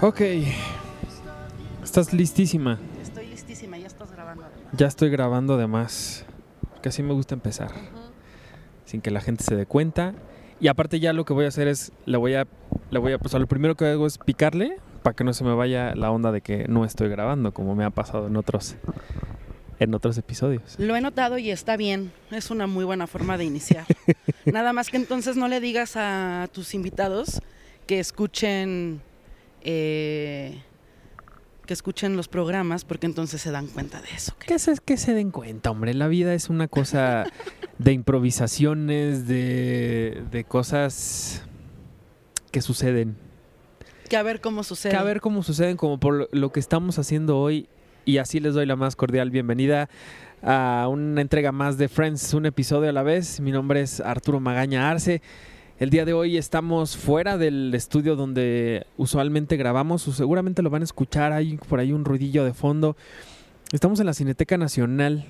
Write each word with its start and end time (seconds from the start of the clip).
Ok. 0.00 0.20
¿Estás 1.82 2.12
listísima? 2.12 2.78
Estoy 3.02 3.26
listísima, 3.26 3.78
ya 3.78 3.88
estás 3.88 4.12
grabando. 4.12 4.44
Ya 4.72 4.86
estoy 4.86 5.10
grabando 5.10 5.54
además. 5.54 6.24
Que 6.82 6.88
así 6.90 7.02
me 7.02 7.12
gusta 7.12 7.34
empezar. 7.34 7.70
Sin 8.84 9.00
que 9.00 9.10
la 9.10 9.20
gente 9.20 9.44
se 9.44 9.56
dé 9.56 9.66
cuenta. 9.66 10.14
Y 10.60 10.68
aparte 10.68 11.00
ya 11.00 11.12
lo 11.12 11.24
que 11.24 11.32
voy 11.32 11.44
a 11.44 11.48
hacer 11.48 11.68
es, 11.68 11.92
le 12.06 12.16
voy 12.16 12.34
a, 12.34 12.46
le 12.90 12.98
voy 12.98 13.12
a, 13.12 13.18
pues 13.18 13.32
lo 13.34 13.46
primero 13.46 13.76
que 13.76 13.86
hago 13.86 14.06
es 14.06 14.18
picarle 14.18 14.78
para 15.02 15.14
que 15.14 15.24
no 15.24 15.32
se 15.32 15.44
me 15.44 15.54
vaya 15.54 15.94
la 15.94 16.10
onda 16.10 16.32
de 16.32 16.40
que 16.40 16.66
no 16.68 16.84
estoy 16.84 17.08
grabando, 17.08 17.52
como 17.52 17.74
me 17.76 17.84
ha 17.84 17.90
pasado 17.90 18.26
en 18.26 18.36
otros, 18.36 18.74
en 19.78 19.94
otros 19.94 20.18
episodios. 20.18 20.76
Lo 20.78 20.96
he 20.96 21.00
notado 21.00 21.38
y 21.38 21.50
está 21.50 21.76
bien. 21.76 22.12
Es 22.30 22.50
una 22.50 22.66
muy 22.66 22.84
buena 22.84 23.06
forma 23.06 23.38
de 23.38 23.44
iniciar. 23.44 23.86
Nada 24.46 24.72
más 24.72 24.90
que 24.90 24.96
entonces 24.96 25.36
no 25.36 25.46
le 25.46 25.60
digas 25.60 25.96
a 25.96 26.48
tus 26.52 26.74
invitados 26.74 27.40
que 27.86 28.00
escuchen 28.00 29.00
eh, 29.62 30.60
que 31.68 31.74
escuchen 31.74 32.16
los 32.16 32.28
programas 32.28 32.86
porque 32.86 33.04
entonces 33.04 33.42
se 33.42 33.50
dan 33.50 33.66
cuenta 33.66 34.00
de 34.00 34.08
eso. 34.16 34.32
Que 34.38 34.58
se, 34.58 34.74
que 34.82 34.96
se 34.96 35.12
den 35.12 35.30
cuenta, 35.30 35.70
hombre. 35.70 35.92
La 35.92 36.08
vida 36.08 36.32
es 36.32 36.48
una 36.48 36.66
cosa 36.66 37.26
de 37.76 37.92
improvisaciones, 37.92 39.28
de, 39.28 40.22
de 40.30 40.44
cosas 40.44 41.42
que 42.50 42.62
suceden. 42.62 43.18
Que 44.08 44.16
a 44.16 44.22
ver 44.22 44.40
cómo 44.40 44.64
sucede. 44.64 44.92
Que 44.92 44.96
a 44.96 45.02
ver 45.02 45.20
cómo 45.20 45.42
suceden, 45.42 45.76
como 45.76 46.00
por 46.00 46.30
lo 46.34 46.52
que 46.52 46.58
estamos 46.58 46.98
haciendo 46.98 47.38
hoy. 47.38 47.68
Y 48.06 48.16
así 48.16 48.40
les 48.40 48.54
doy 48.54 48.64
la 48.64 48.76
más 48.76 48.96
cordial 48.96 49.30
bienvenida 49.30 49.90
a 50.42 50.88
una 50.90 51.20
entrega 51.20 51.52
más 51.52 51.76
de 51.76 51.88
Friends, 51.88 52.32
un 52.32 52.46
episodio 52.46 52.88
a 52.88 52.92
la 52.92 53.02
vez. 53.02 53.40
Mi 53.40 53.52
nombre 53.52 53.82
es 53.82 54.00
Arturo 54.00 54.40
Magaña 54.40 54.88
Arce. 54.88 55.20
El 55.78 55.90
día 55.90 56.04
de 56.04 56.12
hoy 56.12 56.36
estamos 56.36 56.96
fuera 56.96 57.38
del 57.38 57.72
estudio 57.72 58.16
donde 58.16 58.84
usualmente 58.96 59.56
grabamos, 59.56 60.08
o 60.08 60.12
seguramente 60.12 60.60
lo 60.60 60.70
van 60.70 60.82
a 60.82 60.84
escuchar, 60.84 61.32
hay 61.32 61.56
por 61.56 61.78
ahí 61.78 61.92
un 61.92 62.04
ruidillo 62.04 62.44
de 62.44 62.52
fondo. 62.52 62.96
Estamos 63.70 64.00
en 64.00 64.06
la 64.06 64.12
Cineteca 64.12 64.58
Nacional 64.58 65.26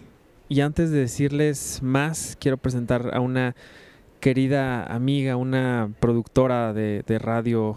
y 0.48 0.62
antes 0.62 0.90
de 0.90 1.00
decirles 1.00 1.80
más, 1.82 2.38
quiero 2.40 2.56
presentar 2.56 3.14
a 3.14 3.20
una 3.20 3.56
querida 4.20 4.84
amiga, 4.84 5.36
una 5.36 5.90
productora 6.00 6.72
de, 6.72 7.04
de 7.06 7.18
radio 7.18 7.76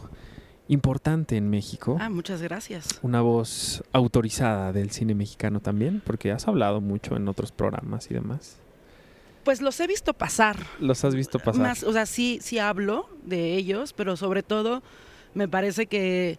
importante 0.69 1.35
en 1.35 1.49
México. 1.49 1.97
Ah, 1.99 2.09
muchas 2.09 2.41
gracias. 2.41 2.99
Una 3.01 3.19
voz 3.19 3.83
autorizada 3.91 4.71
del 4.71 4.91
cine 4.91 5.13
mexicano 5.13 5.59
también, 5.59 6.01
porque 6.05 6.31
has 6.31 6.47
hablado 6.47 6.79
mucho 6.79 7.17
en 7.17 7.27
otros 7.27 7.51
programas 7.51 8.09
y 8.09 8.13
demás. 8.13 8.60
Pues 9.43 9.61
los 9.61 9.79
he 9.79 9.87
visto 9.87 10.13
pasar. 10.13 10.57
Los 10.79 11.03
has 11.03 11.15
visto 11.15 11.39
pasar. 11.39 11.61
Más, 11.61 11.83
o 11.83 11.93
sea, 11.93 12.05
sí, 12.05 12.39
sí 12.41 12.59
hablo 12.59 13.09
de 13.23 13.55
ellos, 13.55 13.93
pero 13.93 14.15
sobre 14.17 14.43
todo 14.43 14.83
me 15.33 15.47
parece 15.47 15.87
que 15.87 16.37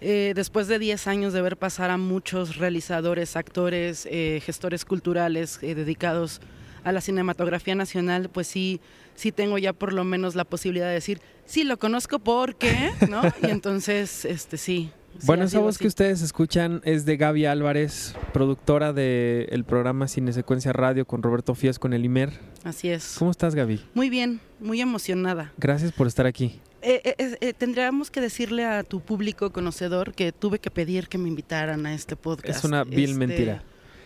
eh, 0.00 0.32
después 0.34 0.68
de 0.68 0.78
10 0.78 1.06
años 1.06 1.32
de 1.32 1.40
ver 1.40 1.56
pasar 1.56 1.90
a 1.90 1.96
muchos 1.96 2.56
realizadores, 2.56 3.36
actores, 3.36 4.06
eh, 4.10 4.42
gestores 4.44 4.84
culturales 4.84 5.58
eh, 5.62 5.74
dedicados 5.74 6.40
a 6.84 6.92
la 6.92 7.00
cinematografía 7.00 7.74
nacional, 7.74 8.28
pues 8.28 8.46
sí, 8.46 8.80
sí 9.14 9.32
tengo 9.32 9.58
ya 9.58 9.72
por 9.72 9.92
lo 9.92 10.04
menos 10.04 10.34
la 10.34 10.44
posibilidad 10.44 10.86
de 10.86 10.94
decir, 10.94 11.20
sí, 11.46 11.64
lo 11.64 11.78
conozco 11.78 12.18
porque, 12.18 12.92
¿no? 13.08 13.22
Y 13.42 13.50
entonces, 13.50 14.24
este 14.24 14.56
sí. 14.56 14.92
Bueno, 15.24 15.44
esa 15.44 15.60
voz 15.60 15.76
así. 15.76 15.84
que 15.84 15.88
ustedes 15.88 16.22
escuchan 16.22 16.80
es 16.84 17.04
de 17.04 17.16
Gaby 17.16 17.46
Álvarez, 17.46 18.14
productora 18.32 18.92
del 18.92 19.64
programa 19.64 20.08
Cine 20.08 20.32
Secuencia 20.32 20.72
Radio 20.72 21.06
con 21.06 21.22
Roberto 21.22 21.54
Fías 21.54 21.78
con 21.78 21.92
el 21.92 22.04
IMER. 22.04 22.30
Así 22.64 22.88
es. 22.88 23.16
¿Cómo 23.18 23.30
estás, 23.30 23.54
Gaby? 23.54 23.80
Muy 23.94 24.10
bien, 24.10 24.40
muy 24.60 24.80
emocionada. 24.80 25.52
Gracias 25.56 25.92
por 25.92 26.06
estar 26.06 26.26
aquí. 26.26 26.60
Eh, 26.82 27.00
eh, 27.04 27.14
eh, 27.18 27.36
eh, 27.40 27.52
tendríamos 27.52 28.10
que 28.10 28.20
decirle 28.20 28.64
a 28.64 28.84
tu 28.84 29.00
público 29.00 29.50
conocedor 29.50 30.14
que 30.14 30.30
tuve 30.32 30.58
que 30.60 30.70
pedir 30.70 31.08
que 31.08 31.18
me 31.18 31.28
invitaran 31.28 31.84
a 31.86 31.94
este 31.94 32.14
podcast. 32.16 32.58
Es 32.58 32.64
una 32.64 32.84
vil 32.84 33.10
este, 33.10 33.18
mentira. 33.18 33.62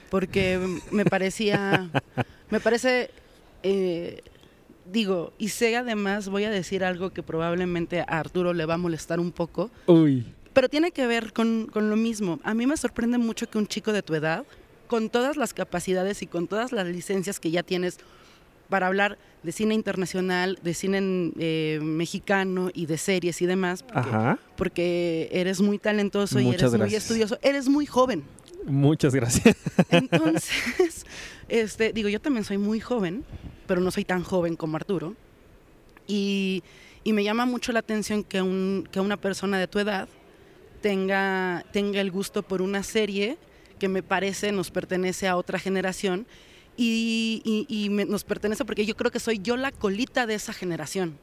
Porque 0.08 0.58
me 0.90 1.04
parecía, 1.04 1.90
me 2.50 2.58
parece, 2.60 3.10
eh, 3.62 4.22
digo, 4.90 5.32
y 5.38 5.48
sé 5.48 5.76
además, 5.76 6.28
voy 6.28 6.44
a 6.44 6.50
decir 6.50 6.82
algo 6.82 7.10
que 7.10 7.22
probablemente 7.22 8.00
a 8.00 8.04
Arturo 8.04 8.54
le 8.54 8.66
va 8.66 8.74
a 8.74 8.78
molestar 8.78 9.20
un 9.20 9.30
poco, 9.30 9.70
Uy. 9.86 10.26
Pero 10.52 10.68
tiene 10.68 10.90
que 10.90 11.06
ver 11.06 11.32
con, 11.32 11.68
con 11.72 11.90
lo 11.90 11.96
mismo. 11.96 12.40
A 12.42 12.54
mí 12.54 12.66
me 12.66 12.76
sorprende 12.76 13.18
mucho 13.18 13.48
que 13.48 13.58
un 13.58 13.66
chico 13.66 13.92
de 13.92 14.02
tu 14.02 14.14
edad, 14.14 14.44
con 14.86 15.08
todas 15.08 15.36
las 15.36 15.54
capacidades 15.54 16.22
y 16.22 16.26
con 16.26 16.48
todas 16.48 16.72
las 16.72 16.86
licencias 16.86 17.38
que 17.38 17.50
ya 17.50 17.62
tienes 17.62 17.98
para 18.68 18.86
hablar 18.86 19.18
de 19.42 19.52
cine 19.52 19.74
internacional, 19.74 20.58
de 20.62 20.74
cine 20.74 21.32
eh, 21.38 21.78
mexicano 21.82 22.70
y 22.72 22.86
de 22.86 22.98
series 22.98 23.42
y 23.42 23.46
demás, 23.46 23.82
porque, 23.82 24.08
Ajá. 24.08 24.38
porque 24.56 25.28
eres 25.32 25.60
muy 25.60 25.78
talentoso 25.78 26.40
y 26.40 26.48
eres 26.48 26.72
muy 26.72 26.94
estudioso, 26.94 27.38
eres 27.42 27.68
muy 27.68 27.86
joven. 27.86 28.24
Muchas 28.66 29.14
gracias. 29.14 29.56
Entonces, 29.90 31.06
este, 31.48 31.92
digo, 31.92 32.08
yo 32.08 32.20
también 32.20 32.44
soy 32.44 32.58
muy 32.58 32.80
joven, 32.80 33.24
pero 33.66 33.80
no 33.80 33.90
soy 33.90 34.04
tan 34.04 34.22
joven 34.22 34.56
como 34.56 34.76
Arturo. 34.76 35.14
Y, 36.06 36.62
y 37.04 37.12
me 37.12 37.24
llama 37.24 37.46
mucho 37.46 37.72
la 37.72 37.80
atención 37.80 38.22
que, 38.24 38.42
un, 38.42 38.88
que 38.90 39.00
una 39.00 39.16
persona 39.16 39.58
de 39.58 39.66
tu 39.68 39.78
edad 39.78 40.08
tenga, 40.80 41.64
tenga 41.72 42.00
el 42.00 42.10
gusto 42.10 42.42
por 42.42 42.62
una 42.62 42.82
serie 42.82 43.38
que 43.78 43.88
me 43.88 44.02
parece 44.02 44.52
nos 44.52 44.70
pertenece 44.70 45.26
a 45.28 45.36
otra 45.36 45.58
generación 45.58 46.26
y, 46.76 47.42
y- 47.44 47.66
y 47.84 47.90
me- 47.90 48.04
nos 48.04 48.24
pertenece 48.24 48.64
porque 48.64 48.86
yo 48.86 48.96
creo 48.96 49.10
que 49.10 49.20
soy 49.20 49.38
yo 49.40 49.56
la 49.56 49.72
colita 49.72 50.26
de 50.26 50.34
esa 50.34 50.52
generación. 50.52 51.18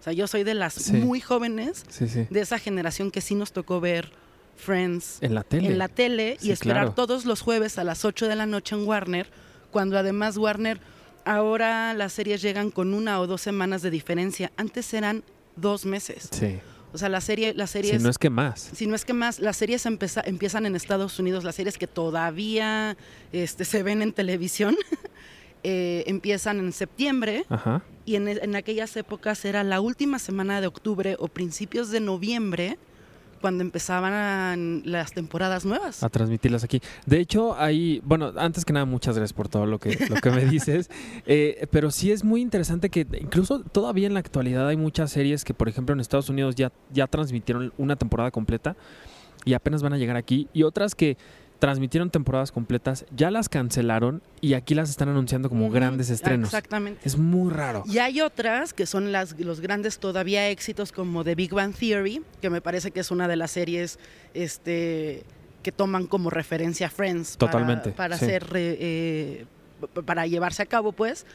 O 0.00 0.02
sea, 0.02 0.12
yo 0.12 0.26
soy 0.26 0.42
de 0.42 0.54
las 0.54 0.74
Sí. 0.74 0.94
muy 0.94 1.20
jóvenes 1.20 1.84
Sí, 1.88 2.08
sí. 2.08 2.26
de 2.28 2.40
esa 2.40 2.58
generación 2.58 3.10
que 3.10 3.20
sí 3.20 3.34
nos 3.34 3.52
tocó 3.52 3.80
ver 3.80 4.10
Friends, 4.56 5.18
En 5.22 5.34
la 5.34 5.42
tele. 5.44 5.68
en 5.68 5.78
la 5.78 5.88
tele 5.88 6.36
y 6.42 6.50
esperar 6.50 6.82
claro. 6.82 6.94
todos 6.94 7.24
los 7.24 7.40
jueves 7.40 7.78
a 7.78 7.84
las 7.84 8.04
8 8.04 8.28
de 8.28 8.36
la 8.36 8.46
noche 8.46 8.74
en 8.76 8.86
Warner, 8.86 9.28
cuando 9.70 9.98
además 9.98 10.36
Warner, 10.36 10.78
ahora 11.24 11.94
las 11.94 12.12
series 12.12 12.42
llegan 12.42 12.70
con 12.70 12.92
una 12.94 13.18
o 13.20 13.26
dos 13.26 13.40
semanas 13.40 13.80
de 13.82 13.90
diferencia. 13.90 14.52
Antes 14.56 14.92
eran 14.92 15.24
dos 15.56 15.84
meses. 15.86 16.28
Sí. 16.32 16.58
O 16.94 16.98
sea, 16.98 17.08
la 17.08 17.20
serie, 17.20 17.54
las 17.54 17.70
Si 17.70 17.78
series, 17.82 18.02
no 18.02 18.10
es 18.10 18.18
que 18.18 18.28
más. 18.30 18.70
si 18.74 18.86
no 18.86 18.94
es 18.94 19.04
que 19.04 19.12
más, 19.14 19.38
las 19.40 19.56
series 19.56 19.86
empeza- 19.86 20.22
empiezan 20.26 20.66
en 20.66 20.76
Estados 20.76 21.18
Unidos, 21.18 21.42
las 21.44 21.54
series 21.54 21.78
que 21.78 21.86
todavía 21.86 22.96
este, 23.32 23.64
se 23.64 23.82
ven 23.82 24.02
en 24.02 24.12
televisión, 24.12 24.76
eh, 25.62 26.04
empiezan 26.06 26.58
en 26.58 26.72
septiembre 26.72 27.44
Ajá. 27.48 27.82
y 28.04 28.16
en, 28.16 28.28
en 28.28 28.56
aquellas 28.56 28.96
épocas 28.96 29.44
era 29.44 29.64
la 29.64 29.80
última 29.80 30.18
semana 30.18 30.60
de 30.60 30.66
octubre 30.66 31.16
o 31.18 31.28
principios 31.28 31.90
de 31.90 32.00
noviembre 32.00 32.78
cuando 33.42 33.62
empezaban 33.62 34.82
las 34.86 35.12
temporadas 35.12 35.66
nuevas. 35.66 36.02
a 36.02 36.08
transmitirlas 36.08 36.64
aquí. 36.64 36.80
De 37.04 37.20
hecho, 37.20 37.54
hay, 37.58 38.00
bueno, 38.04 38.32
antes 38.38 38.64
que 38.64 38.72
nada, 38.72 38.86
muchas 38.86 39.16
gracias 39.16 39.34
por 39.34 39.48
todo 39.48 39.66
lo 39.66 39.78
que, 39.78 39.98
lo 40.08 40.16
que 40.16 40.30
me 40.30 40.46
dices. 40.50 40.88
Eh, 41.26 41.66
pero 41.70 41.90
sí 41.90 42.10
es 42.10 42.24
muy 42.24 42.40
interesante 42.40 42.88
que 42.88 43.06
incluso 43.20 43.60
todavía 43.60 44.06
en 44.06 44.14
la 44.14 44.20
actualidad 44.20 44.68
hay 44.68 44.78
muchas 44.78 45.10
series 45.10 45.44
que, 45.44 45.52
por 45.52 45.68
ejemplo, 45.68 45.92
en 45.92 46.00
Estados 46.00 46.30
Unidos 46.30 46.54
ya, 46.54 46.72
ya 46.90 47.06
transmitieron 47.06 47.72
una 47.76 47.96
temporada 47.96 48.30
completa 48.30 48.76
y 49.44 49.54
apenas 49.54 49.82
van 49.82 49.92
a 49.92 49.98
llegar 49.98 50.16
aquí. 50.16 50.48
Y 50.52 50.62
otras 50.62 50.94
que 50.94 51.16
transmitieron 51.62 52.10
temporadas 52.10 52.50
completas, 52.50 53.04
ya 53.14 53.30
las 53.30 53.48
cancelaron 53.48 54.20
y 54.40 54.54
aquí 54.54 54.74
las 54.74 54.90
están 54.90 55.08
anunciando 55.10 55.48
como 55.48 55.70
grandes 55.70 56.10
estrenos. 56.10 56.48
Exactamente. 56.48 57.00
Es 57.04 57.16
muy 57.16 57.52
raro. 57.52 57.84
Y 57.86 57.98
hay 57.98 58.20
otras 58.20 58.72
que 58.72 58.84
son 58.84 59.12
las, 59.12 59.38
los 59.38 59.60
grandes 59.60 60.00
todavía 60.00 60.48
éxitos 60.48 60.90
como 60.90 61.22
The 61.22 61.36
Big 61.36 61.54
Bang 61.54 61.72
Theory, 61.72 62.20
que 62.40 62.50
me 62.50 62.60
parece 62.60 62.90
que 62.90 62.98
es 62.98 63.12
una 63.12 63.28
de 63.28 63.36
las 63.36 63.52
series 63.52 64.00
este, 64.34 65.22
que 65.62 65.70
toman 65.70 66.08
como 66.08 66.30
referencia 66.30 66.88
a 66.88 66.90
Friends 66.90 67.36
para- 67.36 67.52
Totalmente, 67.52 67.90
para, 67.92 68.18
sí. 68.18 68.24
hacer, 68.24 68.42
eh, 68.54 68.76
eh, 68.80 69.86
para 70.04 70.26
llevarse 70.26 70.64
a 70.64 70.66
cabo, 70.66 70.90
pues, 70.90 71.26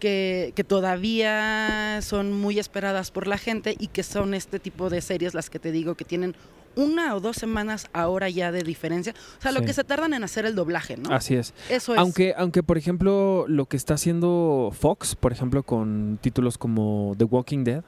que, 0.00 0.54
que 0.56 0.64
todavía 0.64 1.98
son 2.00 2.32
muy 2.32 2.58
esperadas 2.58 3.10
por 3.10 3.26
la 3.26 3.36
gente 3.36 3.76
y 3.78 3.88
que 3.88 4.02
son 4.02 4.32
este 4.32 4.58
tipo 4.58 4.88
de 4.88 5.02
series 5.02 5.34
las 5.34 5.50
que 5.50 5.58
te 5.58 5.70
digo 5.70 5.96
que 5.96 6.06
tienen 6.06 6.34
una 6.76 7.14
o 7.16 7.20
dos 7.20 7.36
semanas 7.36 7.88
ahora 7.92 8.28
ya 8.28 8.52
de 8.52 8.62
diferencia. 8.62 9.14
O 9.38 9.42
sea, 9.42 9.52
lo 9.52 9.62
que 9.62 9.72
se 9.72 9.82
tardan 9.82 10.14
en 10.14 10.22
hacer 10.22 10.46
el 10.46 10.54
doblaje, 10.54 10.96
¿no? 10.96 11.12
Así 11.12 11.34
es. 11.34 11.54
Eso 11.68 11.94
es. 11.94 11.98
Aunque, 11.98 12.34
aunque, 12.36 12.62
por 12.62 12.78
ejemplo, 12.78 13.46
lo 13.48 13.66
que 13.66 13.76
está 13.76 13.94
haciendo 13.94 14.70
Fox, 14.78 15.16
por 15.16 15.32
ejemplo, 15.32 15.62
con 15.62 16.18
títulos 16.20 16.58
como 16.58 17.14
The 17.18 17.24
Walking 17.24 17.64
Dead, 17.64 17.82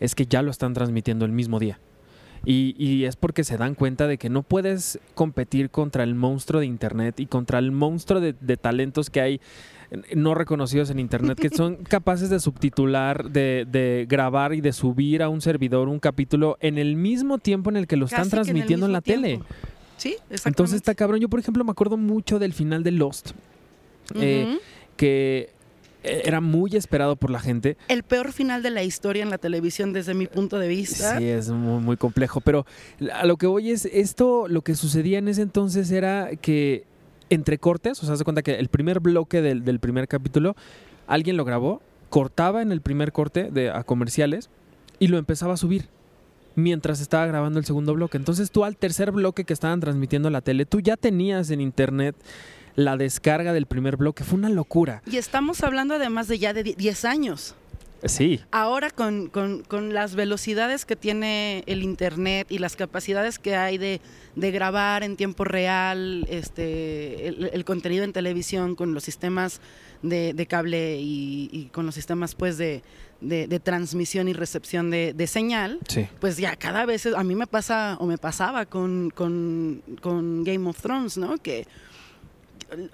es 0.00 0.14
que 0.14 0.26
ya 0.26 0.42
lo 0.42 0.50
están 0.50 0.74
transmitiendo 0.74 1.24
el 1.24 1.32
mismo 1.32 1.58
día. 1.60 1.78
Y, 2.46 2.74
y 2.76 3.06
es 3.06 3.16
porque 3.16 3.42
se 3.42 3.56
dan 3.56 3.74
cuenta 3.74 4.06
de 4.06 4.18
que 4.18 4.28
no 4.28 4.42
puedes 4.42 4.98
competir 5.14 5.70
contra 5.70 6.04
el 6.04 6.14
monstruo 6.14 6.60
de 6.60 6.66
Internet 6.66 7.18
y 7.20 7.26
contra 7.26 7.58
el 7.58 7.72
monstruo 7.72 8.20
de, 8.20 8.34
de 8.38 8.56
talentos 8.58 9.08
que 9.08 9.22
hay 9.22 9.40
no 10.14 10.34
reconocidos 10.34 10.90
en 10.90 10.98
internet 10.98 11.38
que 11.38 11.50
son 11.50 11.76
capaces 11.88 12.30
de 12.30 12.40
subtitular, 12.40 13.30
de, 13.30 13.66
de 13.70 14.06
grabar 14.08 14.54
y 14.54 14.60
de 14.60 14.72
subir 14.72 15.22
a 15.22 15.28
un 15.28 15.40
servidor 15.40 15.88
un 15.88 16.00
capítulo 16.00 16.56
en 16.60 16.78
el 16.78 16.96
mismo 16.96 17.38
tiempo 17.38 17.70
en 17.70 17.76
el 17.76 17.86
que 17.86 17.96
lo 17.96 18.06
están 18.06 18.20
Casi 18.20 18.30
transmitiendo 18.30 18.86
en, 18.86 18.92
la 18.92 19.00
tele. 19.00 19.40
Sí, 19.96 20.10
exactamente. 20.10 20.48
Entonces 20.48 20.76
está 20.76 20.94
cabrón. 20.94 21.20
Yo, 21.20 21.28
por 21.28 21.40
ejemplo, 21.40 21.64
me 21.64 21.70
acuerdo 21.70 21.96
mucho 21.96 22.38
del 22.38 22.52
final 22.52 22.82
de 22.82 22.90
Lost, 22.92 23.30
eh, 24.14 24.58
que 24.96 25.50
eh, 26.02 26.22
era 26.24 26.40
muy 26.40 26.76
esperado 26.76 27.16
por 27.16 27.30
la 27.30 27.40
gente. 27.40 27.76
El 27.88 28.02
peor 28.02 28.32
final 28.32 28.62
de 28.62 28.70
la 28.70 28.82
historia 28.82 29.22
en 29.22 29.30
la 29.30 29.38
televisión 29.38 29.92
desde 29.92 30.14
mi 30.14 30.26
punto 30.26 30.58
de 30.58 30.68
vista. 30.68 31.18
Sí, 31.18 31.28
es 31.28 31.50
muy, 31.50 31.80
muy 31.80 31.96
complejo. 31.96 32.40
Pero 32.40 32.66
a 33.12 33.24
lo 33.26 33.36
que 33.36 33.46
voy 33.46 33.70
es, 33.70 33.86
esto, 33.86 34.48
lo 34.48 34.62
que 34.62 34.74
sucedía 34.74 35.18
en 35.18 35.28
ese 35.28 35.42
entonces 35.42 35.90
era 35.90 36.30
que 36.36 36.84
entre 37.30 37.58
cortes, 37.58 38.02
o 38.02 38.06
sea, 38.06 38.16
se 38.16 38.24
cuenta 38.24 38.42
que 38.42 38.54
el 38.54 38.68
primer 38.68 39.00
bloque 39.00 39.40
del, 39.42 39.64
del 39.64 39.80
primer 39.80 40.08
capítulo, 40.08 40.54
alguien 41.06 41.36
lo 41.36 41.44
grabó, 41.44 41.80
cortaba 42.10 42.62
en 42.62 42.70
el 42.72 42.80
primer 42.80 43.12
corte 43.12 43.50
de, 43.50 43.70
a 43.70 43.82
comerciales 43.82 44.50
y 44.98 45.08
lo 45.08 45.18
empezaba 45.18 45.54
a 45.54 45.56
subir 45.56 45.88
mientras 46.54 47.00
estaba 47.00 47.26
grabando 47.26 47.58
el 47.58 47.64
segundo 47.64 47.94
bloque. 47.94 48.16
Entonces 48.16 48.50
tú 48.50 48.64
al 48.64 48.76
tercer 48.76 49.10
bloque 49.10 49.44
que 49.44 49.52
estaban 49.52 49.80
transmitiendo 49.80 50.30
la 50.30 50.40
tele, 50.40 50.66
tú 50.66 50.80
ya 50.80 50.96
tenías 50.96 51.50
en 51.50 51.60
internet 51.60 52.14
la 52.76 52.96
descarga 52.96 53.52
del 53.52 53.66
primer 53.66 53.96
bloque. 53.96 54.22
Fue 54.24 54.38
una 54.38 54.48
locura. 54.50 55.02
Y 55.10 55.16
estamos 55.16 55.62
hablando 55.64 55.94
además 55.94 56.28
de 56.28 56.38
ya 56.38 56.52
de 56.52 56.62
die- 56.62 56.74
10 56.76 57.04
años. 57.04 57.54
Sí, 58.06 58.40
Ahora 58.50 58.90
con, 58.90 59.28
con- 59.28 59.62
con 59.62 59.94
las 59.94 60.14
velocidades 60.14 60.84
que 60.84 60.94
tiene 60.96 61.64
el 61.66 61.82
Internet 61.82 62.46
y 62.50 62.58
las 62.58 62.76
capacidades 62.76 63.38
que 63.38 63.56
hay 63.56 63.78
de, 63.78 64.00
de 64.36 64.50
grabar 64.50 65.02
en 65.02 65.16
tiempo 65.16 65.44
real 65.44 66.26
este, 66.28 67.28
el, 67.28 67.50
el 67.52 67.64
contenido 67.64 68.04
en 68.04 68.12
televisión 68.12 68.74
con 68.74 68.92
los 68.94 69.04
sistemas 69.04 69.60
de, 70.02 70.34
de 70.34 70.46
cable 70.46 70.98
y, 71.00 71.48
y 71.50 71.64
con 71.72 71.86
los 71.86 71.94
sistemas 71.94 72.34
pues 72.34 72.58
de, 72.58 72.82
de- 73.22 73.46
transmisión 73.60 74.28
y 74.28 74.34
recepción 74.34 74.90
de, 74.90 75.14
señal, 75.26 75.78
sí. 75.88 76.06
pues 76.20 76.36
ya 76.36 76.56
cada 76.56 76.84
vez 76.84 77.06
a 77.06 77.24
mí 77.24 77.34
me 77.34 77.46
pasa 77.46 77.96
o 78.00 78.06
me 78.06 78.18
pasaba 78.18 78.66
con, 78.66 79.10
con- 79.14 79.82
con 80.02 80.44
Game 80.44 80.68
of 80.68 80.78
Thrones, 80.80 81.16
¿no? 81.16 81.38
Que 81.38 81.66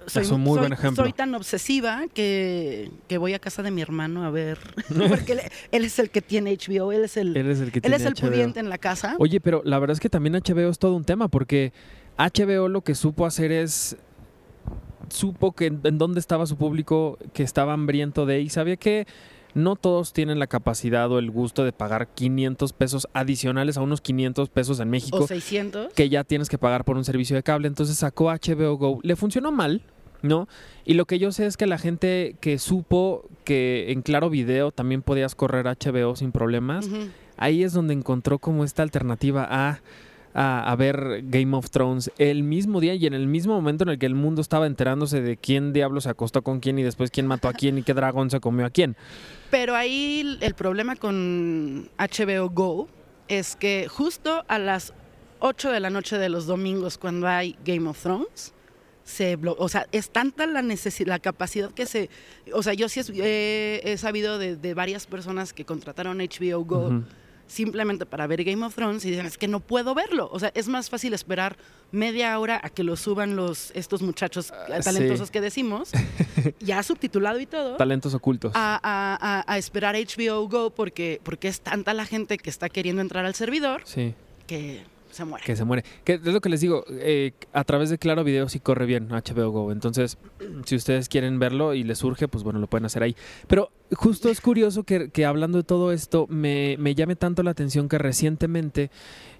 soy, 0.07 0.23
Es 0.23 0.31
un 0.31 0.41
muy 0.41 0.51
soy- 0.53 0.59
buen 0.59 0.73
ejemplo. 0.73 1.03
soy 1.03 1.13
tan 1.13 1.33
obsesiva 1.35 2.03
que, 2.13 2.91
que 3.07 3.17
voy 3.17 3.33
a 3.33 3.39
casa 3.39 3.63
de 3.63 3.71
mi 3.71 3.81
hermano 3.81 4.23
a 4.25 4.29
ver, 4.29 4.59
porque 5.09 5.33
él, 5.33 5.41
él 5.71 5.85
es 5.85 5.99
el 5.99 6.09
que 6.09 6.21
tiene 6.21 6.55
HBO, 6.57 6.91
él 6.91 7.03
es 7.05 7.17
el, 7.17 7.35
Él 7.35 7.49
es 7.49 7.59
el 7.59 7.71
que 7.71 7.79
él 7.79 7.83
tiene 7.83 7.95
es 7.97 8.05
el 8.05 8.13
HBO. 8.13 8.29
pudiente 8.29 8.59
en 8.59 8.69
la 8.69 8.77
casa. 8.77 9.15
Oye, 9.19 9.39
pero 9.39 9.61
la 9.65 9.79
verdad 9.79 9.93
es 9.93 9.99
que 9.99 10.09
también 10.09 10.33
HBO 10.35 10.69
es 10.69 10.79
todo 10.79 10.95
un 10.95 11.03
tema 11.03 11.27
porque 11.27 11.73
HBO 12.17 12.67
lo 12.67 12.81
que 12.81 12.95
supo 12.95 13.25
hacer 13.25 13.51
es 13.51 13.97
supo 15.09 15.51
que 15.53 15.65
en, 15.67 15.81
en 15.83 15.97
dónde 15.97 16.19
estaba 16.19 16.45
su 16.45 16.55
público 16.57 17.17
que 17.33 17.43
estaba 17.43 17.73
hambriento 17.73 18.25
de 18.25 18.41
y 18.41 18.49
sabía 18.49 18.77
que 18.77 19.05
no 19.53 19.75
todos 19.75 20.13
tienen 20.13 20.39
la 20.39 20.47
capacidad 20.47 21.11
o 21.11 21.19
el 21.19 21.31
gusto 21.31 21.63
de 21.63 21.71
pagar 21.71 22.07
500 22.07 22.73
pesos 22.73 23.07
adicionales 23.13 23.77
a 23.77 23.81
unos 23.81 24.01
500 24.01 24.49
pesos 24.49 24.79
en 24.79 24.89
México 24.89 25.17
o 25.17 25.27
600. 25.27 25.93
que 25.93 26.09
ya 26.09 26.23
tienes 26.23 26.49
que 26.49 26.57
pagar 26.57 26.85
por 26.85 26.97
un 26.97 27.05
servicio 27.05 27.35
de 27.35 27.43
cable. 27.43 27.67
Entonces 27.67 27.97
sacó 27.97 28.31
HBO 28.31 28.77
Go. 28.77 28.99
Le 29.03 29.15
funcionó 29.15 29.51
mal, 29.51 29.81
¿no? 30.21 30.47
Y 30.85 30.93
lo 30.93 31.05
que 31.05 31.19
yo 31.19 31.31
sé 31.31 31.45
es 31.45 31.57
que 31.57 31.67
la 31.67 31.77
gente 31.77 32.35
que 32.39 32.59
supo 32.59 33.29
que 33.43 33.91
en 33.91 34.01
Claro 34.01 34.29
Video 34.29 34.71
también 34.71 35.01
podías 35.01 35.35
correr 35.35 35.65
HBO 35.65 36.15
sin 36.15 36.31
problemas, 36.31 36.87
ahí 37.37 37.63
es 37.63 37.73
donde 37.73 37.93
encontró 37.93 38.39
como 38.39 38.63
esta 38.63 38.83
alternativa 38.83 39.47
a, 39.49 39.81
a, 40.33 40.71
a 40.71 40.75
ver 40.75 41.21
Game 41.23 41.55
of 41.55 41.69
Thrones 41.69 42.11
el 42.17 42.43
mismo 42.43 42.79
día 42.79 42.95
y 42.95 43.05
en 43.05 43.13
el 43.13 43.27
mismo 43.27 43.53
momento 43.53 43.83
en 43.83 43.89
el 43.89 43.99
que 43.99 44.05
el 44.05 44.15
mundo 44.15 44.41
estaba 44.41 44.65
enterándose 44.67 45.21
de 45.21 45.37
quién 45.37 45.73
diablo 45.73 46.01
se 46.01 46.09
acostó 46.09 46.41
con 46.41 46.59
quién 46.59 46.79
y 46.79 46.83
después 46.83 47.11
quién 47.11 47.27
mató 47.27 47.47
a 47.47 47.53
quién 47.53 47.77
y 47.77 47.83
qué 47.83 47.93
dragón 47.93 48.29
se 48.29 48.39
comió 48.39 48.65
a 48.65 48.69
quién. 48.69 48.95
Pero 49.49 49.75
ahí 49.75 50.37
el 50.41 50.53
problema 50.53 50.95
con 50.95 51.89
HBO 51.97 52.49
Go 52.49 52.87
es 53.27 53.55
que 53.55 53.87
justo 53.89 54.43
a 54.47 54.59
las 54.59 54.93
8 55.39 55.71
de 55.71 55.79
la 55.79 55.89
noche 55.89 56.17
de 56.17 56.29
los 56.29 56.45
domingos 56.45 56.97
cuando 56.97 57.27
hay 57.27 57.57
Game 57.65 57.87
of 57.89 58.01
Thrones, 58.01 58.53
se 59.03 59.37
o 59.57 59.67
sea, 59.67 59.87
es 59.91 60.11
tanta 60.11 60.45
la 60.45 60.61
necesidad, 60.61 61.07
la 61.09 61.19
capacidad 61.19 61.71
que 61.71 61.85
se, 61.87 62.09
o 62.53 62.61
sea, 62.63 62.73
yo 62.73 62.87
sí 62.87 62.99
es- 62.99 63.11
eh, 63.15 63.81
he 63.83 63.97
sabido 63.97 64.37
de, 64.37 64.55
de 64.55 64.73
varias 64.75 65.07
personas 65.07 65.51
que 65.53 65.65
contrataron 65.65 66.19
HBO 66.19 66.63
Go. 66.63 67.03
Simplemente 67.51 68.05
para 68.05 68.25
ver 68.27 68.43
Game 68.43 68.65
of 68.65 68.73
Thrones 68.75 69.03
y 69.05 69.11
dicen, 69.11 69.25
es 69.25 69.37
que 69.37 69.47
no 69.47 69.59
puedo 69.59 69.93
verlo. 69.93 70.29
O 70.31 70.39
sea, 70.39 70.51
es 70.55 70.67
más 70.67 70.89
fácil 70.89 71.13
esperar 71.13 71.57
media 71.91 72.37
hora 72.39 72.59
a 72.63 72.69
que 72.69 72.83
lo 72.83 72.95
suban 72.95 73.35
los, 73.35 73.71
estos 73.75 74.01
muchachos 74.01 74.51
Ah, 74.51 74.79
talentosos 74.83 75.27
sí. 75.27 75.31
que 75.33 75.41
decimos, 75.41 75.91
ya 76.59 76.81
subtitulado 76.83 77.39
y 77.39 77.45
todo 77.45 77.75
Talentos 77.75 78.13
ocultos. 78.13 78.53
a, 78.55 78.79
a- 78.81 79.17
a- 79.41 79.43
a 79.53 79.57
esperar 79.57 79.95
HBO 79.95 80.47
Go 80.47 80.69
porque, 80.69 81.19
porque 81.23 81.47
es 81.49 81.61
tanta 81.61 81.93
la 81.93 82.05
gente 82.05 82.37
que 82.37 82.49
está 82.49 82.69
queriendo 82.69 83.01
entrar 83.01 83.25
al 83.25 83.35
servidor 83.35 83.81
Sí. 83.85 84.13
que 84.47 84.83
se 85.21 85.25
muere. 85.25 85.45
Que 85.45 85.55
se 85.55 85.65
muere. 85.65 85.83
Que 86.03 86.13
es 86.13 86.25
lo 86.25 86.41
que 86.41 86.49
les 86.49 86.61
digo, 86.61 86.83
eh, 86.89 87.33
a 87.53 87.63
través 87.63 87.89
de 87.89 87.97
Claro 87.97 88.23
Video 88.23 88.49
sí 88.49 88.59
corre 88.59 88.85
bien 88.85 89.09
HBO 89.09 89.51
Go. 89.51 89.71
Entonces, 89.71 90.17
si 90.65 90.75
ustedes 90.75 91.09
quieren 91.09 91.39
verlo 91.39 91.73
y 91.73 91.83
les 91.83 91.99
surge, 91.99 92.27
pues 92.27 92.43
bueno, 92.43 92.59
lo 92.59 92.67
pueden 92.67 92.85
hacer 92.85 93.03
ahí. 93.03 93.15
Pero 93.47 93.71
justo 93.93 94.29
es 94.29 94.41
curioso 94.41 94.83
que, 94.83 95.09
que 95.11 95.25
hablando 95.25 95.59
de 95.59 95.63
todo 95.63 95.91
esto, 95.91 96.25
me, 96.27 96.75
me 96.79 96.95
llame 96.95 97.15
tanto 97.15 97.43
la 97.43 97.51
atención 97.51 97.87
que 97.87 97.97
recientemente 97.97 98.89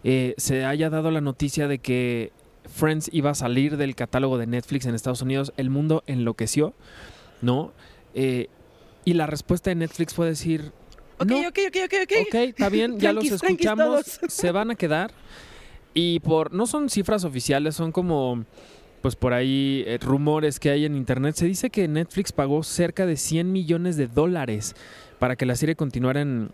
eh, 0.03 0.35
se 0.37 0.65
haya 0.65 0.89
dado 0.89 1.11
la 1.11 1.21
noticia 1.21 1.67
de 1.67 1.79
que 1.79 2.31
Friends 2.69 3.09
iba 3.11 3.31
a 3.31 3.35
salir 3.35 3.77
del 3.77 3.95
catálogo 3.95 4.37
de 4.37 4.47
Netflix 4.47 4.85
en 4.85 4.95
Estados 4.95 5.21
Unidos. 5.21 5.51
El 5.57 5.69
mundo 5.69 6.03
enloqueció, 6.05 6.73
¿no? 7.41 7.71
Eh, 8.13 8.47
y 9.03 9.13
la 9.13 9.25
respuesta 9.25 9.71
de 9.71 9.75
Netflix 9.75 10.13
fue 10.13 10.27
decir, 10.27 10.71
Ok, 11.17 11.27
no, 11.27 11.37
ok, 11.39 11.59
ok, 11.67 11.77
ok, 11.85 11.93
ok. 12.03 12.13
Ok, 12.27 12.35
está 12.35 12.69
bien, 12.69 12.97
ya 12.99 13.13
los 13.13 13.25
escuchamos, 13.25 14.19
se 14.27 14.51
van 14.51 14.71
a 14.71 14.75
quedar. 14.75 15.11
Y 15.93 16.19
por, 16.21 16.53
no 16.53 16.67
son 16.67 16.89
cifras 16.89 17.23
oficiales, 17.25 17.75
son 17.75 17.91
como, 17.91 18.45
pues 19.01 19.15
por 19.15 19.33
ahí 19.33 19.83
eh, 19.88 19.97
rumores 20.01 20.59
que 20.59 20.69
hay 20.69 20.85
en 20.85 20.95
internet. 20.95 21.35
Se 21.35 21.45
dice 21.45 21.69
que 21.69 21.88
Netflix 21.88 22.31
pagó 22.31 22.63
cerca 22.63 23.05
de 23.05 23.17
100 23.17 23.51
millones 23.51 23.97
de 23.97 24.07
dólares 24.07 24.75
para 25.19 25.35
que 25.35 25.45
la 25.45 25.55
serie 25.55 25.75
continuara 25.75 26.21
en, 26.21 26.51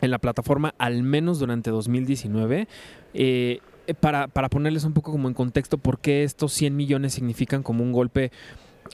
en 0.00 0.10
la 0.10 0.18
plataforma 0.18 0.74
al 0.78 1.02
menos 1.02 1.38
durante 1.38 1.70
2019. 1.70 2.66
Eh, 3.14 3.60
para, 4.00 4.28
para 4.28 4.48
ponerles 4.48 4.84
un 4.84 4.92
poco 4.94 5.10
como 5.12 5.28
en 5.28 5.34
contexto 5.34 5.76
por 5.76 5.98
qué 5.98 6.22
estos 6.24 6.52
100 6.52 6.74
millones 6.76 7.12
significan 7.14 7.62
como 7.64 7.82
un 7.82 7.92
golpe, 7.92 8.30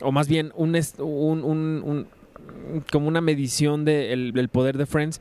o 0.01 0.11
más 0.13 0.29
bien 0.29 0.51
un, 0.57 0.75
un- 0.99 1.45
un- 1.45 1.83
un- 1.85 2.07
como 2.91 3.07
una 3.07 3.21
medición 3.21 3.85
del 3.85 4.33
del 4.33 4.49
poder 4.49 4.77
de 4.79 4.87
Friends. 4.87 5.21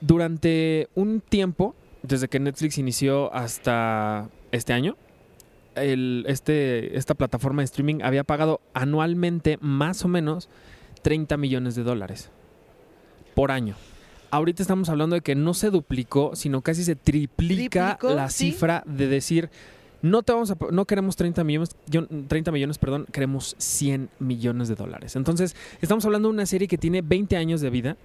Durante 0.00 0.88
un 0.94 1.20
tiempo, 1.20 1.74
desde 2.02 2.28
que 2.28 2.38
Netflix 2.40 2.78
inició 2.78 3.32
hasta 3.34 4.28
este 4.50 4.72
año, 4.72 4.96
el, 5.74 6.24
este, 6.28 6.96
esta 6.98 7.14
plataforma 7.14 7.62
de 7.62 7.66
streaming 7.66 8.02
había 8.02 8.24
pagado 8.24 8.60
anualmente 8.74 9.58
más 9.60 10.04
o 10.04 10.08
menos 10.08 10.48
30 11.02 11.36
millones 11.36 11.74
de 11.74 11.82
dólares 11.82 12.30
por 13.34 13.50
año. 13.50 13.74
Ahorita 14.30 14.62
estamos 14.62 14.88
hablando 14.88 15.14
de 15.14 15.20
que 15.22 15.34
no 15.34 15.54
se 15.54 15.70
duplicó, 15.70 16.34
sino 16.34 16.62
casi 16.62 16.84
se 16.84 16.96
triplica 16.96 17.96
Triplicó, 17.98 18.14
la 18.14 18.28
sí. 18.30 18.50
cifra 18.50 18.82
de 18.86 19.06
decir, 19.06 19.50
no 20.00 20.22
te 20.22 20.32
vamos 20.32 20.50
a, 20.50 20.56
no 20.70 20.84
queremos 20.86 21.16
30 21.16 21.44
millones, 21.44 21.76
yo- 21.86 22.06
30 22.28 22.50
millones, 22.50 22.78
perdón, 22.78 23.06
queremos 23.12 23.54
100 23.58 24.08
millones 24.18 24.68
de 24.68 24.74
dólares. 24.74 25.16
Entonces, 25.16 25.54
estamos 25.80 26.04
hablando 26.04 26.28
de 26.28 26.34
una 26.34 26.46
serie 26.46 26.66
que 26.66 26.78
tiene 26.78 27.02
20 27.02 27.36
años 27.36 27.60
de 27.60 27.70
vida 27.70 27.96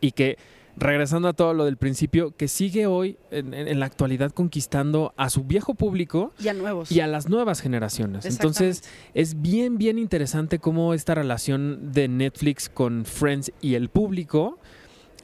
y 0.00 0.12
que 0.12 0.36
regresando 0.76 1.28
a 1.28 1.32
todo 1.32 1.54
lo 1.54 1.64
del 1.64 1.76
principio, 1.78 2.36
que 2.36 2.48
sigue 2.48 2.86
hoy 2.86 3.16
en, 3.30 3.54
en- 3.54 3.66
en 3.68 3.80
la 3.80 3.86
actualidad 3.86 4.30
conquistando 4.32 5.14
a 5.16 5.30
su 5.30 5.44
viejo 5.44 5.74
público 5.74 6.32
Y 6.38 6.48
a 6.48 6.52
nuevos. 6.52 6.92
y 6.92 7.00
a 7.00 7.06
las 7.06 7.28
nuevas 7.28 7.60
generaciones. 7.60 8.24
Entonces, 8.26 8.84
es 9.14 9.40
bien, 9.40 9.78
bien 9.78 9.98
interesante 9.98 10.58
cómo 10.58 10.92
esta 10.92 11.14
relación 11.14 11.92
de 11.92 12.08
Netflix 12.08 12.68
con 12.68 13.04
Friends 13.06 13.52
y 13.62 13.74
el 13.74 13.88
público 13.88 14.58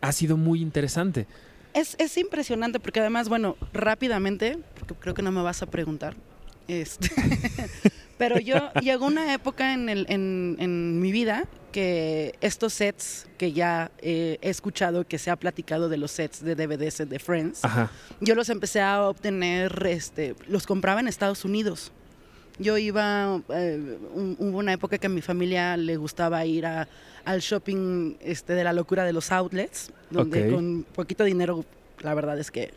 ha 0.00 0.12
sido 0.12 0.36
muy 0.36 0.62
interesante. 0.62 1.26
Es, 1.74 1.96
es 1.98 2.16
impresionante 2.18 2.80
porque 2.80 3.00
además, 3.00 3.28
bueno, 3.28 3.56
rápidamente, 3.72 4.58
porque 4.78 4.94
creo 4.94 5.14
que 5.14 5.22
no 5.22 5.32
me 5.32 5.42
vas 5.42 5.62
a 5.62 5.66
preguntar, 5.66 6.14
este, 6.68 7.10
pero 8.18 8.38
yo 8.38 8.72
llegó 8.82 9.06
una 9.06 9.32
época 9.34 9.74
en, 9.74 9.88
el, 9.88 10.06
en, 10.08 10.56
en 10.60 11.00
mi 11.00 11.12
vida 11.12 11.44
que 11.72 12.34
estos 12.40 12.72
sets 12.74 13.26
que 13.38 13.52
ya 13.52 13.90
eh, 13.98 14.38
he 14.42 14.50
escuchado, 14.50 15.04
que 15.06 15.18
se 15.18 15.30
ha 15.30 15.36
platicado 15.36 15.88
de 15.88 15.96
los 15.96 16.10
sets 16.12 16.44
de 16.44 16.54
DVDs 16.54 17.08
de 17.08 17.18
Friends, 17.18 17.64
Ajá. 17.64 17.90
yo 18.20 18.34
los 18.34 18.48
empecé 18.50 18.80
a 18.80 19.08
obtener, 19.08 19.84
este, 19.88 20.34
los 20.48 20.66
compraba 20.66 21.00
en 21.00 21.08
Estados 21.08 21.44
Unidos. 21.44 21.90
Yo 22.58 22.76
iba, 22.78 23.40
eh, 23.48 23.98
un- 24.14 24.36
hubo 24.38 24.58
una 24.58 24.74
época 24.74 24.98
que 24.98 25.06
a 25.06 25.10
mi 25.10 25.22
familia 25.22 25.76
le 25.76 25.96
gustaba 25.96 26.44
ir 26.44 26.66
a, 26.66 26.86
al 27.24 27.40
shopping 27.40 28.16
este, 28.20 28.52
de 28.52 28.62
la 28.62 28.72
locura 28.74 29.04
de 29.04 29.12
los 29.14 29.32
outlets, 29.32 29.90
donde 30.10 30.50
con 30.50 30.84
poquito 30.94 31.24
dinero, 31.24 31.64
la 32.02 32.12
verdad 32.14 32.38
es 32.38 32.50
que 32.50 32.70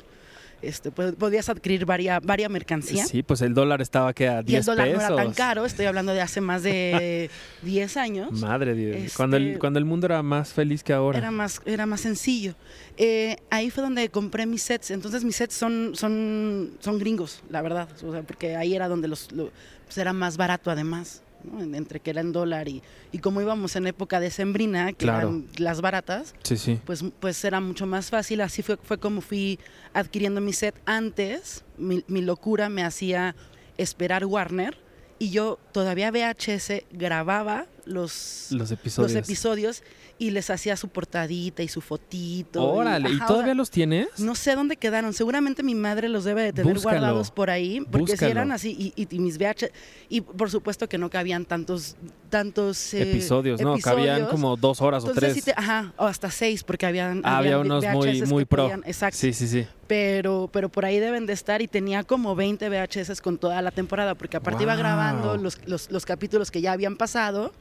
este, 0.62 0.91
pues, 0.91 1.13
podías 1.15 1.47
adquirir 1.50 1.85
varia, 1.85 2.19
varia 2.19 2.50
mercancía. 2.50 3.05
Sí, 3.05 3.24
pues 3.24 3.41
el 3.41 3.53
dólar 3.53 3.81
estaba 3.81 4.13
que 4.13 4.27
a 4.27 4.41
10 4.41 4.50
y 4.53 4.55
el 4.57 4.65
dólar 4.65 4.88
pesos. 4.88 5.01
no 5.01 5.15
era 5.15 5.24
tan 5.25 5.33
caro, 5.33 5.65
estoy 5.65 5.85
hablando 5.85 6.13
de 6.13 6.21
hace 6.21 6.41
más 6.41 6.63
de 6.63 7.29
10 7.63 7.97
años. 7.97 8.31
Madre 8.33 8.74
Dios. 8.74 8.95
Este- 8.97 9.17
Cuando, 9.17 9.38
el, 9.38 9.59
cuando 9.59 9.79
el 9.79 9.85
mundo 9.85 10.05
era 10.07 10.21
más 10.24 10.53
feliz 10.53 10.83
que 10.83 10.93
ahora. 10.93 11.17
Era 11.17 11.31
más, 11.31 11.62
era 11.65 11.85
más 11.85 12.01
sencillo. 12.01 12.55
Eh, 12.97 13.38
ahí 13.50 13.69
fue 13.69 13.83
donde 13.83 14.09
compré 14.09 14.45
mis 14.45 14.63
sets. 14.63 14.91
Entonces 14.91 15.24
mis 15.24 15.35
sets 15.35 15.53
son, 15.53 15.91
son, 15.95 16.71
son 16.79 16.97
gringos, 17.00 17.41
la 17.50 17.62
verdad. 17.62 17.88
O 18.03 18.12
sea, 18.12 18.21
porque 18.24 18.55
ahí 18.55 18.74
era 18.75 18.88
donde 18.88 19.07
los, 19.07 19.31
lo- 19.31 19.51
pues 19.85 19.97
era 19.97 20.13
más 20.13 20.38
barato 20.38 20.71
además. 20.71 21.21
¿No? 21.52 21.62
En- 21.62 21.75
Entre 21.75 22.00
que 22.00 22.10
era 22.12 22.22
en 22.22 22.32
dólar 22.32 22.68
y, 22.68 22.82
y 23.12 23.20
como 23.20 23.42
íbamos 23.42 23.75
en 23.75 23.88
época 23.88 24.20
de 24.20 24.32
sembrina, 24.32 24.88
que 24.94 25.06
Claro. 25.06 25.30
eran 25.30 25.48
las 25.58 25.82
baratas, 25.82 26.34
Sí, 26.44 26.58
sí. 26.58 26.80
pues, 26.86 27.04
pues 27.20 27.44
era 27.46 27.60
mucho 27.60 27.86
más 27.86 28.10
fácil. 28.10 28.42
Así 28.42 28.62
fue, 28.62 28.78
fue 28.78 28.98
como 28.98 29.22
fui 29.22 29.60
adquiriendo 29.94 30.42
mi 30.42 30.54
set. 30.54 30.75
Antes, 30.86 31.64
mi, 31.78 32.04
mi 32.08 32.22
locura 32.22 32.70
me 32.70 32.84
hacía 32.84 33.36
esperar 33.78 34.25
Warner 34.25 34.78
y 35.20 35.30
yo 35.32 35.60
todavía 35.72 36.12
VHS 36.12 36.84
grababa 36.92 37.66
los, 37.86 38.48
Los 38.51 38.72
episodios. 38.72 39.13
los 39.13 39.24
episodios 39.24 39.84
y 40.18 40.30
les 40.32 40.50
hacía 40.50 40.77
su 40.77 40.88
portadita 40.88 41.62
y 41.62 41.68
su 41.68 41.82
fotito. 41.82 42.63
Órale, 42.63 43.10
¿y 43.10 43.15
o 43.22 43.25
todavía 43.25 43.48
sea, 43.48 43.54
los 43.56 43.70
tienes? 43.70 44.08
No 44.20 44.34
sé 44.36 44.56
dónde 44.56 44.77
quedaron. 44.77 45.13
Seguramente 45.13 45.62
mi 45.62 45.75
madre 45.75 46.08
los 46.10 46.24
debe 46.24 46.42
de 46.44 46.54
tener 46.54 46.74
Búscalo, 46.75 47.00
guardados 47.00 47.32
por 47.32 47.50
ahí. 47.50 47.82
Porque 47.82 48.13
búscalo. 48.13 48.18
si 48.18 48.32
eran 48.32 48.51
así, 48.51 48.94
y, 48.96 49.01
y- 49.01 49.13
y 49.15 49.20
mis 49.20 49.38
VH. 49.38 49.72
Y 50.10 50.22
por 50.22 50.50
supuesto 50.50 50.88
que 50.88 50.98
no 50.98 51.10
cabían 51.10 51.46
tantos, 51.46 51.98
tantos 52.30 52.94
eh, 52.94 53.01
episodios, 53.12 53.60
¿no? 53.62 53.77
Cabían 53.80 54.25
como 54.27 54.56
dos 54.56 54.82
horas 54.82 55.04
o 55.04 55.12
tres. 55.12 55.44
te- 55.44 55.54
ajá, 55.56 55.94
o 55.98 56.06
hasta 56.06 56.32
seis, 56.32 56.63
porque 56.63 56.86
habían, 56.86 57.22
Ah, 57.25 57.38
había 57.39 57.60
unos 57.60 57.84
muy, 57.94 58.08
VHS 58.22 58.30
muy 58.30 58.44
que 58.44 58.48
pro. 58.48 58.63
podían- 58.63 58.84
exacto. 58.86 59.18
Sí, 59.18 59.34
sí, 59.34 59.48
sí. 59.48 59.68
Pero, 59.88 60.50
pero 60.51 60.70
por 60.70 60.84
ahí 60.86 60.98
deben 61.00 61.27
de 61.27 61.34
estar 61.34 61.62
y 61.62 61.68
tenía 61.68 62.04
como 62.04 62.36
20 62.36 62.70
VHS 62.70 63.22
con 63.22 63.38
toda 63.38 63.62
la 63.62 63.70
temporada, 63.70 64.15
porque 64.15 64.38
aparte 64.38 64.63
iba 64.63 64.75
grabando 64.75 65.38
los, 65.38 65.60
los, 65.68 65.92
los 65.92 66.06
capítulos 66.06 66.50
que 66.50 66.60
ya 66.62 66.72
habían 66.72 66.96
pasado 66.96 67.51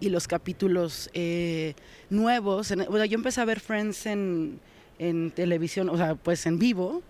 Y 0.00 0.08
los 0.10 0.26
capítulos 0.28 1.10
eh, 1.14 1.74
nuevos. 2.10 2.70
En- 2.70 2.82
o 2.82 2.96
sea, 2.96 3.06
yo 3.06 3.14
empecé 3.16 3.40
a 3.40 3.44
ver 3.44 3.60
Friends 3.60 4.06
en, 4.06 4.60
en 4.98 5.30
televisión, 5.30 5.88
o 5.88 5.96
sea, 5.96 6.14
pues 6.14 6.44
en 6.46 6.58
vivo, 6.58 7.02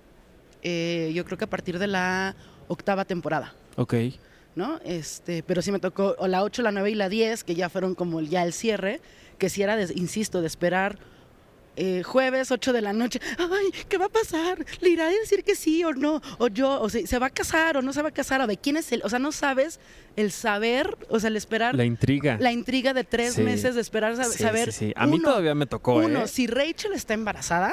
eh, 0.63 1.13
yo 1.15 1.25
creo 1.25 1.39
que 1.39 1.45
a 1.45 1.51
partir 1.51 1.79
de 1.79 1.87
la 1.87 2.35
octava 2.69 3.05
temporada. 3.05 3.55
Ok. 3.77 3.95
¿no? 4.57 4.81
Este, 4.85 5.45
pero 5.45 5.63
sí 5.63 5.71
me 5.71 5.79
tocó 5.79 6.17
o 6.19 6.27
la 6.27 6.43
8, 6.43 6.63
la 6.63 6.73
9 6.73 6.91
y 6.91 6.95
la 6.97 7.09
10, 7.09 7.45
que 7.45 7.55
ya 7.55 7.69
fueron 7.69 7.95
como 7.95 8.19
el- 8.19 8.29
ya 8.29 8.43
el 8.43 8.53
cierre, 8.53 9.01
que 9.39 9.49
sí 9.51 9.63
era, 9.63 9.77
de- 9.77 9.93
insisto, 9.95 10.41
de 10.41 10.49
esperar 10.49 10.99
eh, 11.79 12.03
jueves, 12.03 12.51
8 12.51 12.73
de 12.73 12.83
la 12.83 12.93
noche. 12.93 13.21
Ay, 13.39 13.71
¿qué 13.89 13.97
va 13.99 14.07
a 14.07 14.09
pasar? 14.11 14.65
¿Le 14.81 14.91
irá 14.91 15.07
a 15.07 15.11
decir 15.11 15.45
que 15.45 15.55
sí 15.55 15.83
o 15.85 15.93
no? 15.93 16.21
O 16.39 16.49
yo, 16.49 16.81
o 16.81 16.89
sea, 16.91 17.07
¿se 17.07 17.19
va 17.19 17.27
a 17.27 17.31
casar 17.31 17.77
o 17.77 17.83
no 17.83 17.93
se 17.93 18.03
va 18.03 18.09
a 18.09 18.13
casar? 18.13 18.41
¿O 18.41 18.47
de 18.47 18.57
quién 18.57 18.77
es 18.77 18.91
él? 18.93 19.01
O 19.05 19.09
sea, 19.09 19.19
no 19.19 19.33
sabes 19.33 19.81
el 20.17 20.33
saber, 20.33 20.97
o 21.09 21.21
sea, 21.21 21.29
el 21.29 21.37
esperar 21.37 21.75
La 21.75 21.85
intriga. 21.85 22.37
la 22.41 22.53
intriga 22.53 22.93
de 22.95 23.05
tres 23.05 23.35
Sí. 23.35 23.43
meses 23.43 23.75
de 23.77 23.81
esperar 23.81 24.15
sab- 24.17 24.33
Sí, 24.33 24.43
saber. 24.43 24.73
sí, 24.73 24.87
sí. 24.89 24.93
A 24.97 25.07
mí 25.07 25.15
uno, 25.17 25.29
todavía 25.31 25.55
me 25.55 25.67
tocó, 25.67 25.95
uno, 25.97 26.25
¿eh? 26.25 26.29
si 26.29 26.47
Rachel 26.49 26.93
está 26.95 27.15
embarazada. 27.15 27.73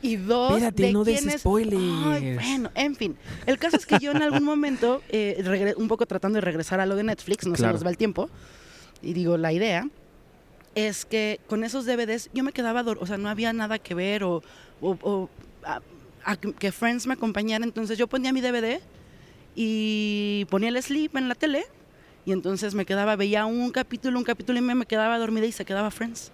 Y 0.00 0.14
dos, 0.14 0.52
Espérate, 0.52 0.82
de 0.84 0.92
no 0.92 1.02
des 1.02 1.18
quién 1.22 1.30
es- 1.34 1.40
spoilers. 1.40 1.82
Ay, 2.06 2.34
bueno, 2.34 2.70
en 2.76 2.94
fin. 2.94 3.16
El 3.46 3.58
caso 3.58 3.76
es 3.76 3.84
que 3.84 3.98
yo 3.98 4.12
en 4.12 4.22
algún 4.22 4.44
momento, 4.44 5.02
eh, 5.08 5.74
un 5.76 5.88
poco 5.88 6.06
tratando 6.06 6.36
de 6.36 6.40
regresar 6.42 6.78
a 6.78 6.86
lo 6.86 6.94
de 6.94 7.02
Netflix, 7.02 7.46
no 7.48 7.54
Claro. 7.54 7.70
se 7.70 7.72
nos 7.78 7.84
va 7.86 7.90
el 7.90 7.96
tiempo, 7.96 8.30
y 9.02 9.12
digo, 9.12 9.36
la 9.36 9.52
idea 9.52 9.88
es 10.86 11.04
que 11.04 11.40
con 11.48 11.64
esos 11.64 11.86
DVDs 11.86 12.30
yo 12.32 12.44
me 12.44 12.52
quedaba, 12.52 12.82
o 12.82 13.06
sea, 13.06 13.18
no 13.18 13.28
había 13.28 13.52
nada 13.52 13.80
que 13.80 13.94
ver 13.94 14.22
o, 14.22 14.42
que 16.58 16.70
Friends 16.70 17.06
me 17.06 17.14
acompañara, 17.14 17.64
entonces 17.64 17.98
yo 17.98 18.06
ponía 18.06 18.32
mi 18.32 18.40
DVD 18.40 18.80
y 19.56 20.46
ponía 20.50 20.68
el 20.68 20.80
sleep 20.80 21.16
en 21.16 21.28
la 21.28 21.34
tele 21.34 21.66
y 22.24 22.30
entonces 22.30 22.74
me 22.74 22.86
quedaba, 22.86 23.16
veía 23.16 23.44
un 23.44 23.72
capítulo, 23.72 24.18
un 24.18 24.24
capítulo 24.24 24.58
y 24.58 24.62
me, 24.62 24.86
quedaba 24.86 25.18
dormida 25.18 25.46
y 25.46 25.52
se 25.52 25.64
quedaba 25.64 25.90
Friends. 25.90 26.30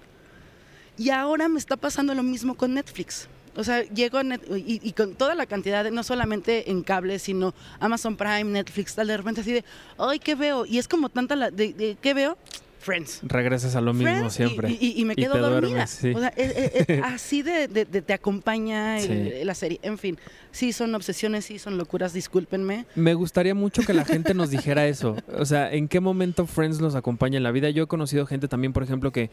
Y 0.98 1.08
ahora 1.10 1.48
me 1.48 1.58
está 1.58 1.76
pasando 1.76 2.14
lo 2.14 2.22
mismo 2.22 2.54
con 2.54 2.74
Netflix. 2.74 3.28
O 3.56 3.64
sea, 3.64 3.82
llego 3.82 4.20
y, 4.56 4.92
con 4.92 5.14
toda 5.14 5.34
la 5.34 5.46
cantidad, 5.46 5.88
no 5.90 6.02
solamente 6.02 6.70
en 6.70 6.82
cable, 6.82 7.18
sino 7.18 7.54
Amazon 7.78 8.16
Prime, 8.16 8.44
Netflix, 8.44 8.94
tal, 8.94 9.06
de 9.06 9.16
repente 9.16 9.40
así 9.40 9.52
de, 9.52 9.64
ay, 9.96 10.18
¿qué 10.18 10.34
veo? 10.34 10.66
Y 10.66 10.78
es 10.78 10.88
como 10.88 11.08
tanta 11.08 11.36
la, 11.36 11.50
de, 11.50 11.96
¿qué 12.00 12.14
veo? 12.14 12.36
Friends. 12.84 13.20
Regresas 13.22 13.74
a 13.76 13.80
lo 13.80 13.94
mismo 13.94 14.12
Friends, 14.12 14.34
siempre. 14.34 14.70
Y, 14.70 14.78
y- 14.96 15.00
y 15.00 15.04
me 15.04 15.16
quedo 15.16 15.38
dormida. 15.38 15.58
duermes, 15.60 15.90
sí. 15.90 16.12
O 16.14 16.20
sea, 16.20 16.32
así 17.14 17.42
de, 17.42 17.66
de- 17.66 17.84
de- 17.86 18.02
te 18.02 18.12
acompaña 18.12 19.00
el- 19.00 19.46
la 19.46 19.54
serie. 19.54 19.80
En 19.82 19.96
fin, 19.98 20.18
sí 20.52 20.72
son 20.72 20.94
obsesiones, 20.94 21.46
sí 21.46 21.58
son 21.58 21.78
locuras, 21.78 22.12
discúlpenme. 22.12 22.84
Me 22.94 23.14
gustaría 23.14 23.54
mucho 23.54 23.82
que 23.82 23.94
la 23.94 24.04
gente 24.04 24.34
nos 24.34 24.50
dijera 24.50 24.86
eso. 24.86 25.16
O 25.38 25.46
sea, 25.46 25.72
¿en 25.72 25.88
qué 25.88 26.00
momento 26.00 26.46
Friends 26.46 26.80
los 26.80 26.94
acompaña 26.94 27.38
en 27.38 27.42
la 27.42 27.50
vida? 27.52 27.70
Yo 27.70 27.84
he 27.84 27.86
conocido 27.86 28.26
gente 28.26 28.48
también, 28.48 28.72
por 28.72 28.82
ejemplo, 28.82 29.10
que 29.12 29.30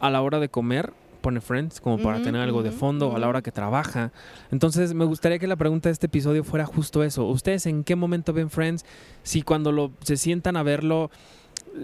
a 0.00 0.10
la 0.10 0.20
hora 0.20 0.40
de 0.40 0.48
comer 0.48 0.92
pone 1.20 1.40
Friends 1.40 1.80
como 1.80 1.98
para 2.02 2.20
tener 2.20 2.40
algo 2.40 2.64
de 2.64 2.72
fondo 2.72 3.06
o 3.10 3.14
a 3.14 3.18
la 3.20 3.28
hora 3.28 3.42
que 3.42 3.52
trabaja. 3.52 4.10
Entonces, 4.50 4.92
me 4.92 5.04
gustaría 5.04 5.38
que 5.38 5.46
la 5.46 5.54
pregunta 5.54 5.88
de 5.88 5.92
este 5.92 6.06
episodio 6.06 6.42
fuera 6.42 6.66
justo 6.66 7.04
eso. 7.04 7.26
¿Ustedes 7.28 7.66
en 7.66 7.84
qué 7.84 7.94
momento 7.94 8.32
ven 8.32 8.50
Friends? 8.50 8.84
Si 9.22 9.42
cuando 9.42 9.70
lo, 9.70 9.92
se 10.02 10.16
sientan 10.16 10.56
a 10.56 10.64
verlo 10.64 11.12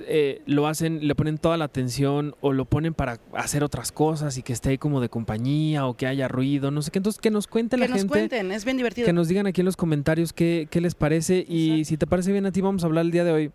eh, 0.07 0.43
lo 0.47 0.67
hacen, 0.67 1.07
le 1.07 1.15
ponen 1.15 1.39
toda 1.39 1.57
la 1.57 1.65
atención 1.65 2.35
o 2.41 2.53
lo 2.53 2.65
ponen 2.67 2.95
para 2.95 3.19
hacer 3.33 3.65
otras 3.65 3.91
cosas 3.93 4.37
y 4.37 4.43
que 4.43 4.53
esté 4.53 4.71
ahí 4.71 4.79
como 4.79 5.01
de 5.01 5.09
compañía 5.09 5.87
o 5.87 5.95
que 5.97 6.07
haya 6.07 6.29
ruido, 6.29 6.71
no 6.71 6.83
sé 6.83 6.91
qué. 6.91 6.99
Entonces, 6.99 7.21
que 7.21 7.31
nos 7.31 7.47
cuente 7.47 7.77
Que 7.77 7.81
la 7.81 7.89
nos 7.89 7.99
gente. 7.99 8.09
cuenten, 8.09 8.53
es 8.53 8.65
bien 8.65 8.77
divertido. 8.77 9.07
Que 9.07 9.13
nos 9.13 9.29
digan 9.29 9.47
aquí 9.47 9.61
en 9.63 9.65
los 9.67 9.77
comentarios 9.77 10.33
qué, 10.33 10.69
qué 10.71 10.81
les 10.81 10.95
parece. 10.95 11.45
Y 11.49 11.71
Exacto. 11.71 11.85
si 11.89 11.97
te 11.97 12.07
parece 12.07 12.33
bien 12.33 12.47
a 12.47 12.53
ti, 12.53 12.61
vamos 12.61 12.83
a 12.83 12.87
hablar 12.87 13.05
el 13.07 13.11
día 13.11 13.25
de 13.25 13.33
hoy 13.33 13.51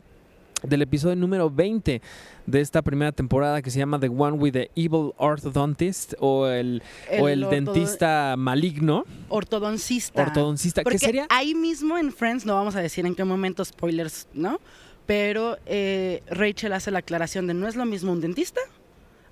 del 0.63 0.81
episodio 0.81 1.17
número 1.17 1.49
20 1.49 2.01
de 2.45 2.61
esta 2.61 2.81
primera 2.81 3.11
temporada 3.11 3.61
que 3.61 3.69
se 3.69 3.79
llama 3.79 3.99
The 3.99 4.07
One 4.07 4.37
with 4.37 4.53
the 4.53 4.71
Evil 4.75 5.11
Orthodontist 5.17 6.13
o 6.19 6.47
el, 6.47 6.81
o 7.19 7.27
el 7.27 7.41
dentista 7.49 8.35
maligno, 8.37 9.03
ortodoncista. 9.27 10.21
ortodoncista, 10.23 10.81
Porque 10.83 10.99
que 10.99 11.05
sería... 11.05 11.27
ahí 11.29 11.53
mismo 11.53 11.97
en 11.97 12.13
Friends, 12.13 12.45
no 12.45 12.53
vamos 12.55 12.77
a 12.77 12.79
decir 12.81 13.05
en 13.05 13.13
qué 13.13 13.25
momento, 13.25 13.63
spoilers, 13.65 14.27
¿no? 14.33 14.59
Pero 15.05 15.57
eh, 15.65 16.23
Rachel 16.27 16.73
hace 16.73 16.91
la 16.91 16.99
aclaración 16.99 17.47
de 17.47 17.53
no 17.53 17.67
es 17.67 17.75
lo 17.75 17.85
mismo 17.85 18.11
un 18.11 18.21
dentista 18.21 18.61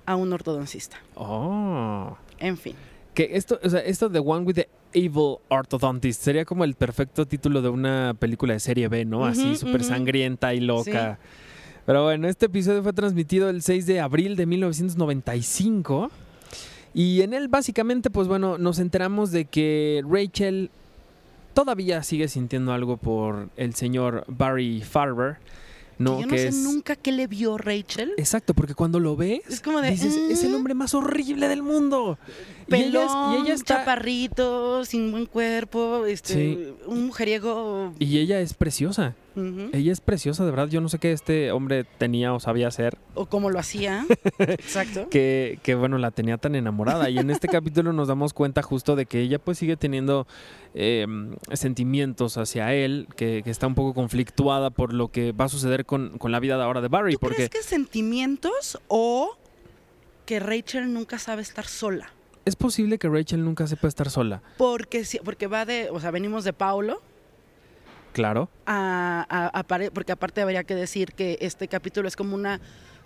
a 0.04 0.16
un 0.16 0.32
ortodoncista. 0.32 0.98
Oh. 1.14 2.16
En 2.38 2.56
fin. 2.56 2.74
Que 3.14 3.30
esto, 3.36 3.58
o 3.62 3.68
sea, 3.68 3.80
esto 3.80 4.08
de 4.08 4.18
One 4.18 4.44
with 4.44 4.54
the 4.54 4.68
Evil 4.94 5.36
Orthodontist 5.48 6.22
sería 6.22 6.44
como 6.44 6.64
el 6.64 6.74
perfecto 6.74 7.26
título 7.26 7.62
de 7.62 7.68
una 7.68 8.14
película 8.18 8.54
de 8.54 8.60
serie 8.60 8.88
B, 8.88 9.04
¿no? 9.04 9.24
Así 9.24 9.56
súper 9.56 9.84
sangrienta 9.84 10.54
y 10.54 10.60
loca. 10.60 11.18
Pero 11.86 12.04
bueno, 12.04 12.28
este 12.28 12.46
episodio 12.46 12.82
fue 12.82 12.92
transmitido 12.92 13.50
el 13.50 13.62
6 13.62 13.86
de 13.86 14.00
abril 14.00 14.36
de 14.36 14.46
1995. 14.46 16.10
Y 16.94 17.22
en 17.22 17.32
él 17.32 17.48
básicamente, 17.48 18.10
pues 18.10 18.28
bueno, 18.28 18.58
nos 18.58 18.78
enteramos 18.78 19.32
de 19.32 19.46
que 19.46 20.02
Rachel 20.08 20.70
todavía 21.54 22.02
sigue 22.02 22.28
sintiendo 22.28 22.72
algo 22.72 22.96
por 22.96 23.48
el 23.56 23.74
señor 23.74 24.24
Barry 24.28 24.80
Farber. 24.82 25.36
¿no? 25.98 26.16
que 26.16 26.20
yo 26.22 26.26
no 26.26 26.32
que 26.32 26.38
sé 26.38 26.48
es... 26.48 26.56
nunca 26.56 26.96
qué 26.96 27.12
le 27.12 27.28
vio 27.28 27.58
Rachel. 27.58 28.12
Exacto, 28.16 28.54
porque 28.54 28.74
cuando 28.74 28.98
lo 28.98 29.14
ves, 29.14 29.40
Es 29.48 29.60
como 29.60 29.80
de, 29.80 29.90
dices, 29.90 30.16
es 30.16 30.42
el 30.42 30.50
"Mm". 30.50 30.54
hombre 30.56 30.74
más 30.74 30.94
horrible 30.94 31.46
del 31.48 31.62
mundo. 31.62 32.18
Y 32.66 32.74
ella 32.74 32.86
Pelón, 33.06 33.34
y 33.34 33.42
ella 33.44 33.54
está 33.54 33.76
chaparrito, 33.80 34.84
sin 34.84 35.12
buen 35.12 35.26
cuerpo, 35.26 36.04
este, 36.06 36.32
Sí. 36.34 36.68
un 36.86 37.06
mujeriego. 37.06 37.92
Y 38.00 38.18
ella 38.18 38.40
es 38.40 38.54
preciosa. 38.54 39.14
Ella 39.34 39.92
es 39.92 40.00
preciosa, 40.00 40.44
de 40.44 40.50
verdad. 40.50 40.68
Yo 40.68 40.80
no 40.80 40.88
sé 40.88 40.98
qué 40.98 41.12
este 41.12 41.52
hombre 41.52 41.84
tenía 41.84 42.32
o 42.32 42.40
sabía 42.40 42.68
hacer. 42.68 42.98
O 43.14 43.26
como 43.26 43.50
lo 43.50 43.58
hacía. 43.58 44.06
Exacto. 44.38 45.08
Que, 45.08 45.58
que, 45.62 45.74
bueno, 45.74 45.98
la 45.98 46.10
tenía 46.10 46.38
tan 46.38 46.54
enamorada. 46.54 47.10
Y 47.10 47.18
en 47.18 47.30
este 47.30 47.48
capítulo 47.48 47.92
nos 47.92 48.08
damos 48.08 48.32
cuenta 48.34 48.62
justo 48.62 48.96
de 48.96 49.06
que 49.06 49.20
ella 49.20 49.38
pues 49.38 49.58
sigue 49.58 49.76
teniendo 49.76 50.26
eh, 50.74 51.06
sentimientos 51.52 52.36
hacia 52.36 52.74
él, 52.74 53.08
que, 53.16 53.42
que 53.44 53.50
está 53.50 53.66
un 53.66 53.74
poco 53.74 53.94
conflictuada 53.94 54.70
por 54.70 54.92
lo 54.92 55.08
que 55.08 55.32
va 55.32 55.46
a 55.46 55.48
suceder 55.48 55.86
con, 55.86 56.18
con 56.18 56.32
la 56.32 56.40
vida 56.40 56.56
de 56.56 56.64
ahora 56.64 56.80
de 56.80 56.88
Barry. 56.88 57.14
¿Tú 57.14 57.20
Porque 57.20 57.36
crees 57.36 57.50
que 57.50 57.62
sentimientos 57.62 58.78
o 58.88 59.36
que 60.26 60.40
Rachel 60.40 60.92
nunca 60.92 61.18
sabe 61.18 61.42
estar 61.42 61.66
sola? 61.66 62.12
es 62.44 62.56
posible 62.56 62.98
que 62.98 63.08
Rachel 63.08 63.44
nunca 63.44 63.66
sepa 63.66 63.88
estar 63.88 64.10
sola. 64.10 64.42
Porque, 64.58 65.06
porque 65.24 65.46
va 65.46 65.64
de, 65.64 65.90
o 65.90 66.00
sea, 66.00 66.10
venimos 66.10 66.44
de 66.44 66.52
Paulo, 66.52 67.00
Claro. 68.12 68.48
a, 68.66 69.26
a- 69.28 69.58
a 69.58 69.62
pare- 69.62 69.90
porque 69.90 70.12
aparte 70.12 70.40
habría 70.42 70.64
que 70.64 70.74
decir 70.74 71.12
que 71.12 71.38
este 71.40 71.68
capítulo 71.68 72.08
es 72.08 72.16
como 72.16 72.34
una 72.34 72.60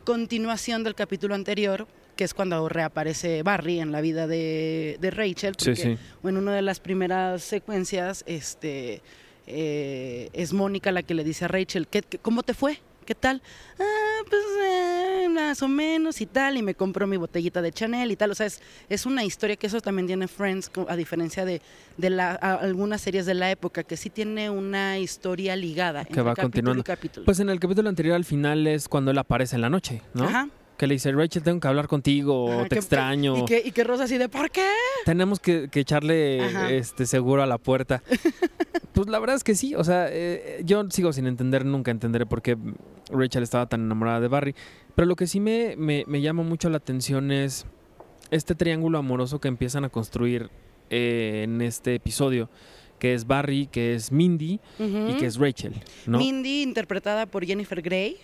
continuación 0.05 0.85
del 0.85 0.95
capítulo 0.95 1.35
anterior, 1.35 1.87
que 2.17 2.25
es 2.25 2.33
cuando 2.35 2.69
reaparece 2.69 3.43
Barry 3.43 3.81
en 3.81 3.93
la 3.93 4.01
vida 4.01 4.27
de, 4.27 4.97
de 5.01 5.11
Rachel. 5.11 5.55
Sí, 5.59 5.67
Porque 5.71 5.83
sí. 5.83 5.99
en 6.29 6.37
una 6.37 6.55
de 6.55 6.63
las 6.63 6.81
primeras 6.81 7.43
secuencias, 7.43 8.23
este, 8.27 9.03
eh, 9.47 10.31
es 10.33 10.53
Mónica 10.53 10.93
la 10.93 11.03
que 11.03 11.15
le 11.15 11.25
dice 11.25 11.45
a 11.45 11.49
Rachel, 11.49 11.87
¿qué, 11.89 12.03
qué- 12.03 12.19
¿cómo 12.19 12.43
te 12.43 12.55
fue? 12.55 12.81
¿qué 13.05 13.15
tal? 13.15 13.41
Ah, 13.79 14.19
pues 14.29 14.43
eh, 14.65 14.96
más 15.37 15.63
o 15.63 15.69
menos 15.69 16.21
y 16.21 16.27
tal, 16.27 16.57
y 16.57 16.63
me 16.63 16.75
compró 16.75 17.07
mi 17.07 17.17
botellita 17.17 17.63
de 17.63 17.71
Chanel 17.71 18.11
y 18.11 18.17
tal. 18.17 18.31
O 18.31 18.35
sea, 18.35 18.47
es, 18.47 18.61
es 18.89 19.07
una 19.07 19.23
historia 19.23 19.57
que 19.57 19.67
eso 19.69 19.81
también 19.81 20.07
tiene 20.07 20.27
Friends, 20.27 20.71
a 20.89 20.97
diferencia 20.97 21.45
de, 21.45 21.61
de 21.97 22.11
la, 22.11 22.33
algunas 22.35 23.01
series 23.01 23.27
de 23.27 23.35
la 23.35 23.51
época, 23.51 23.85
que 23.85 23.97
sí 23.97 24.11
tiene 24.11 24.51
una 24.51 24.99
historia 24.99 25.55
ligada. 25.57 26.05
Que 26.05 26.21
va 26.23 26.35
continuando. 26.35 26.83
capítulo. 26.83 27.25
Pues 27.25 27.39
en 27.41 27.49
el 27.51 27.61
capítulo 27.61 27.89
anterior 27.89 28.17
al 28.17 28.25
final 28.25 28.67
es 28.67 28.89
cuando 28.89 29.11
él 29.13 29.19
aparece 29.19 29.55
en 29.57 29.63
la 29.63 29.71
noche, 29.71 30.03
¿no? 30.15 30.25
Ajá. 30.25 30.49
Que 30.77 30.87
le 30.87 30.93
dice, 30.95 31.11
Rachel, 31.13 31.43
tengo 31.43 31.59
que 31.59 31.69
hablar 31.69 31.87
contigo, 31.89 32.53
Ajá, 32.53 32.63
te 32.65 32.69
que- 32.71 32.79
extraño. 32.81 33.39
Y 33.39 33.45
que, 33.47 33.63
y 33.65 33.71
que 33.73 33.83
Rosa 33.83 34.05
así 34.05 34.19
de, 34.19 34.29
¿por 34.29 34.51
qué? 34.51 34.69
Tenemos 35.07 35.41
que, 35.41 35.69
que 35.71 35.81
echarle 35.81 36.43
Ajá. 36.45 36.71
este 36.71 37.07
seguro 37.07 37.43
a 37.43 37.47
la 37.47 37.57
puerta. 37.57 38.03
pues 38.93 39.09
la 39.09 39.19
verdad 39.19 39.37
es 39.37 39.45
que 39.45 39.55
sí. 39.55 39.75
O 39.75 39.85
sea, 39.85 40.09
eh, 40.11 40.61
yo 40.65 40.85
sigo 40.91 41.13
sin 41.15 41.27
entender, 41.27 41.65
nunca 41.65 41.91
entenderé 41.91 42.27
por 42.27 42.43
qué 42.43 42.59
Rachel 43.11 43.43
estaba 43.43 43.67
tan 43.67 43.83
enamorada 43.87 44.21
de 44.21 44.29
Barry. 44.29 44.55
Pero 44.97 45.07
lo 45.07 45.15
que 45.15 45.27
sí 45.27 45.39
me, 45.39 45.77
me, 45.77 46.05
me 46.09 46.21
llama 46.21 46.43
mucho 46.43 46.69
la 46.71 46.79
atención 46.79 47.31
es 47.31 47.67
este 48.31 48.55
triángulo 48.55 48.99
amoroso 48.99 49.41
que 49.41 49.49
empiezan 49.49 49.85
a 49.85 49.89
construir 49.91 50.51
eh, 50.91 51.43
en 51.45 51.61
este 51.63 51.95
episodio. 51.95 52.49
Que 52.99 53.13
es 53.13 53.27
Barry, 53.27 53.67
que 53.67 53.95
es 53.95 54.11
Mindy 54.11 54.59
y 54.79 55.17
que 55.19 55.27
es 55.27 55.37
Rachel, 55.37 55.75
¿no? 56.07 56.17
Mindy, 56.17 56.63
interpretada 56.63 57.27
por 57.27 57.45
Jennifer 57.45 57.83
Grey, 57.83 58.17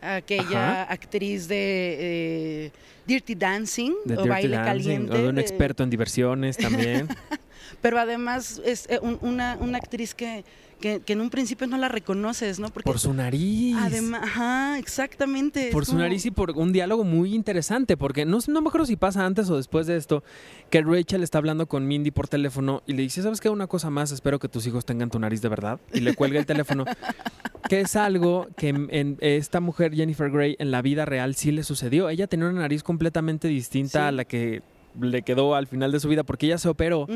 aquella 0.00 0.82
actriz 0.82 1.46
de 1.46 1.96
eh, 2.00 2.72
Dirty 3.06 3.36
Dancing 3.36 3.92
de 4.04 4.14
o 4.14 4.16
Dirty 4.16 4.28
Baile 4.28 4.56
Dancing, 4.56 4.82
Caliente. 4.84 5.12
o 5.12 5.22
de 5.22 5.28
un 5.28 5.38
experto 5.38 5.84
en 5.84 5.90
diversiones 5.90 6.56
también. 6.56 7.06
Pero 7.80 7.98
además 7.98 8.60
es 8.64 8.86
eh, 8.90 8.98
un- 9.02 9.18
una, 9.22 9.56
una 9.60 9.78
actriz 9.78 10.14
que, 10.14 10.44
que, 10.80 11.00
que 11.00 11.12
en 11.12 11.20
un 11.20 11.28
principio 11.30 11.66
no 11.66 11.76
la 11.76 11.88
reconoces, 11.88 12.58
¿no? 12.58 12.68
Porque 12.70 12.86
por 12.86 12.98
su 12.98 13.12
nariz. 13.12 13.76
además, 13.78 14.22
ajá, 14.24 14.78
exactamente. 14.78 15.70
por 15.72 15.84
su 15.84 15.92
como- 15.92 16.02
nariz 16.02 16.24
y 16.26 16.30
por 16.30 16.52
un 16.52 16.72
diálogo 16.72 17.04
muy 17.04 17.34
interesante, 17.34 17.96
porque 17.96 18.24
no, 18.24 18.38
no 18.48 18.62
me 18.62 18.68
acuerdo 18.68 18.86
si 18.86 18.96
pasa 18.96 19.24
antes 19.26 19.48
o 19.50 19.56
después 19.56 19.86
de 19.86 19.96
esto, 19.96 20.22
que 20.70 20.80
Rachel 20.82 21.22
está 21.22 21.38
hablando 21.38 21.66
con 21.66 21.86
Mindy 21.86 22.10
por 22.10 22.28
teléfono 22.28 22.82
y 22.86 22.94
le 22.94 23.02
dice, 23.02 23.22
¿sabes 23.22 23.40
qué? 23.40 23.48
Una 23.50 23.66
cosa 23.66 23.90
más, 23.90 24.10
espero 24.12 24.38
que 24.38 24.48
tus 24.48 24.66
hijos 24.66 24.84
tengan 24.84 25.10
tu 25.10 25.18
nariz 25.18 25.42
de 25.42 25.48
verdad. 25.48 25.78
Y 25.92 26.00
le 26.00 26.14
cuelga 26.14 26.38
el 26.38 26.46
teléfono, 26.46 26.84
que 27.68 27.80
es 27.80 27.96
algo 27.96 28.48
que 28.56 28.68
en, 28.68 28.88
en 28.90 29.18
esta 29.20 29.60
mujer, 29.60 29.94
Jennifer 29.94 30.30
Grey, 30.30 30.56
en 30.58 30.70
la 30.70 30.82
vida 30.82 31.04
real 31.04 31.34
sí 31.34 31.50
le 31.52 31.62
sucedió. 31.62 32.08
Ella 32.08 32.26
tenía 32.26 32.48
una 32.48 32.60
nariz 32.60 32.82
completamente 32.82 33.48
distinta 33.48 33.90
Sí. 33.90 33.98
a 33.98 34.12
la 34.12 34.24
que 34.24 34.62
le 35.00 35.22
quedó 35.22 35.54
al 35.54 35.66
final 35.66 35.92
de 35.92 36.00
su 36.00 36.08
vida, 36.08 36.22
porque 36.24 36.46
ella 36.46 36.58
se 36.58 36.68
operó 36.68 37.06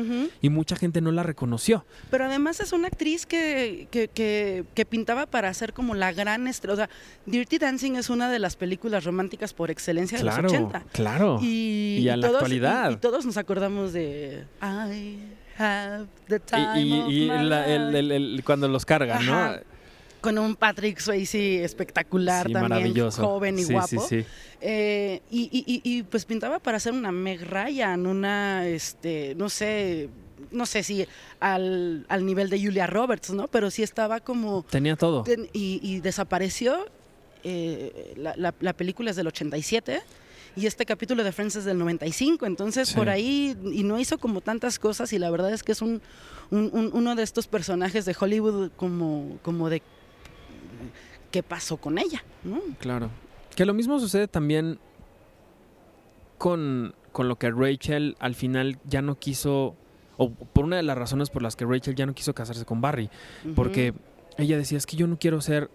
y 0.41 0.49
mucha 0.49 0.75
gente 0.75 1.01
no 1.01 1.11
la 1.11 1.23
reconoció. 1.23 1.85
Pero 2.11 2.25
además 2.25 2.59
es 2.59 2.71
una 2.73 2.87
actriz 2.87 3.25
que, 3.25 3.87
que, 3.91 4.07
que, 4.07 4.63
que 4.73 4.85
pintaba 4.85 5.25
para 5.25 5.53
ser 5.53 5.73
como 5.73 5.95
la 5.95 6.13
gran 6.13 6.47
estrella. 6.47 6.73
O 6.73 6.77
sea, 6.77 6.89
Dirty 7.25 7.57
Dancing 7.57 7.95
es 7.95 8.09
una 8.09 8.29
de 8.31 8.39
las 8.39 8.55
películas 8.55 9.03
románticas 9.03 9.53
por 9.53 9.71
excelencia 9.71 10.17
de 10.17 10.23
Claro, 10.23 10.43
los 10.43 10.51
80. 10.53 10.83
claro. 10.93 11.39
Y, 11.41 11.97
Y 12.01 12.09
a 12.09 12.17
la 12.17 12.27
todos, 12.27 12.41
actualidad. 12.41 12.89
Y, 12.91 12.93
y 12.93 12.97
todos 12.97 13.25
nos 13.25 13.37
acordamos 13.37 13.91
de 13.93 14.45
I 14.61 15.17
have 15.57 16.05
the 16.27 16.35
Y, 16.35 16.39
time 16.39 16.81
y- 17.09 17.29
of 17.29 17.37
my 17.39 17.45
la- 17.47 17.65
el- 17.67 17.87
life". 17.87 17.99
el- 17.99 18.11
el- 18.11 18.43
cuando 18.43 18.67
los 18.67 18.85
cargan, 18.85 19.25
¿no? 19.25 19.53
Con 20.25 20.37
un 20.39 20.55
Patrick 20.55 20.99
Swayze 20.99 21.63
espectacular 21.63 22.47
Sí, 22.47 22.53
también, 22.53 22.93
joven 23.11 23.59
y 23.59 23.63
Sí, 23.63 23.73
guapo. 23.73 24.07
Sí. 24.07 24.25
Eh, 24.59 25.21
y, 25.29 25.41
y- 25.51 25.81
y- 25.83 25.97
y, 25.99 26.03
pues 26.03 26.25
pintaba 26.25 26.59
para 26.59 26.79
ser 26.79 26.93
una 26.93 27.11
Meg 27.11 27.41
Ryan, 27.47 28.07
una, 28.07 28.67
este, 28.67 29.35
no 29.35 29.49
sé, 29.49 30.09
no 30.51 30.65
sé 30.65 30.81
si 30.83 31.05
al, 31.39 32.05
al 32.09 32.25
nivel 32.25 32.49
de 32.49 32.59
Julia 32.59 32.87
Roberts, 32.87 33.29
¿no? 33.31 33.47
Pero 33.47 33.69
sí 33.69 33.83
estaba 33.83 34.19
como... 34.19 34.63
Tenía 34.69 34.95
todo. 34.95 35.23
ten- 35.23 35.47
y, 35.53 35.79
y 35.83 35.99
desapareció. 35.99 36.87
eh, 37.43 38.13
la, 38.17 38.33
la- 38.37 38.55
la 38.59 38.73
película 38.73 39.11
es 39.11 39.15
del 39.17 39.27
87 39.27 40.01
y 40.55 40.65
este 40.65 40.85
capítulo 40.85 41.23
de 41.23 41.31
Friends 41.31 41.57
es 41.57 41.65
del 41.65 41.77
95. 41.77 42.45
Entonces, 42.47 42.89
Sí. 42.89 42.95
por 42.95 43.09
ahí, 43.09 43.55
y 43.71 43.83
no 43.83 43.99
hizo 43.99 44.17
como 44.17 44.41
tantas 44.41 44.79
cosas 44.79 45.13
y 45.13 45.19
la 45.19 45.29
verdad 45.29 45.53
es 45.53 45.61
que 45.61 45.73
es 45.73 45.81
un, 45.83 46.01
un- 46.49 46.71
un- 46.73 46.89
uno 46.93 47.13
de 47.15 47.21
estos 47.21 47.45
personajes 47.45 48.05
de 48.05 48.15
Hollywood 48.19 48.71
como, 48.75 49.37
como 49.43 49.69
de... 49.69 49.83
¿Qué 51.35 51.43
pasó 51.43 51.75
con 51.75 51.97
ella? 51.97 52.23
¿no? 52.45 52.61
Claro. 52.79 53.09
Que 53.57 53.65
lo 53.65 53.73
mismo 53.73 53.99
sucede 53.99 54.29
también 54.29 54.79
con, 56.37 56.95
con 57.11 57.27
lo 57.27 57.37
que 57.37 57.51
Rachel 57.51 58.15
al 58.19 58.35
final 58.35 58.77
ya 58.85 59.01
no 59.01 59.19
quiso, 59.19 59.75
o 60.15 60.29
por 60.29 60.63
una 60.63 60.77
de 60.77 60.83
las 60.83 60.97
razones 60.97 61.29
por 61.29 61.41
las 61.41 61.57
que 61.57 61.65
Rachel 61.65 61.93
ya 61.93 62.05
no 62.05 62.15
quiso 62.15 62.33
casarse 62.33 62.63
con 62.63 62.79
Barry, 62.79 63.09
porque 63.53 63.93
ella 64.37 64.57
decía, 64.57 64.77
es 64.77 64.85
que 64.85 64.95
yo 64.95 65.07
no 65.07 65.19
quiero 65.19 65.41
ser 65.41 65.69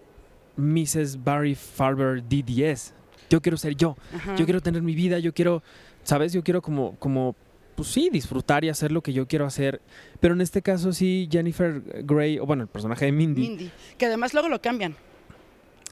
Mrs. 0.57 1.23
Barry 1.23 1.53
Farber 1.53 2.23
DDS, 2.27 2.95
yo 3.29 3.39
quiero 3.39 3.55
ser 3.55 3.75
yo, 3.75 3.95
Ajá. 4.15 4.35
yo 4.37 4.45
quiero 4.45 4.61
tener 4.61 4.81
mi 4.81 4.95
vida, 4.95 5.19
yo 5.19 5.31
quiero, 5.31 5.61
¿sabes? 6.01 6.33
Yo 6.33 6.43
quiero 6.43 6.63
como, 6.63 6.95
como, 6.95 7.35
pues 7.75 7.87
sí, 7.89 8.09
disfrutar 8.11 8.63
y 8.65 8.69
hacer 8.69 8.91
lo 8.91 9.03
que 9.03 9.13
yo 9.13 9.27
quiero 9.27 9.45
hacer, 9.45 9.79
pero 10.19 10.33
en 10.33 10.41
este 10.41 10.63
caso 10.63 10.91
sí, 10.91 11.29
Jennifer 11.31 11.83
Grey, 12.03 12.39
o 12.39 12.47
bueno, 12.47 12.63
el 12.63 12.67
personaje 12.67 13.05
de 13.05 13.11
Mindy, 13.11 13.41
Mindy. 13.47 13.71
Que 13.99 14.07
además 14.07 14.33
luego 14.33 14.49
lo 14.49 14.59
cambian. 14.59 14.95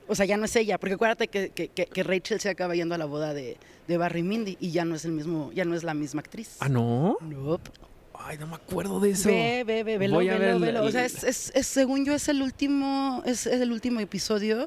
O 0.10 0.16
sea, 0.16 0.26
ya 0.26 0.36
no 0.38 0.46
es 0.46 0.56
ella, 0.56 0.78
porque 0.80 0.96
acuérdate 0.96 1.28
que, 1.28 1.50
que- 1.52 2.04
Rachel 2.04 2.40
se 2.42 2.50
acaba 2.50 2.76
yendo 2.76 2.96
a 2.96 2.98
la 2.98 3.06
boda 3.06 3.34
de, 3.34 3.58
de 3.88 3.98
Barry 3.98 4.24
Mindy 4.24 4.58
y 4.60 4.72
ya 4.72 4.84
no 4.84 4.96
es 4.96 5.06
el 5.06 5.12
mismo, 5.12 5.52
ya 5.54 5.64
no 5.66 5.76
es 5.76 5.84
la 5.84 5.94
misma 5.94 6.22
actriz. 6.22 6.58
ah, 6.60 6.68
no, 6.70 7.18
Nope. 7.22 7.70
ay, 8.16 8.38
no 8.40 8.48
me 8.48 8.56
acuerdo 8.56 9.00
de 9.00 9.12
eso. 9.12 9.30
Ve, 9.30 9.64
ve, 9.66 9.84
ve, 9.84 9.98
velo, 9.98 10.16
Voy 10.16 10.30
a 10.30 10.38
velo, 10.38 10.60
ver 10.60 10.74
velo. 10.74 10.86
O 10.86 10.92
sea, 10.92 11.06
es, 11.06 11.24
es- 11.24 11.52
es- 11.56 11.68
según 11.68 12.06
yo 12.06 12.14
es 12.14 12.28
el 12.28 12.42
último, 12.42 13.22
es, 13.26 13.46
es 13.46 13.62
el 13.62 13.72
último 13.72 14.00
episodio 14.00 14.66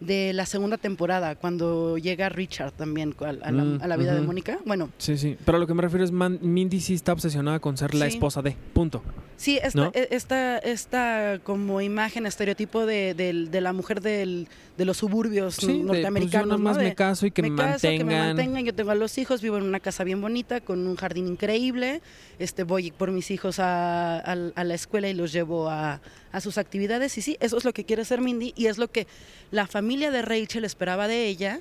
de 0.00 0.32
la 0.32 0.46
segunda 0.46 0.76
temporada, 0.78 1.34
cuando 1.34 1.98
llega 1.98 2.28
Richard 2.28 2.70
también 2.72 3.14
a, 3.20 3.28
a 3.28 3.32
la, 3.52 3.64
Mm, 3.64 3.82
a 3.82 3.86
la 3.88 3.96
vida 3.96 4.14
de. 4.14 4.20
Mónica. 4.20 4.58
Bueno, 4.64 4.90
Sí, 4.98 5.18
sí. 5.18 5.36
Pero 5.44 5.56
a 5.56 5.60
lo 5.60 5.66
que 5.66 5.74
me 5.74 5.82
refiero 5.82 6.04
es 6.04 6.12
Man- 6.12 6.38
Mindy 6.40 6.80
sí 6.80 6.94
está 6.94 7.12
obsesionada 7.12 7.58
con 7.58 7.76
ser 7.76 7.94
la 7.94 8.06
esposa 8.06 8.40
de. 8.42 8.56
Punto. 8.72 9.02
sí, 9.36 9.58
esta, 9.62 9.78
¿No? 9.80 9.90
e- 9.94 10.08
esta, 10.12 10.58
esta 10.58 11.40
como 11.42 11.80
imagen, 11.80 12.26
estereotipo 12.26 12.86
de, 12.86 13.14
de 13.14 13.60
la 13.60 13.72
mujer 13.72 14.00
del, 14.00 14.48
de 14.76 14.84
los 14.84 14.96
suburbios 14.98 15.56
Sí, 15.56 15.66
de, 15.66 15.72
pues 15.72 15.78
yo 15.80 15.86
norteamericanos. 15.86 16.46
nada 16.48 16.58
más 16.58 16.76
me 16.76 16.94
caso 16.94 17.26
y 17.26 17.30
que 17.32 17.42
me, 17.42 17.54
caso, 17.56 17.88
que 17.88 17.98
me 17.98 18.04
mantengan. 18.04 18.26
mantengan, 18.36 18.64
yo 18.64 18.74
tengo 18.74 18.90
a 18.92 18.94
los 18.94 19.16
hijos, 19.18 19.40
vivo 19.42 19.56
en 19.58 19.64
una 19.64 19.80
casa 19.80 20.04
bien 20.04 20.20
bonita, 20.20 20.60
con 20.60 20.86
un 20.86 20.94
jardín 20.96 21.26
increíble, 21.26 22.02
este, 22.38 22.62
voy 22.64 22.90
por 22.92 23.10
mis 23.10 23.30
hijos 23.32 23.58
a, 23.58 24.18
a- 24.18 24.50
a 24.54 24.64
la 24.64 24.74
escuela 24.74 25.08
y 25.08 25.14
los 25.14 25.32
llevo 25.32 25.68
a, 25.68 26.00
a 26.32 26.40
sus 26.40 26.58
actividades, 26.58 27.16
y 27.18 27.22
sí, 27.22 27.36
eso 27.40 27.56
es 27.58 27.64
lo 27.64 27.72
que 27.72 27.84
quiere 27.84 28.04
ser 28.04 28.20
Mindy, 28.20 28.52
y 28.56 28.66
es 28.66 28.78
lo 28.78 28.88
que 28.88 29.06
la 29.50 29.66
familia 29.88 30.10
de 30.10 30.20
Rachel 30.20 30.66
esperaba 30.66 31.08
de 31.08 31.28
ella, 31.28 31.60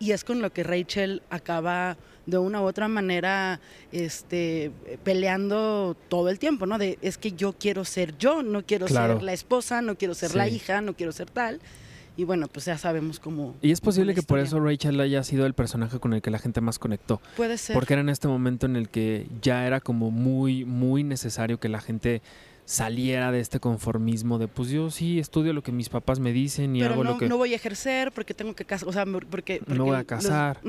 y 0.00 0.10
es 0.10 0.24
con 0.24 0.42
lo 0.42 0.52
que 0.52 0.64
Rachel 0.64 1.22
acaba 1.30 1.96
de 2.26 2.36
una 2.36 2.60
u 2.60 2.64
otra 2.64 2.88
manera 2.88 3.60
este, 3.92 4.72
peleando 5.04 5.96
todo 6.08 6.28
el 6.28 6.40
tiempo, 6.40 6.66
¿no? 6.66 6.76
De, 6.76 6.98
es 7.02 7.18
que 7.18 7.30
yo 7.30 7.52
quiero 7.52 7.84
ser 7.84 8.18
yo, 8.18 8.42
no 8.42 8.66
quiero 8.66 8.86
Claro. 8.86 9.14
ser 9.14 9.22
la 9.22 9.32
esposa, 9.32 9.80
no 9.80 9.94
quiero 9.96 10.14
ser 10.14 10.34
la 10.34 10.48
hija, 10.48 10.80
no 10.80 10.94
quiero 10.94 11.12
ser 11.12 11.30
tal. 11.30 11.60
Y 12.16 12.24
bueno, 12.24 12.48
pues 12.48 12.64
ya 12.64 12.76
sabemos 12.76 13.20
cómo. 13.20 13.54
Y 13.62 13.70
es 13.70 13.80
posible 13.80 14.12
que 14.12 14.22
por 14.22 14.40
eso 14.40 14.58
Rachel 14.58 14.98
haya 14.98 15.22
sido 15.22 15.46
el 15.46 15.54
personaje 15.54 16.00
con 16.00 16.14
el 16.14 16.20
que 16.20 16.32
la 16.32 16.40
gente 16.40 16.60
más 16.60 16.80
conectó. 16.80 17.22
Puede 17.36 17.58
ser. 17.58 17.74
Porque 17.74 17.94
era 17.94 18.00
en 18.00 18.08
este 18.08 18.26
momento 18.26 18.66
en 18.66 18.74
el 18.74 18.88
que 18.88 19.28
ya 19.40 19.64
era 19.68 19.78
como 19.80 20.10
muy, 20.10 20.64
muy 20.64 21.04
necesario 21.04 21.60
que 21.60 21.68
la 21.68 21.80
gente 21.80 22.22
saliera 22.70 23.32
de 23.32 23.40
este 23.40 23.60
conformismo 23.60 24.38
de 24.38 24.46
pues 24.46 24.68
yo 24.68 24.90
sí 24.90 25.18
estudio 25.18 25.54
lo 25.54 25.62
que 25.62 25.72
mis 25.72 25.88
papás 25.88 26.20
me 26.20 26.34
dicen 26.34 26.76
y 26.76 26.80
pero 26.80 26.92
hago 26.92 27.04
no, 27.04 27.10
lo 27.12 27.18
que... 27.18 27.26
no 27.26 27.38
voy 27.38 27.54
a 27.54 27.56
ejercer 27.56 28.12
porque 28.12 28.34
tengo 28.34 28.54
que 28.54 28.66
casar, 28.66 28.86
o 28.86 28.92
sea, 28.92 29.06
porque, 29.06 29.62
porque 29.64 29.78
voy 29.80 29.94
a 29.94 29.98
los- 30.00 30.06
casar. 30.06 30.60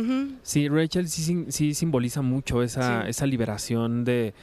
Sí, 0.42 0.70
Rachel 0.70 1.10
sí, 1.10 1.46
sí 1.50 1.74
simboliza 1.74 2.22
mucho 2.22 2.64
esa, 2.64 3.04
Sí. 3.04 3.10
esa 3.10 3.26
liberación 3.26 4.06
de 4.06 4.34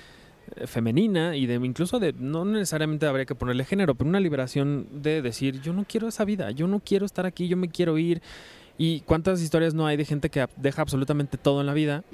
eh, 0.57 0.66
femenina 0.66 1.35
y 1.35 1.47
de 1.47 1.55
incluso 1.55 1.99
de 1.99 2.12
no 2.12 2.45
necesariamente 2.45 3.07
habría 3.07 3.25
que 3.25 3.35
ponerle 3.35 3.64
género, 3.64 3.95
pero 3.95 4.11
una 4.11 4.21
liberación 4.21 4.87
de 4.92 5.23
decir 5.23 5.62
yo 5.62 5.73
no 5.73 5.87
quiero 5.88 6.09
esa 6.09 6.27
vida, 6.27 6.51
yo 6.51 6.66
no 6.66 6.81
quiero 6.81 7.07
estar 7.07 7.25
aquí, 7.25 7.49
yo 7.49 7.57
me 7.57 7.71
quiero 7.71 7.97
ir. 7.97 8.21
Y 8.77 9.01
cuántas 9.01 9.40
historias 9.40 9.73
no 9.73 9.87
hay 9.87 9.97
de 9.97 10.05
gente 10.05 10.29
que 10.29 10.47
deja 10.59 10.83
absolutamente 10.83 11.38
todo 11.38 11.62
en 11.62 11.66
la 11.66 11.73
vida 11.73 12.05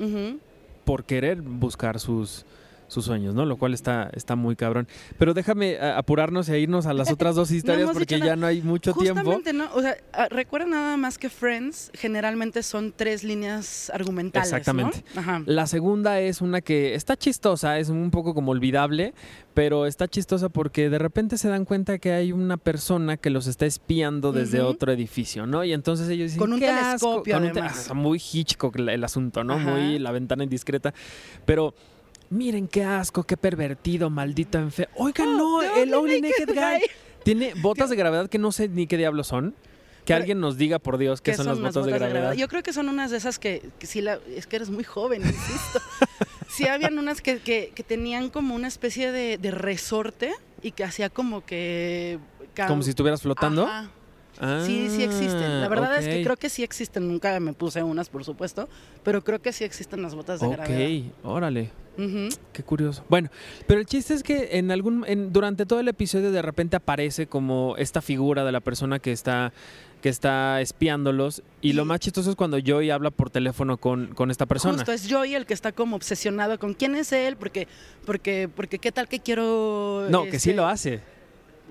por 0.85 1.03
querer 1.05 1.43
buscar 1.43 1.99
sus 1.99 2.47
sus 2.93 3.05
sueños, 3.07 3.35
¿no? 3.35 3.45
Lo 3.47 3.57
cual 3.57 3.75
está, 3.75 4.11
está 4.13 4.37
muy 4.37 4.55
cabrón. 4.57 4.87
Pero 5.19 5.35
déjame 5.35 5.79
a- 5.79 5.99
apurarnos 5.99 6.49
e 6.49 6.59
irnos 6.61 6.87
a 6.87 6.93
las 6.93 7.11
otras 7.13 7.35
dos 7.35 7.51
historias 7.51 7.91
porque 7.93 8.21
ya 8.21 8.37
no 8.37 8.47
hay 8.47 8.63
mucho 8.63 8.93
tiempo. 8.93 9.21
Justamente, 9.23 9.53
¿no? 9.53 9.69
O 9.75 9.81
sea, 9.81 9.97
ah, 10.13 10.29
recuerda 10.31 10.67
nada 10.67 10.97
más 10.97 11.19
que 11.19 11.29
Friends 11.31 11.91
generalmente 11.95 12.63
son 12.63 12.93
tres 12.97 13.25
líneas 13.25 13.91
argumentales. 13.95 14.51
¿no? 14.53 14.57
Exactamente. 14.59 15.05
Ajá. 15.17 15.43
La 15.47 15.67
segunda 15.67 16.21
es 16.21 16.41
una 16.41 16.61
que 16.61 16.95
está 16.95 17.17
chistosa, 17.17 17.79
es 17.79 17.89
un 17.89 18.11
poco 18.11 18.35
como 18.35 18.53
olvidable, 18.53 19.15
pero 19.55 19.87
está 19.87 20.07
chistosa 20.09 20.49
porque 20.49 20.91
de 20.91 20.99
repente 20.99 21.39
se 21.39 21.49
dan 21.49 21.65
cuenta 21.65 21.99
que 21.99 22.13
hay 22.13 22.33
una 22.33 22.57
persona 22.57 23.17
que 23.17 23.31
los 23.31 23.47
está 23.47 23.67
espiando 23.67 24.33
desde 24.33 24.61
otro 24.61 24.93
edificio, 24.93 25.47
¿no? 25.47 25.65
Y 25.65 25.73
entonces 25.73 26.09
ellos 26.09 26.27
dicen 26.33 26.39
Con 26.41 26.53
un 26.53 26.59
"Qué 26.61 26.69
asco", 26.69 27.23
telescopio, 27.23 27.35
con 27.35 27.45
un 27.45 27.53
te- 27.53 27.61
ah, 27.61 27.95
muy 27.95 28.19
Hitchcock 28.33 28.77
el, 28.77 28.89
el 28.91 29.05
asunto, 29.05 29.45
¿no? 29.45 29.55
Ajá. 29.55 29.71
Muy 29.71 29.99
la 29.99 30.11
ventana 30.13 30.45
indiscreta, 30.45 30.93
pero 31.45 31.75
miren 32.33 32.67
qué 32.69 32.85
asco, 32.85 33.23
qué 33.25 33.37
pervertido, 33.37 34.11
maldito 34.11 34.59
enfermo. 34.59 34.95
Oigan, 34.99 35.29
Oh, 35.29 35.37
no, 35.37 35.63
el 35.63 35.93
only 35.95 36.21
Naked 36.21 36.47
naked 36.49 36.55
Guy 36.55 36.79
guy. 36.81 36.91
tiene 37.25 37.53
botas 37.63 37.91
de 37.91 37.97
gravedad 37.97 38.29
que 38.29 38.39
no 38.39 38.53
sé 38.53 38.69
ni 38.69 38.87
qué 38.87 38.97
diablos 38.97 39.27
son. 39.29 39.55
Que 40.05 40.15
alguien 40.15 40.41
nos 40.41 40.57
diga, 40.57 40.81
por 40.81 40.99
Dios, 40.99 41.21
qué 41.21 41.31
¿Qué 41.31 41.37
son, 41.37 41.47
las 41.47 41.61
botas, 41.61 41.87
de 41.87 41.93
gravedad. 41.93 42.33
Yo 42.33 42.49
creo 42.49 42.65
que 42.65 42.73
son 42.73 42.89
unas 42.89 43.13
de 43.13 43.19
esas 43.19 43.39
que, 43.39 43.71
que 43.79 43.87
sí 43.87 44.01
la, 44.01 44.19
es 44.35 44.49
que 44.49 44.57
eres 44.57 44.69
muy 44.69 44.83
joven, 44.83 45.23
insisto. 45.23 45.81
sí 46.49 46.67
habían 46.67 46.99
unas 46.99 47.21
que, 47.21 47.39
que- 47.39 47.71
que 47.73 47.85
tenían 47.85 48.29
como 48.29 48.57
una 48.57 48.67
especie 48.67 49.13
de, 49.13 49.39
de 49.39 49.51
resorte 49.53 50.33
y 50.61 50.73
que 50.73 50.83
hacía 50.83 51.09
como 51.09 51.45
que... 51.47 52.19
Como 52.67 52.83
si 52.83 52.91
estuvieras 52.91 53.23
flotando. 53.23 53.65
Ajá. 53.67 53.91
Sí, 54.67 54.89
sí 54.91 55.05
existen. 55.05 55.61
La 55.61 55.67
Ah, 55.67 55.69
verdad 55.69 55.99
es 55.99 56.09
que 56.09 56.25
creo 56.25 56.37
que 56.37 56.49
sí 56.49 56.65
existen. 56.65 57.07
Nunca 57.07 57.39
me 57.39 57.53
puse 57.53 57.81
unas, 57.85 58.09
por 58.09 58.25
supuesto, 58.25 58.69
pero 59.05 59.23
creo 59.23 59.41
que 59.41 59.53
sí 59.53 59.63
existen 59.63 60.03
las 60.03 60.17
botas 60.17 60.41
de 60.41 60.49
gravedad. 60.49 61.07
Ok, 61.07 61.15
órale. 61.25 61.71
Qué 61.97 62.63
curioso. 62.63 63.05
Bueno, 63.09 63.31
pero 63.67 63.81
el 63.81 63.87
chiste 63.87 64.15
es 64.15 64.23
que 64.23 64.51
en 64.59 64.71
algún 64.71 65.05
en- 65.07 65.33
durante 65.33 65.67
todo 65.67 65.81
el 65.81 65.89
episodio 65.89 66.33
de 66.33 66.43
repente 66.43 66.77
aparece 66.77 67.27
como 67.27 67.77
esta 67.77 68.01
figura 68.01 68.45
de 68.45 68.53
la 68.53 68.61
persona 68.61 68.99
que 68.99 69.13
está 69.13 69.53
que 70.03 70.09
está 70.09 70.61
espiándolos 70.61 71.43
y 71.61 71.75
lo 71.75 71.85
más 71.85 72.01
chistoso 72.01 72.31
es 72.31 72.37
cuando 72.37 72.59
Joey 72.65 72.91
habla 72.91 73.11
por 73.13 73.31
teléfono 73.31 73.77
con, 73.77 74.09
con 74.15 74.33
esta 74.33 74.47
persona. 74.47 74.75
Justo 74.75 74.91
es 74.91 75.07
Joey 75.09 75.37
el 75.37 75.47
que 75.47 75.55
está 75.55 75.71
como 75.71 75.95
obsesionado 75.95 76.59
con 76.59 76.75
quién 76.75 76.97
es 76.97 77.13
él, 77.13 77.37
porque, 77.37 77.69
porque, 78.05 78.51
porque 78.55 78.81
qué 78.81 78.91
tal 78.91 79.07
que 79.09 79.21
quiero. 79.21 80.09
no, 80.11 80.25
que 80.25 80.41
sí 80.41 80.51
este, 80.51 80.55
lo 80.55 80.67
hace. 80.67 81.01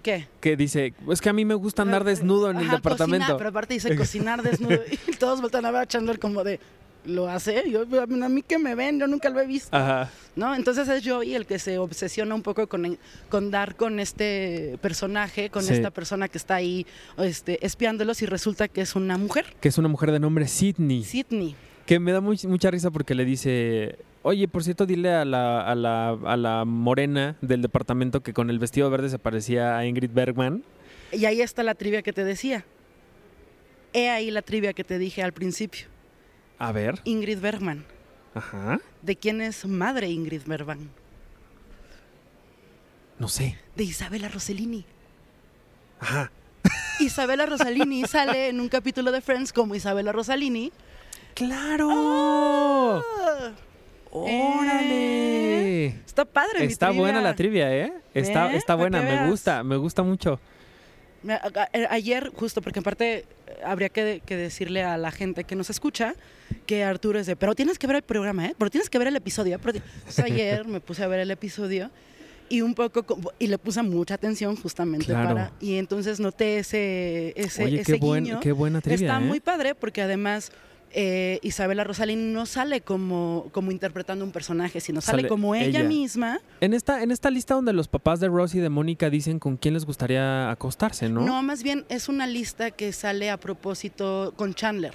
¿Qué? 0.02 0.28
Que 0.40 0.56
dice, 0.56 0.94
es 1.12 1.20
que 1.20 1.30
a 1.30 1.34
mí 1.34 1.44
me 1.44 1.54
gusta 1.56 1.82
andar 1.82 2.06
desnudo 2.06 2.50
en 2.50 2.58
el 2.58 2.70
departamento. 2.70 3.18
cocinar, 3.26 3.38
pero 3.38 3.50
aparte 3.50 3.74
dice 3.74 3.96
cocinar 3.98 4.42
desnudo. 4.42 4.80
y 5.08 5.12
todos 5.18 5.42
voltean 5.42 5.66
a 5.66 5.72
ver 5.72 5.82
a 5.82 5.86
Chandler 5.86 6.18
como 6.18 6.44
de. 6.46 6.60
¿Lo 7.04 7.28
hace? 7.28 7.64
Yo, 7.70 7.82
a 8.02 8.06
mí- 8.30 8.44
que 8.44 8.60
me 8.60 8.76
ven, 8.76 9.00
yo 9.00 9.08
nunca 9.08 9.30
lo 9.30 9.40
he 9.40 9.48
visto. 9.48 9.76
Ajá. 9.76 10.10
¿no? 10.36 10.54
Entonces 10.56 10.88
es 10.88 11.04
Joey 11.08 11.34
el 11.34 11.46
que 11.48 11.58
se 11.58 11.78
obsesiona 11.80 12.36
un 12.36 12.44
poco 12.44 12.68
con, 12.68 12.98
con 13.30 13.50
dar 13.52 13.76
con 13.76 14.00
este 14.00 14.78
personaje, 14.82 15.50
con 15.50 15.64
Sí. 15.64 15.74
esta 15.74 15.90
persona 15.90 16.28
que 16.30 16.38
está 16.38 16.56
ahí 16.56 16.86
este, 17.18 17.66
espiándolos 17.66 18.22
y 18.22 18.28
resulta 18.28 18.68
que 18.68 18.82
es 18.82 18.96
una 18.96 19.18
mujer, 19.18 19.46
Que 19.60 19.70
es 19.70 19.78
una 19.80 19.88
mujer 19.88 20.12
de 20.12 20.20
nombre 20.20 20.48
Sidney. 20.48 21.04
Sydney. 21.04 21.56
Que 21.88 22.00
me 22.00 22.12
da 22.12 22.22
much- 22.22 22.48
mucha 22.48 22.70
risa 22.70 22.92
porque 22.92 23.16
le 23.16 23.26
dice, 23.26 23.98
oye, 24.22 24.48
por 24.48 24.64
cierto, 24.64 24.86
dile 24.86 25.12
a 25.12 25.26
la, 25.26 25.62
a, 25.62 25.74
la, 25.74 26.10
a 26.24 26.38
la 26.38 26.64
morena 26.66 27.36
del 27.42 27.64
departamento 27.64 28.22
que 28.22 28.32
con 28.34 28.50
el 28.52 28.60
vestido 28.60 28.90
verde 28.92 29.10
se 29.10 29.18
parecía 29.18 29.76
a 29.78 29.86
Ingrid 29.88 30.12
Bergman. 30.14 30.64
Y 31.12 31.26
ahí 31.26 31.42
está 31.42 31.64
la 31.64 31.74
trivia 31.74 32.04
que 32.04 32.14
te 32.14 32.24
decía. 32.24 32.64
He 33.94 34.10
ahí 34.10 34.32
la 34.32 34.42
trivia 34.44 34.72
que 34.74 34.84
te 34.86 34.98
dije 35.00 35.24
al 35.24 35.34
principio. 35.34 35.88
A 36.62 36.72
ver. 36.72 37.02
Ingrid 37.06 37.40
Bergman. 37.40 37.84
Ajá. 38.36 38.80
¿De 39.02 39.16
quién 39.16 39.42
es 39.42 39.66
madre 39.66 40.10
Ingrid 40.10 40.44
Bergman? 40.46 40.92
No 43.18 43.28
sé. 43.28 43.58
De 43.76 43.84
Isabela 43.84 44.30
Rossellini. 44.30 44.86
Ajá. 46.00 46.32
Isabela 47.00 47.48
Rossellini 47.48 48.04
sale 48.04 48.50
en 48.50 48.62
un 48.62 48.70
capítulo 48.70 49.12
de 49.12 49.22
Friends 49.22 49.52
como 49.52 49.74
Isabela 49.74 50.12
Rossellini. 50.12 50.72
¡Claro! 51.34 51.90
Ah, 51.92 53.54
¡Órale! 54.12 55.86
Está 56.06 56.26
padre 56.26 56.66
Está 56.66 56.92
buena 56.92 57.22
la 57.22 57.34
trivia, 57.34 57.76
¿eh? 57.76 57.92
Está, 58.14 58.54
¿Eh? 58.54 58.58
está 58.58 58.76
buena, 58.76 59.02
me 59.02 59.28
gusta, 59.28 59.64
me 59.64 59.78
gusta 59.78 60.04
mucho. 60.04 60.40
A- 61.30 61.70
Ayer, 61.92 62.32
justo 62.36 62.62
porque 62.62 62.80
en 62.80 62.84
parte 62.84 63.14
eh, 63.20 63.26
habría 63.64 63.90
que, 63.90 64.22
que 64.26 64.36
decirle 64.36 64.84
a 64.84 64.98
la 64.98 65.12
gente 65.12 65.44
que 65.44 65.56
nos 65.56 65.70
escucha 65.70 66.16
que 66.66 66.84
Arturo 66.84 67.20
es 67.20 67.28
de, 67.28 67.36
pero 67.36 67.54
tienes 67.56 67.78
que 67.80 67.88
ver 67.88 67.98
el 67.98 68.02
programa, 68.02 68.48
¿eh? 68.48 68.56
Pero 68.58 68.72
tienes 68.72 68.90
que 68.90 68.98
ver 68.98 69.08
el 69.08 69.16
episodio. 69.16 69.60
Pero 69.60 69.74
ti-". 69.74 69.82
Entonces, 70.00 70.26
ayer 70.32 70.66
me 70.66 70.80
puse 70.80 71.04
a 71.04 71.08
ver 71.08 71.20
el 71.20 71.32
episodio 71.32 71.92
y 72.50 72.62
un 72.62 72.74
poco, 72.74 73.06
y 73.40 73.48
le 73.48 73.58
puse 73.58 73.82
mucha 73.82 74.16
atención 74.16 74.56
justamente 74.58 75.06
Claro. 75.06 75.28
para, 75.30 75.52
y 75.62 75.76
entonces 75.78 76.20
noté 76.20 76.58
ese, 76.60 77.34
ese, 77.38 77.64
Oye, 77.64 77.82
ese 77.82 77.94
qué, 77.94 78.00
buen, 78.00 78.26
guiño. 78.26 78.40
qué 78.42 78.52
buena 78.52 78.82
trivia, 78.82 79.08
Está 79.08 79.18
¿eh? 79.24 79.26
muy 79.26 79.40
padre 79.40 79.74
porque 79.74 80.02
además 80.02 80.52
eh, 80.94 81.40
Isabela 81.42 81.84
Rosalín 81.84 82.34
no 82.34 82.46
sale 82.46 82.82
como, 82.82 83.50
como 83.52 83.72
interpretando 83.72 84.26
un 84.26 84.32
personaje, 84.32 84.80
sino 84.80 85.02
sale, 85.02 85.20
Sale 85.20 85.28
como 85.30 85.56
ella, 85.56 85.80
ella. 85.80 85.84
misma. 85.84 86.40
En 86.60 86.74
esta, 86.74 87.02
en 87.04 87.12
esta 87.12 87.30
lista 87.30 87.54
donde 87.56 87.74
los 87.74 87.88
papás 87.88 88.20
de 88.20 88.28
Ross 88.28 88.56
y 88.56 88.60
de 88.60 88.70
Mónica 88.70 89.10
dicen 89.10 89.40
con 89.40 89.58
quién 89.58 89.74
les 89.74 89.86
gustaría 89.86 90.50
acostarse, 90.52 91.10
¿no? 91.10 91.22
¿no? 91.26 91.42
más 91.44 91.64
bien 91.64 91.86
es 91.90 92.10
una 92.10 92.28
lista 92.28 92.72
que 92.72 92.92
sale 92.94 93.30
a 93.30 93.38
propósito 93.38 94.34
con 94.36 94.54
Chandler. 94.54 94.94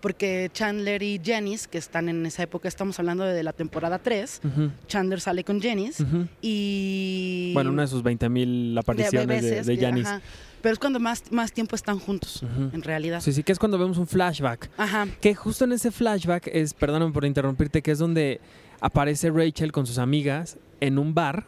Porque 0.00 0.48
Chandler 0.54 1.02
y 1.02 1.20
Janice, 1.24 1.66
que 1.68 1.76
están 1.76 2.08
en 2.08 2.24
esa 2.24 2.44
época, 2.44 2.68
estamos 2.68 2.96
hablando 3.00 3.24
de 3.24 3.42
la 3.42 3.52
temporada 3.52 3.98
3, 3.98 4.42
Ujú, 4.44 4.70
Chandler 4.86 5.20
sale 5.20 5.42
con 5.42 5.60
Janice 5.60 6.04
y... 6.40 7.50
Bueno, 7.52 7.70
una 7.70 7.82
de 7.82 7.88
sus 7.88 8.04
20.000 8.04 8.74
de 8.74 8.78
apariciones 8.80 9.42
de, 9.42 9.62
de 9.62 9.76
que- 9.76 9.84
Janice. 9.84 10.08
ajá. 10.08 10.20
Pero 10.60 10.72
es 10.72 10.78
cuando 10.78 11.00
más, 11.00 11.30
más 11.30 11.52
tiempo 11.52 11.76
están 11.76 11.98
juntos, 11.98 12.42
en 12.72 12.82
realidad. 12.82 13.20
Sí, 13.20 13.32
sí, 13.32 13.42
que 13.42 13.52
es 13.52 13.58
cuando 13.58 13.78
vemos 13.78 13.98
un 13.98 14.06
flashback. 14.06 14.70
Ajá. 14.76 15.06
Que 15.20 15.34
justo 15.34 15.64
en 15.64 15.72
ese 15.72 15.90
flashback 15.90 16.48
es, 16.48 16.74
perdóname 16.74 17.12
por 17.12 17.24
interrumpirte, 17.24 17.82
que 17.82 17.92
es 17.92 17.98
donde 17.98 18.40
aparece 18.80 19.30
Rachel 19.30 19.72
con 19.72 19.86
sus 19.86 19.98
amigas 19.98 20.58
en 20.80 20.98
un 20.98 21.14
bar 21.14 21.46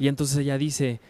y 0.00 0.08
entonces 0.08 0.38
ella 0.38 0.58
dice 0.58 1.00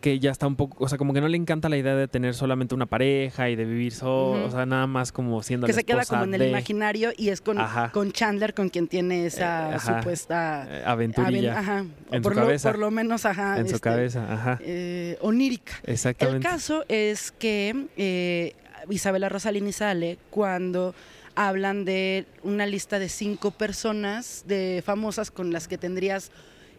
que 0.00 0.18
ya 0.18 0.30
está 0.30 0.46
un 0.46 0.56
poco, 0.56 0.82
o 0.82 0.88
sea, 0.88 0.96
como 0.96 1.12
que 1.12 1.20
no 1.20 1.28
le 1.28 1.36
encanta 1.36 1.68
la 1.68 1.76
idea 1.76 1.94
de 1.94 2.08
tener 2.08 2.34
solamente 2.34 2.74
una 2.74 2.86
pareja 2.86 3.50
y 3.50 3.56
de 3.56 3.64
vivir 3.66 3.92
solo, 3.92 4.46
o 4.46 4.50
sea, 4.50 4.64
nada 4.64 4.86
más 4.86 5.12
como 5.12 5.42
siendo 5.42 5.66
que 5.66 5.72
la 5.74 5.78
se 5.78 5.84
queda 5.84 6.04
como 6.06 6.24
en 6.24 6.34
el 6.34 6.40
de, 6.40 6.48
imaginario 6.48 7.12
y 7.16 7.28
es 7.28 7.40
con, 7.42 7.58
Ajá. 7.60 7.90
con 7.92 8.10
Chandler 8.12 8.54
con 8.54 8.68
quien 8.70 8.88
tiene 8.88 9.26
esa 9.26 9.70
Eh, 9.72 9.74
ajá. 9.74 9.98
supuesta 9.98 10.66
eh, 10.70 10.82
aven- 10.86 11.12
aventurilla 11.16 11.58
ajá, 11.58 11.84
En 12.10 12.22
por 12.22 12.32
su 12.32 12.40
lo, 12.40 12.46
cabeza. 12.46 12.70
por 12.70 12.78
lo 12.78 12.90
menos 12.90 13.26
ajá, 13.26 13.58
en 13.58 13.68
su 13.68 13.74
este, 13.76 13.80
cabeza, 13.90 14.32
ajá, 14.32 14.58
eh, 14.62 15.18
onírica. 15.20 15.74
El 15.84 15.92
exactamente. 15.92 16.48
caso 16.48 16.84
es 16.88 17.30
que 17.32 17.86
eh, 17.96 18.54
Isabela 18.88 19.28
Rosalini 19.28 19.72
sale 19.72 20.16
cuando 20.30 20.94
hablan 21.34 21.84
de 21.84 22.24
una 22.42 22.64
lista 22.66 22.98
de 22.98 23.08
cinco 23.10 23.50
personas 23.50 24.44
de 24.46 24.82
famosas 24.84 25.30
con 25.30 25.52
las 25.52 25.68
que 25.68 25.76
tendrías 25.78 26.30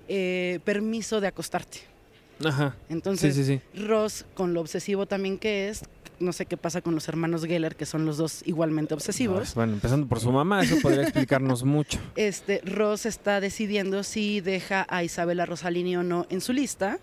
eh, 0.08 0.60
permiso 0.66 1.22
de 1.22 1.28
acostarte. 1.28 1.80
Ajá. 2.50 2.76
Entonces, 2.90 3.36
sí, 3.36 3.44
sí. 3.44 3.62
Ross, 3.80 4.26
con 4.34 4.54
lo 4.54 4.62
obsesivo 4.62 5.06
también 5.06 5.38
que 5.38 5.70
es, 5.70 5.84
no 6.20 6.34
sé 6.34 6.46
qué 6.46 6.58
pasa 6.58 6.82
con 6.82 6.96
los 6.96 7.08
hermanos 7.08 7.44
Geller, 7.44 7.76
que 7.76 7.86
son 7.86 8.06
los 8.06 8.18
dos 8.18 8.42
igualmente 8.46 8.94
obsesivos. 8.94 9.56
Bueno, 9.56 9.74
empezando 9.74 10.08
por 10.08 10.20
su 10.20 10.32
mamá, 10.32 10.64
eso 10.64 10.78
podría 10.82 11.04
explicarnos 11.04 11.64
mucho. 11.64 12.00
Este, 12.16 12.62
Ross 12.64 13.06
está 13.06 13.40
decidiendo 13.40 14.04
si 14.04 14.42
deja 14.42 14.86
a 14.90 15.04
Isabela 15.04 15.46
Rosalini 15.46 15.98
o 15.98 16.04
no 16.04 16.28
en 16.30 16.42
su 16.42 16.54
lista. 16.54 17.00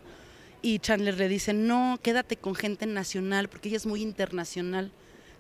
Y 0.60 0.80
Chandler 0.80 1.16
le 1.16 1.28
dice, 1.28 1.52
no, 1.52 1.98
quédate 2.02 2.36
con 2.36 2.54
gente 2.54 2.86
nacional, 2.86 3.48
porque 3.48 3.68
ella 3.68 3.76
es 3.76 3.86
muy 3.86 4.02
internacional. 4.02 4.90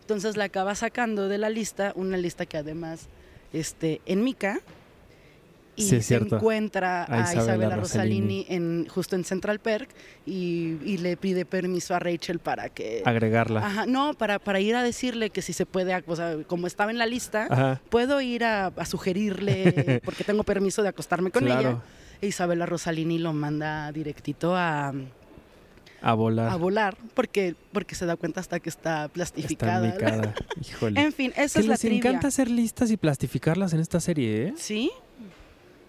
Entonces 0.00 0.36
la 0.36 0.44
acaba 0.44 0.74
sacando 0.74 1.28
de 1.28 1.38
la 1.38 1.50
lista, 1.50 1.92
una 1.96 2.16
lista 2.16 2.46
que 2.46 2.56
además 2.56 3.08
este, 3.52 4.00
en 4.06 4.24
Mica. 4.24 4.60
Y 5.78 5.82
Sí, 5.82 6.02
se 6.02 6.16
encuentra 6.16 7.04
A 7.04 7.28
a, 7.28 7.32
Isabela. 7.32 7.76
Rosalini 7.76 8.44
en, 8.48 8.86
justo 8.88 9.14
en 9.16 9.24
Central 9.24 9.60
Perk 9.60 9.88
y, 10.26 10.76
y 10.84 10.98
le 10.98 11.16
pide 11.16 11.44
permiso 11.44 11.94
a 11.94 12.00
Rachel 12.00 12.40
para 12.40 12.68
que... 12.68 13.02
Agregarla. 13.04 13.64
Ajá, 13.64 13.86
no, 13.86 14.12
para, 14.14 14.38
para 14.40 14.58
ir 14.60 14.74
a 14.74 14.82
decirle 14.82 15.30
que 15.30 15.40
si 15.40 15.52
se 15.52 15.64
puede, 15.66 16.02
o 16.06 16.16
sea, 16.16 16.36
como 16.46 16.66
estaba 16.66 16.90
en 16.90 16.98
la 16.98 17.06
lista, 17.06 17.46
Ajá. 17.48 17.80
puedo 17.90 18.20
ir 18.20 18.42
a, 18.44 18.66
a 18.66 18.84
sugerirle, 18.84 20.00
porque 20.04 20.24
tengo 20.24 20.42
permiso 20.42 20.82
de 20.82 20.88
acostarme 20.88 21.30
con 21.30 21.44
ella. 21.46 21.80
E 22.20 22.26
Isabela 22.26 22.66
Rosalini 22.66 23.18
lo 23.18 23.32
manda 23.32 23.92
directito 23.92 24.56
a, 24.56 24.92
A 26.02 26.14
volar. 26.14 26.50
a 26.50 26.56
volar, 26.56 26.96
porque, 27.14 27.54
porque 27.72 27.94
se 27.94 28.06
da 28.06 28.16
cuenta 28.16 28.40
hasta 28.40 28.58
que 28.58 28.68
está 28.68 29.04
Está 29.04 29.08
plastificada. 29.14 29.86
enmicada. 29.88 30.34
Híjole. 30.60 31.00
en 31.00 31.12
fin, 31.12 31.32
esa 31.36 31.54
que 31.54 31.60
es 31.60 31.66
la 31.66 31.72
les 31.74 31.80
trivia. 31.80 31.98
encanta 31.98 32.26
hacer 32.26 32.50
listas 32.50 32.90
y 32.90 32.96
plastificarlas 32.96 33.72
en 33.72 33.78
esta 33.80 34.00
serie, 34.00 34.48
¿eh? 34.48 34.54
¿Sí? 34.56 34.90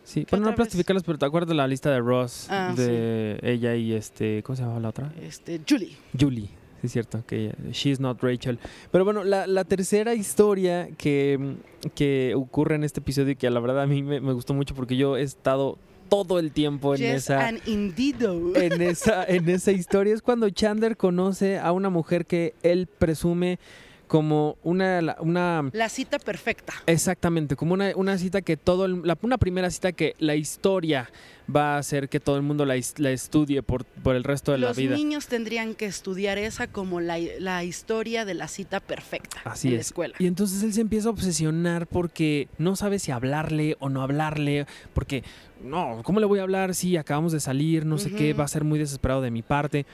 Sí, 0.09 0.25
¿Qué 0.25 0.35
bueno, 0.35 0.49
no 0.49 0.55
plastificarlas, 0.55 1.03
pero 1.03 1.19
te 1.19 1.25
acuerdas 1.27 1.49
de 1.49 1.53
la 1.53 1.67
lista 1.67 1.91
de 1.91 1.99
Ross, 1.99 2.47
Ah, 2.49 2.73
de 2.75 3.39
ella 3.43 3.75
y 3.75 3.93
este, 3.93 4.41
¿cómo 4.41 4.55
se 4.55 4.63
llamaba 4.63 4.79
la 4.79 4.89
otra? 4.89 5.13
Este, 5.21 5.61
Julie. 5.69 5.95
Julie, 6.19 6.47
sí 6.81 6.87
es 6.87 6.91
cierto, 6.93 7.23
que 7.27 7.53
she's 7.71 7.99
not 7.99 8.19
Rachel. 8.23 8.57
Pero 8.91 9.05
bueno, 9.05 9.23
la, 9.23 9.45
la 9.45 9.65
tercera 9.65 10.15
historia 10.15 10.89
que, 10.97 11.57
que 11.93 12.33
ocurre 12.35 12.73
en 12.73 12.83
este 12.83 13.01
episodio 13.01 13.33
y 13.33 13.35
que 13.35 13.47
la 13.51 13.59
verdad 13.59 13.83
a 13.83 13.85
mí 13.85 14.01
me, 14.01 14.19
me 14.19 14.33
gustó 14.33 14.55
mucho 14.55 14.73
porque 14.73 14.97
yo 14.97 15.15
he 15.15 15.21
estado 15.21 15.77
todo 16.09 16.39
el 16.39 16.51
tiempo 16.53 16.95
en 16.95 17.01
Yes 17.01 17.25
esa... 17.25 17.47
en 18.55 18.81
esa, 18.81 19.23
en 19.25 19.47
esa 19.47 19.71
historia 19.71 20.15
es 20.15 20.23
cuando 20.23 20.49
Chandler 20.49 20.97
conoce 20.97 21.59
a 21.59 21.71
una 21.71 21.91
mujer 21.91 22.25
que 22.25 22.55
él 22.63 22.87
presume 22.87 23.59
como 24.09 24.57
una, 24.63 25.01
la- 25.03 25.17
una 25.21 25.69
La 25.71 25.87
cita 25.87 26.17
perfecta. 26.17 26.73
exactamente, 26.87 27.55
como 27.55 27.75
una, 27.75 27.91
una 27.95 28.17
cita 28.17 28.41
que 28.41 28.57
todo, 28.57 28.85
el- 28.85 29.03
la, 29.03 29.15
una 29.21 29.37
primera 29.37 29.69
cita 29.69 29.91
que 29.91 30.15
la 30.17 30.33
historia 30.35 31.09
va 31.55 31.75
a 31.75 31.77
hacer 31.77 32.09
que 32.09 32.19
todo 32.19 32.35
el 32.35 32.41
mundo 32.41 32.65
la, 32.65 32.73
la 32.97 33.11
estudie 33.11 33.61
por, 33.61 33.85
por 33.85 34.15
el 34.15 34.23
resto 34.23 34.51
de 34.51 34.57
la 34.57 34.69
Los 34.69 34.77
vida. 34.77 34.95
niños 34.95 35.27
tendrían 35.27 35.75
que 35.75 35.85
estudiar 35.85 36.39
esa 36.39 36.65
como 36.67 36.99
la, 37.01 37.17
la 37.39 37.63
historia 37.63 38.25
de 38.25 38.33
la 38.33 38.47
cita 38.47 38.79
perfecta 38.79 39.41
Así 39.45 39.67
en 39.67 39.75
la 39.75 39.79
es. 39.81 39.87
escuela. 39.87 40.15
Y 40.17 40.25
entonces 40.25 40.63
él 40.63 40.73
se 40.73 40.81
empieza 40.81 41.07
a 41.09 41.11
obsesionar 41.11 41.85
porque 41.85 42.47
no 42.57 42.75
sabe 42.75 42.97
si 42.97 43.11
hablarle 43.11 43.77
o 43.79 43.89
no 43.89 44.01
hablarle, 44.01 44.65
porque 44.95 45.23
no, 45.63 46.01
¿cómo 46.03 46.19
le 46.19 46.25
voy 46.25 46.39
a 46.39 46.43
hablar 46.43 46.73
si 46.73 46.97
acabamos 46.97 47.31
de 47.31 47.39
salir? 47.39 47.85
No 47.85 47.99
sé 47.99 48.11
qué, 48.11 48.33
va 48.33 48.45
a 48.45 48.47
ser 48.47 48.63
muy 48.63 48.79
desesperado 48.79 49.21
de 49.21 49.29
mi 49.29 49.43
parte. 49.43 49.85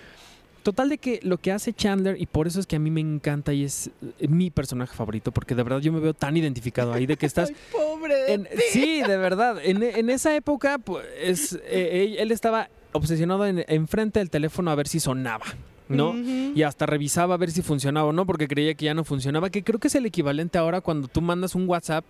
Total 0.66 0.90
de 0.90 0.98
que 0.98 1.20
lo 1.22 1.38
que 1.38 1.52
hace 1.52 1.74
Chandler, 1.74 2.20
y 2.20 2.26
por 2.26 2.48
eso 2.48 2.60
es 2.60 2.66
que 2.66 2.78
a 2.78 2.80
mí 2.80 2.90
me 2.90 3.00
encanta 3.00 3.54
y 3.54 3.64
es 3.64 3.92
eh, 4.20 4.28
mi 4.28 4.50
personaje 4.50 4.96
favorito, 4.96 5.32
porque 5.32 5.54
de 5.54 5.62
verdad 5.62 5.80
yo 5.80 5.94
me 5.94 6.00
veo 6.00 6.16
tan 6.16 6.36
identificado 6.36 6.92
ahí 6.92 7.06
de 7.06 7.18
que 7.18 7.28
estás... 7.28 7.50
Ay, 7.52 7.56
pobre 7.72 8.16
de 8.16 8.34
en- 8.34 8.44
ti. 8.46 8.50
sí, 8.72 9.02
de 9.04 9.16
verdad. 9.16 9.60
En, 9.64 9.84
en 9.84 10.10
esa 10.10 10.36
época, 10.36 10.80
pues, 10.80 11.60
eh, 11.68 12.16
él, 12.18 12.32
estaba 12.32 12.70
obsesionado 12.94 13.46
en 13.46 13.64
enfrente 13.68 14.18
del 14.18 14.32
teléfono 14.32 14.72
a 14.72 14.76
ver 14.76 14.88
si 14.88 15.00
sonaba, 15.00 15.46
¿no? 15.88 16.16
Y 16.16 16.64
hasta 16.64 16.88
revisaba 16.88 17.36
a 17.36 17.38
ver 17.38 17.52
si 17.52 17.62
funcionaba 17.62 18.08
o 18.08 18.12
no, 18.12 18.26
porque 18.26 18.48
creía 18.48 18.74
que 18.74 18.86
ya 18.86 18.96
no 18.96 19.04
funcionaba, 19.04 19.52
que 19.52 19.64
creo 19.64 19.80
que 19.80 19.90
es 19.90 19.94
el 19.94 20.08
equivalente 20.08 20.58
ahora 20.58 20.82
cuando 20.82 21.08
tú 21.08 21.22
mandas 21.22 21.54
un 21.54 21.70
WhatsApp 21.70 22.06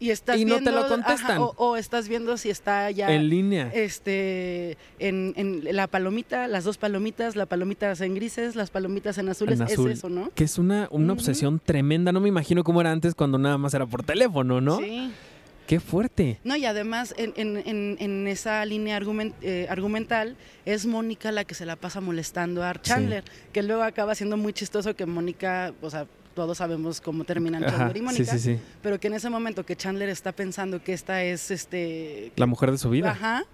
Y, 0.00 0.10
estás 0.10 0.38
y 0.38 0.44
no 0.44 0.56
te 0.56 0.64
lo 0.72 0.78
viendo- 0.78 0.88
contestan. 0.88 1.30
ajá, 1.32 1.40
o, 1.42 1.54
o 1.56 1.76
estás 1.76 2.08
viendo 2.08 2.36
si 2.36 2.50
está 2.50 2.90
ya 2.90 3.12
en 3.14 3.28
línea. 3.30 3.70
este 3.72 4.76
en, 4.98 5.32
en 5.36 5.76
la 5.76 5.86
palomita, 5.86 6.48
las 6.48 6.64
dos 6.64 6.78
palomitas, 6.78 7.36
la 7.36 7.46
palomitas 7.46 8.00
en 8.00 8.14
grises, 8.14 8.56
las 8.56 8.70
palomitas 8.70 9.18
en 9.18 9.28
azules, 9.28 9.60
En 9.60 9.66
azul. 9.66 9.90
es 9.90 9.98
eso, 9.98 10.08
¿no? 10.08 10.30
Que 10.34 10.44
es 10.44 10.58
una, 10.58 10.88
una 10.90 11.12
obsesión 11.12 11.60
tremenda. 11.64 12.12
No 12.12 12.20
me 12.20 12.28
imagino 12.28 12.64
cómo 12.64 12.80
era 12.80 12.90
antes 12.90 13.14
cuando 13.14 13.38
nada 13.38 13.56
más 13.58 13.72
era 13.74 13.86
por 13.86 14.02
teléfono, 14.02 14.60
¿no? 14.60 14.78
Sí. 14.78 15.12
Qué 15.66 15.80
fuerte. 15.80 16.40
No, 16.44 16.56
y 16.56 16.66
además 16.66 17.14
en, 17.16 17.32
en- 17.36 17.96
en- 17.98 18.26
esa 18.28 18.62
línea 18.66 19.00
argument- 19.00 19.32
eh, 19.40 19.66
argumental 19.70 20.36
es 20.66 20.84
Mónica 20.84 21.32
la 21.32 21.44
que 21.44 21.54
se 21.54 21.64
la 21.64 21.76
pasa 21.76 22.02
molestando 22.02 22.62
a 22.62 22.74
Chandler, 22.82 23.24
que 23.52 23.62
luego 23.62 23.82
acaba 23.82 24.14
siendo 24.14 24.36
muy 24.36 24.52
chistoso 24.52 24.94
que 24.94 25.06
Mónica, 25.06 25.72
o 25.80 25.88
sea, 25.88 26.06
todos 26.34 26.58
sabemos 26.58 27.00
cómo 27.00 27.24
terminan 27.24 27.64
Ajá, 27.64 27.76
Chandler 27.76 27.96
y 27.96 28.00
sí, 28.00 28.04
Mónica, 28.04 28.32
sí, 28.32 28.38
sí. 28.38 28.58
pero 28.82 28.98
que 29.00 29.06
en 29.08 29.14
ese 29.14 29.30
momento 29.30 29.64
que 29.64 29.76
Chandler 29.76 30.08
está 30.08 30.32
pensando 30.32 30.82
que 30.82 30.92
esta 30.92 31.22
es 31.22 31.50
este 31.50 32.32
La 32.36 32.46
mujer 32.46 32.70
de 32.70 32.78
su 32.78 32.90
vida. 32.90 33.10
Ajá. 33.12 33.44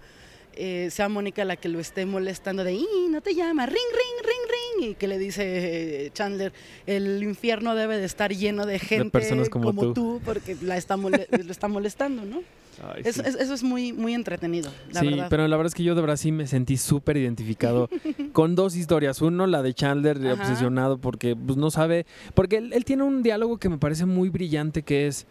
eh, 0.54 0.88
sea 0.90 1.08
Mónica 1.08 1.44
la 1.44 1.56
que 1.56 1.68
lo 1.68 1.78
esté 1.78 2.04
molestando 2.06 2.64
de, 2.64 2.72
"Y, 2.74 2.86
no 3.08 3.20
te 3.20 3.34
llama, 3.34 3.66
ring, 3.66 3.76
ring, 3.76 4.24
ring, 4.24 4.49
y 4.80 4.94
que 4.94 5.06
le 5.08 5.18
dice 5.18 6.06
eh, 6.06 6.10
Chandler, 6.12 6.52
el 6.86 7.22
infierno 7.22 7.74
debe 7.74 7.98
de 7.98 8.04
estar 8.06 8.32
lleno 8.34 8.66
de 8.66 8.78
gente 8.78 9.10
personas 9.10 9.48
como 9.48 9.72
tú". 9.72 9.92
tú. 9.94 10.20
porque 10.24 10.56
la 10.62 10.76
está 10.76 10.96
lo 10.96 11.10
está 11.52 11.68
molestando, 11.68 12.24
¿no? 12.24 12.42
Ay, 12.82 13.02
Eso, 13.04 13.22
sí. 13.22 13.28
es- 13.28 13.34
eso 13.34 13.52
es 13.52 13.62
muy, 13.62 13.92
muy 13.92 14.14
entretenido, 14.14 14.70
la 14.92 15.00
sí, 15.00 15.08
verdad. 15.08 15.26
pero 15.28 15.46
la 15.48 15.56
verdad 15.58 15.68
es 15.68 15.74
que 15.74 15.82
yo 15.82 15.94
de 15.94 16.00
verdad 16.00 16.16
sí 16.16 16.32
me 16.32 16.46
sentí 16.46 16.78
súper 16.78 17.18
identificado 17.18 17.90
con 18.32 18.54
dos 18.54 18.74
historias. 18.74 19.20
Uno, 19.20 19.46
la 19.46 19.62
de 19.62 19.74
Chandler, 19.74 20.16
Ajá. 20.16 20.32
obsesionado 20.42 20.96
porque 20.96 21.36
pues, 21.36 21.58
no 21.58 21.70
sabe. 21.70 22.06
Porque 22.34 22.56
él, 22.56 22.72
él 22.72 22.84
tiene 22.86 23.02
un 23.02 23.22
diálogo 23.22 23.58
que 23.58 23.68
me 23.68 23.76
parece 23.76 24.06
muy 24.06 24.30
brillante 24.30 24.82
que 24.82 25.06
es. 25.08 25.26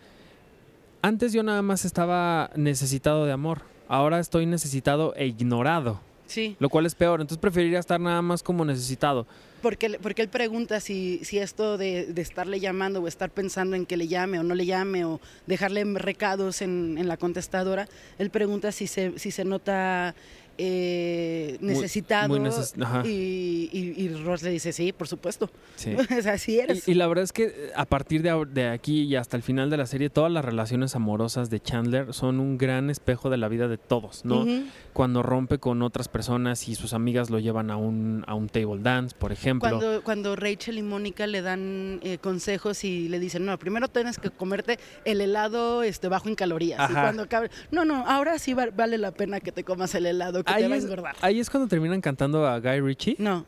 Antes 1.02 1.32
yo 1.34 1.42
nada 1.44 1.62
más 1.62 1.86
estaba 1.86 2.52
necesitado 2.56 3.26
de 3.26 3.32
amor. 3.32 3.62
Ahora 3.88 4.20
estoy 4.20 4.46
necesitado 4.46 5.16
e 5.16 5.26
ignorado. 5.28 6.02
Sí, 6.30 6.56
Lo 6.60 6.70
cual 6.70 6.86
es 6.86 6.94
peor. 6.94 7.22
Entonces 7.22 7.42
preferiría 7.42 7.80
estar 7.80 8.00
nada 8.00 8.22
más 8.22 8.44
como 8.44 8.64
necesitado. 8.64 9.26
porque, 9.64 9.98
porque 10.02 10.22
él 10.22 10.30
pregunta 10.30 10.80
si, 10.80 11.20
si 11.24 11.40
esto 11.40 11.78
de, 11.78 12.06
de 12.06 12.22
estarle 12.22 12.60
llamando 12.60 13.02
o 13.02 13.08
estar 13.08 13.32
pensando 13.32 13.76
en 13.76 13.86
que 13.88 13.98
le 13.98 14.08
llame 14.08 14.40
o 14.40 14.44
no 14.44 14.54
le 14.54 14.66
llame 14.68 15.06
o 15.06 15.20
dejarle 15.48 15.84
recados 15.96 16.62
en, 16.62 16.98
en 17.00 17.08
la 17.08 17.18
contestadora, 17.18 17.88
él 18.20 18.30
pregunta 18.30 18.72
si 18.72 18.86
se, 18.86 19.18
si 19.18 19.32
se 19.32 19.44
nota 19.44 20.14
eh, 20.62 21.58
necesitado 21.62 22.28
muy 22.28 22.40
neces- 22.40 22.74
ajá. 22.84 23.04
y, 23.06 23.70
y, 23.72 23.94
y 24.04 24.10
Ross 24.24 24.44
le 24.44 24.52
dice, 24.52 24.74
sí, 24.74 24.92
por 24.92 25.08
supuesto. 25.08 25.50
Sí. 25.76 25.94
o 26.20 26.22
sea, 26.22 26.38
sí 26.38 26.60
eres. 26.60 26.88
Y, 26.88 26.92
y 26.92 26.94
la 26.96 27.08
verdad 27.08 27.24
es 27.24 27.32
que 27.34 27.44
eh, 27.46 27.72
a 27.76 27.86
partir 27.86 28.22
de, 28.22 28.68
aquí 28.68 29.04
y 29.04 29.16
hasta 29.16 29.38
el 29.38 29.44
final 29.44 29.70
de 29.70 29.78
la 29.78 29.86
serie, 29.86 30.10
todas 30.10 30.32
las 30.32 30.44
relaciones 30.44 30.96
amorosas 30.96 31.50
de 31.50 31.60
Chandler 31.60 32.14
son 32.14 32.40
un 32.40 32.58
gran 32.58 32.90
espejo 32.90 33.30
de 33.30 33.38
la 33.38 33.48
vida 33.48 33.68
de 33.68 33.78
todos, 33.78 34.26
¿no? 34.26 34.46
Cuando 34.94 35.24
rompe 35.24 35.60
con 35.60 35.82
otras 35.82 36.08
personas 36.10 36.68
y 36.68 36.76
sus 36.76 36.94
amigas 36.94 37.30
lo 37.30 37.40
llevan 37.40 37.72
a 37.72 37.78
un, 37.78 38.24
a 38.28 38.34
un 38.34 38.50
table 38.50 38.82
dance, 38.82 39.16
por 39.18 39.32
ejemplo. 39.32 39.70
Cuando, 39.70 40.04
cuando 40.04 40.36
Rachel 40.36 40.78
y 40.78 40.82
Mónica 40.82 41.26
le 41.28 41.42
dan 41.42 42.00
eh, 42.04 42.18
consejos 42.18 42.84
y 42.84 43.08
le 43.08 43.20
dicen, 43.20 43.46
no, 43.46 43.58
primero 43.58 43.88
tienes 43.88 44.18
que 44.18 44.30
comerte 44.30 44.78
el 45.06 45.22
helado 45.22 45.84
este, 45.84 46.08
bajo 46.10 46.28
en 46.28 46.36
calorías. 46.36 46.90
Y 46.90 46.94
cuando 46.94 47.24
acabe, 47.24 47.50
no, 47.72 47.86
no, 47.86 48.06
ahora 48.08 48.40
sí 48.40 48.54
va- 48.54 48.70
vale 48.76 48.98
la 48.98 49.12
pena 49.12 49.40
que 49.40 49.52
te 49.52 49.64
comas 49.64 49.96
el 49.96 50.06
helado, 50.06 50.44
que 50.56 50.62
te 50.64 50.68
va 50.70 50.76
a 50.76 50.78
es, 50.78 50.84
engordar. 50.86 51.16
ahí 51.22 51.40
es 51.40 51.50
cuando 51.50 51.68
terminan 51.68 52.02
cantando 52.02 52.46
a 52.48 52.60
Guy 52.60 52.80
Ritchie. 52.82 53.16
No, 53.20 53.46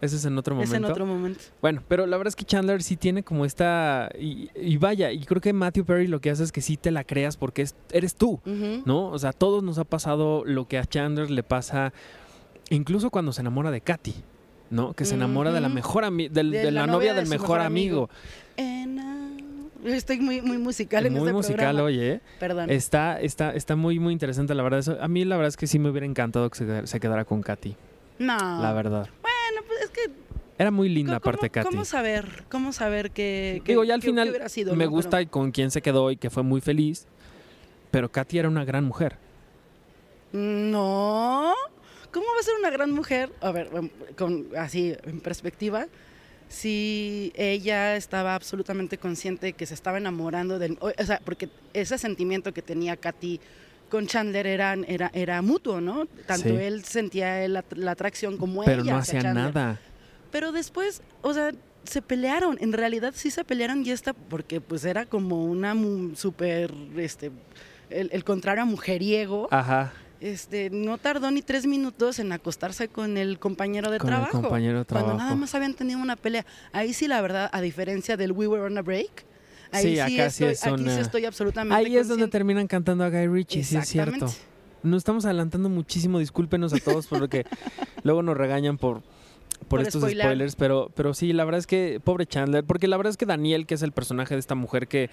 Ese 0.00 0.16
es 0.16 0.24
en 0.24 0.36
otro 0.36 0.54
es 0.60 0.68
momento. 0.68 0.86
en 0.86 0.90
otro 0.92 1.06
momento. 1.06 1.40
Bueno, 1.60 1.82
pero 1.86 2.06
la 2.06 2.16
verdad 2.16 2.28
es 2.30 2.36
que 2.36 2.44
Chandler 2.44 2.82
sí 2.82 2.96
tiene 2.96 3.22
como 3.22 3.44
esta. 3.44 4.10
Y, 4.18 4.48
y 4.54 4.76
vaya, 4.76 5.12
y 5.12 5.24
creo 5.24 5.40
que 5.40 5.52
Matthew 5.52 5.84
Perry 5.84 6.06
lo 6.08 6.20
que 6.20 6.30
hace 6.30 6.42
es 6.44 6.50
que 6.52 6.60
sí 6.60 6.76
te 6.76 6.90
la 6.90 7.04
creas 7.04 7.36
porque 7.36 7.62
es- 7.62 7.76
eres 7.92 8.14
tú. 8.16 8.40
¿no? 8.84 9.06
O 9.08 9.18
sea, 9.18 9.30
a 9.30 9.32
todos 9.32 9.62
nos 9.62 9.78
ha 9.78 9.84
pasado 9.84 10.42
lo 10.44 10.66
que 10.66 10.78
a 10.78 10.84
Chandler 10.84 11.30
le 11.30 11.42
pasa, 11.44 11.92
incluso 12.70 13.10
cuando 13.10 13.32
se 13.32 13.42
enamora 13.42 13.70
de 13.70 13.80
Katy, 13.80 14.14
¿no? 14.70 14.92
Que 14.94 15.04
se 15.04 15.14
enamora 15.14 15.52
de 15.52 15.60
la 15.60 15.68
mejor 15.68 16.04
De 16.10 16.28
de, 16.30 16.42
la 16.42 16.70
la, 16.70 16.86
novia 16.86 16.92
novia 16.92 17.14
de 17.14 17.20
del 17.20 17.28
mejor 17.28 17.48
mejor 17.48 17.60
amigo. 17.60 18.10
Ena- 18.56 19.31
Estoy 19.84 20.20
muy, 20.20 20.40
muy 20.42 20.58
musical 20.58 21.06
en 21.06 21.12
Muy 21.14 21.22
este 21.22 21.32
musical, 21.32 21.56
programa. 21.56 21.82
oye. 21.84 22.20
Perdón. 22.38 22.70
Está, 22.70 23.20
está, 23.20 23.52
está 23.54 23.74
muy, 23.76 23.98
muy 23.98 24.12
interesante, 24.12 24.54
la 24.54 24.62
verdad. 24.62 24.78
Eso- 24.80 24.98
a 25.00 25.08
mí 25.08 25.24
la 25.24 25.36
verdad 25.36 25.48
es 25.48 25.56
que 25.56 25.66
sí 25.66 25.78
me 25.78 25.90
hubiera 25.90 26.06
encantado 26.06 26.48
que 26.50 26.58
se, 26.58 26.64
quedara- 26.66 26.86
se 26.86 27.00
quedara 27.00 27.24
con 27.24 27.42
Katy, 27.42 27.74
no. 28.20 28.36
la 28.62 28.72
verdad. 28.72 29.08
Bueno, 29.22 29.66
pues 29.66 29.80
es 29.82 29.90
que... 29.90 30.00
Era 30.58 30.70
muy 30.70 30.88
linda, 30.88 31.12
¿cómo- 31.14 31.30
aparte 31.30 31.50
Katy. 31.50 31.68
¿Cómo 31.68 31.84
saber? 31.84 32.44
¿Cómo 32.48 32.72
saber 32.72 33.10
que... 33.10 33.60
que- 33.64 33.72
Digo, 33.72 33.82
ya 33.84 33.94
al 33.94 34.00
que- 34.00 34.06
final 34.08 34.50
sido, 34.50 34.76
me 34.76 34.84
no? 34.84 34.90
gusta 34.90 35.10
Pero- 35.16 35.22
y 35.22 35.26
con 35.26 35.50
quién 35.50 35.70
se 35.72 35.82
quedó 35.82 36.10
y 36.12 36.16
que 36.16 36.30
fue 36.30 36.42
muy 36.44 36.60
feliz. 36.60 37.06
Pero 37.90 38.10
Katy 38.10 38.38
era 38.38 38.48
una 38.48 38.64
gran 38.64 38.84
mujer. 38.84 39.16
No. 40.32 41.52
¿Cómo 42.12 42.26
va 42.26 42.40
a 42.40 42.42
ser 42.42 42.54
una 42.58 42.70
gran 42.70 42.90
mujer? 42.90 43.30
A 43.40 43.52
ver, 43.52 43.68
em, 43.74 43.88
con, 44.16 44.46
así 44.56 44.94
en 45.04 45.20
perspectiva. 45.20 45.86
Si 46.52 47.32
ella 47.34 47.96
estaba 47.96 48.34
absolutamente 48.34 48.98
consciente 48.98 49.46
de 49.46 49.52
que 49.54 49.64
se 49.64 49.72
estaba 49.72 49.96
enamorando 49.96 50.58
del. 50.58 50.76
O 50.80 51.04
sea, 51.04 51.18
porque 51.24 51.48
ese 51.72 51.96
sentimiento 51.96 52.52
que 52.52 52.60
tenía 52.60 52.94
Katy 52.96 53.40
con 53.88 54.06
Chandler 54.06 54.46
era, 54.46 54.74
era, 54.86 55.10
era 55.14 55.40
mutuo, 55.40 55.80
¿no? 55.80 56.06
Tanto 56.26 56.50
Sí. 56.50 56.54
él 56.56 56.84
sentía 56.84 57.48
la, 57.48 57.64
la 57.74 57.90
atracción 57.92 58.36
como 58.36 58.62
Pero 58.64 58.82
ella. 58.82 58.92
no 58.92 58.98
hacia 58.98 59.18
hacía 59.20 59.32
Chandler. 59.32 59.54
nada. 59.54 59.80
Pero 60.30 60.52
después, 60.52 61.00
o 61.22 61.32
sea, 61.32 61.52
se 61.84 62.02
pelearon. 62.02 62.58
En 62.60 62.74
realidad 62.74 63.14
sí 63.16 63.30
se 63.30 63.44
pelearon 63.44 63.84
y 63.86 63.90
esta, 63.90 64.12
porque 64.12 64.60
pues 64.60 64.84
era 64.84 65.06
como 65.06 65.44
una 65.46 65.74
súper, 66.16 66.70
este, 66.98 67.30
el, 67.88 68.10
el 68.12 68.24
contrario 68.24 68.62
a 68.62 68.66
mujeriego. 68.66 69.48
Ajá. 69.50 69.92
Este, 70.22 70.70
no 70.70 70.98
tardó 70.98 71.30
ni 71.32 71.42
tres 71.42 71.66
minutos 71.66 72.20
en 72.20 72.30
acostarse 72.30 72.86
con 72.86 73.16
el 73.18 73.40
compañero 73.40 73.90
de 73.90 73.98
Con 73.98 74.08
el 74.08 74.14
trabajo. 74.14 74.40
compañero 74.40 74.78
de 74.78 74.84
Cuando 74.84 75.08
nada 75.08 75.18
trabajo. 75.18 75.36
más 75.36 75.54
habían 75.56 75.74
tenido 75.74 75.98
una 75.98 76.14
pelea. 76.14 76.46
Ahí 76.72 76.92
sí, 76.92 77.08
la 77.08 77.20
verdad, 77.20 77.50
a 77.52 77.60
diferencia 77.60 78.16
del 78.16 78.30
We 78.30 78.46
Were 78.46 78.62
on 78.62 78.78
a 78.78 78.82
Break, 78.82 79.24
ahí 79.72 79.82
Sí, 79.94 79.98
acá 79.98 80.30
sí 80.30 80.44
estoy, 80.44 80.48
es 80.52 80.64
aquí 80.64 80.76
sí 80.76 80.82
una- 80.84 81.00
estoy 81.00 81.24
absolutamente 81.24 81.74
Ahí 81.74 81.96
es 81.96 82.06
donde 82.06 82.28
terminan 82.28 82.68
cantando 82.68 83.02
a 83.02 83.10
Guy 83.10 83.26
Ritchie, 83.26 83.64
sí 83.64 83.76
es 83.76 83.88
cierto. 83.88 84.26
Nos 84.84 84.98
estamos 84.98 85.24
adelantando 85.24 85.68
muchísimo, 85.68 86.20
discúlpenos 86.20 86.72
a 86.72 86.78
todos 86.78 87.08
porque 87.08 87.44
luego 88.04 88.22
nos 88.22 88.36
regañan 88.36 88.78
por, 88.78 89.00
por, 89.60 89.68
Por 89.68 89.80
estos 89.80 90.02
spoiler. 90.02 90.24
spoilers, 90.26 90.54
pero, 90.54 90.90
pero 90.94 91.14
sí, 91.14 91.32
la 91.32 91.44
verdad 91.44 91.58
es 91.58 91.66
que 91.66 92.00
pobre 92.02 92.26
Chandler, 92.26 92.62
porque 92.64 92.86
la 92.86 92.96
verdad 92.96 93.10
es 93.10 93.16
que 93.16 93.26
Daniel, 93.26 93.66
que 93.66 93.74
es 93.74 93.82
el 93.82 93.90
personaje 93.90 94.34
de 94.34 94.40
esta 94.40 94.54
mujer 94.54 94.86
que 94.86 95.10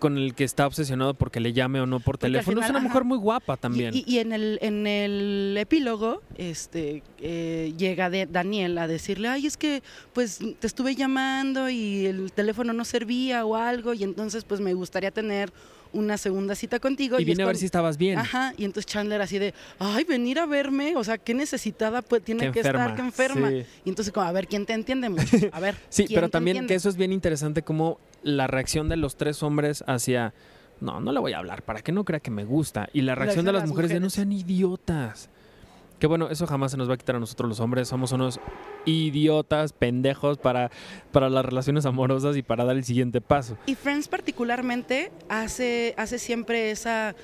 con 0.00 0.18
el 0.18 0.34
que 0.34 0.42
está 0.42 0.66
obsesionado 0.66 1.14
porque 1.14 1.38
le 1.38 1.52
llame 1.52 1.80
o 1.80 1.86
no 1.86 2.00
por 2.00 2.18
Porque 2.18 2.26
teléfono, 2.32 2.60
es 2.60 2.68
una 2.70 2.80
ajá. 2.80 2.88
mujer 2.88 3.04
muy 3.04 3.18
guapa 3.18 3.56
también. 3.56 3.94
Y, 3.94 3.98
y- 3.98 4.14
y 4.16 4.18
en, 4.18 4.32
el, 4.32 4.58
en 4.60 4.86
el 4.88 5.54
epílogo, 5.56 6.22
este, 6.36 7.04
eh, 7.20 7.72
llega 7.78 8.10
de 8.10 8.26
Daniel 8.26 8.76
a 8.78 8.88
decirle, 8.88 9.28
ay, 9.28 9.46
es 9.46 9.56
que 9.56 9.84
pues 10.12 10.40
te 10.58 10.66
estuve 10.66 10.96
llamando 10.96 11.70
y 11.70 12.06
el 12.06 12.32
teléfono 12.32 12.72
no 12.72 12.84
servía 12.84 13.44
o 13.46 13.54
algo, 13.54 13.94
y 13.94 14.02
entonces 14.02 14.42
pues 14.44 14.60
me 14.60 14.74
gustaría 14.74 15.12
tener 15.12 15.52
una 15.92 16.18
segunda 16.18 16.54
cita 16.54 16.78
contigo. 16.78 17.18
y 17.18 17.22
es 17.22 17.26
vine 17.26 17.42
a 17.42 17.46
ver 17.46 17.56
si 17.56 17.66
estabas 17.66 17.96
bien. 17.96 18.18
Ajá, 18.18 18.54
y 18.56 18.64
entonces 18.64 18.90
Chandler 18.90 19.20
así 19.20 19.38
de, 19.38 19.54
ay, 19.78 20.04
venir 20.04 20.38
a 20.38 20.46
verme, 20.46 20.96
o 20.96 21.04
sea, 21.04 21.18
qué 21.18 21.34
necesitada 21.34 22.02
pues, 22.02 22.22
tiene 22.22 22.46
Que 22.46 22.52
que, 22.52 22.60
estar, 22.60 22.74
enferma, 22.74 22.96
que 22.96 23.02
enferma. 23.02 23.48
sí. 23.50 23.64
Y 23.84 23.88
entonces 23.88 24.12
como, 24.12 24.26
a 24.26 24.32
ver, 24.32 24.46
¿quién 24.46 24.66
te 24.66 24.72
entiende 24.72 25.08
mucho? 25.08 25.24
A 25.52 25.60
ver. 25.60 25.76
Sí, 25.88 26.06
¿quién 26.06 26.16
pero 26.16 26.28
también 26.28 26.56
entiende? 26.56 26.72
que 26.72 26.76
eso 26.76 26.88
es 26.88 26.96
bien 26.96 27.12
interesante 27.12 27.62
como 27.62 27.98
la 28.22 28.46
reacción 28.46 28.88
de 28.88 28.96
los 28.96 29.16
tres 29.16 29.42
hombres 29.42 29.82
hacia 29.86 30.34
no, 30.80 31.00
no 31.00 31.12
le 31.12 31.20
voy 31.20 31.32
a 31.32 31.38
hablar 31.38 31.62
para 31.62 31.82
que 31.82 31.92
no 31.92 32.04
crea 32.04 32.20
que 32.20 32.30
me 32.30 32.44
gusta 32.44 32.88
y 32.92 33.02
la 33.02 33.14
reacción 33.14 33.44
de 33.44 33.52
las 33.52 33.68
mujeres, 33.68 33.90
de 33.90 34.00
no 34.00 34.10
sean 34.10 34.32
idiotas. 34.32 35.28
Que 36.00 36.06
bueno, 36.08 36.28
eso 36.30 36.46
jamás 36.46 36.72
se 36.72 36.76
nos 36.76 36.88
va 36.90 36.94
a 36.94 36.96
quitar 36.96 37.14
a 37.16 37.20
nosotros 37.20 37.48
los 37.48 37.60
hombres, 37.60 37.86
somos 37.86 38.10
unos 38.12 38.40
idiotas, 38.86 39.72
pendejos 39.72 40.38
para, 40.38 40.70
para 41.12 41.28
las 41.28 41.44
relaciones 41.44 41.86
amorosas 41.86 42.36
y 42.36 42.42
para 42.42 42.64
dar 42.64 42.76
el 42.76 42.84
siguiente 42.84 43.20
paso. 43.20 43.56
Y 43.66 43.74
Friends 43.74 44.08
particularmente 44.08 45.12
hace, 45.28 45.94
hace 45.96 46.18
siempre 46.18 46.70
esa, 46.70 47.14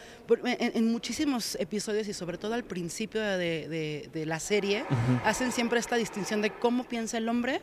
en, 0.44 0.72
en 0.76 0.92
muchísimos 0.92 1.56
episodios 1.56 2.06
y 2.08 2.12
sobre 2.12 2.38
todo 2.38 2.54
al 2.54 2.64
principio 2.64 3.20
de, 3.22 3.36
de- 3.68 4.10
de 4.12 4.26
la 4.26 4.38
serie, 4.38 4.84
hacen 5.24 5.52
siempre 5.52 5.78
esta 5.80 5.96
distinción 5.96 6.42
de 6.42 6.50
cómo 6.50 6.84
piensa 6.84 7.18
el 7.18 7.28
hombre 7.28 7.62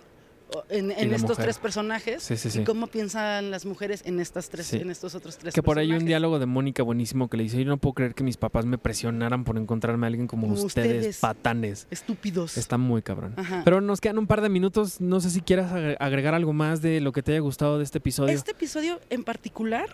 en, 0.70 0.92
Y 0.92 1.14
estos 1.14 1.22
mujer. 1.32 1.46
tres 1.46 1.58
personajes 1.60 2.24
Sí, 2.24 2.38
sí, 2.38 2.48
y 2.48 2.52
sí. 2.52 2.64
cómo 2.64 2.88
piensan 2.88 3.52
las 3.52 3.66
mujeres 3.66 4.02
en 4.06 4.20
estas 4.20 4.50
tres, 4.50 4.72
en 4.74 4.90
estos 4.92 5.16
otros 5.16 5.38
tres. 5.38 5.54
Que 5.54 5.64
por 5.64 5.78
ahí 5.80 5.92
hay 5.92 5.98
un 5.98 6.06
diálogo 6.06 6.40
de 6.40 6.46
Mónica 6.46 6.84
buenísimo 6.84 7.30
que 7.30 7.38
le 7.38 7.44
dice, 7.44 7.58
yo 7.64 7.66
no 7.70 7.78
puedo 7.78 7.94
creer 7.94 8.16
que 8.16 8.24
mis 8.24 8.38
papás 8.38 8.66
me 8.66 8.78
presionaran 8.78 9.44
por 9.44 9.58
encontrarme 9.58 10.06
a 10.06 10.10
alguien 10.10 10.28
como, 10.28 10.48
Como 10.48 10.62
ustedes, 10.64 10.96
ustedes. 10.98 11.20
patanes. 11.20 11.88
Estúpidos. 11.92 12.58
Está 12.58 12.78
muy 12.78 13.02
cabrón. 13.02 13.34
Ajá. 13.38 13.62
Pero 13.66 13.82
nos 13.82 14.02
quedan 14.02 14.18
un 14.18 14.28
par 14.28 14.42
de 14.42 14.50
minutos. 14.50 15.02
No 15.02 15.20
sé 15.20 15.30
si 15.30 15.42
quieras 15.42 15.72
agre- 15.72 15.98
agregar 16.00 16.34
algo 16.34 16.54
más 16.54 16.82
de 16.82 17.02
lo 17.02 17.12
que 17.12 17.24
te 17.24 17.32
haya 17.32 17.42
gustado 17.42 17.78
de 17.78 17.84
este 17.84 17.98
episodio. 18.00 18.34
Este 18.34 18.52
episodio 18.52 19.00
en 19.10 19.24
particular 19.24 19.88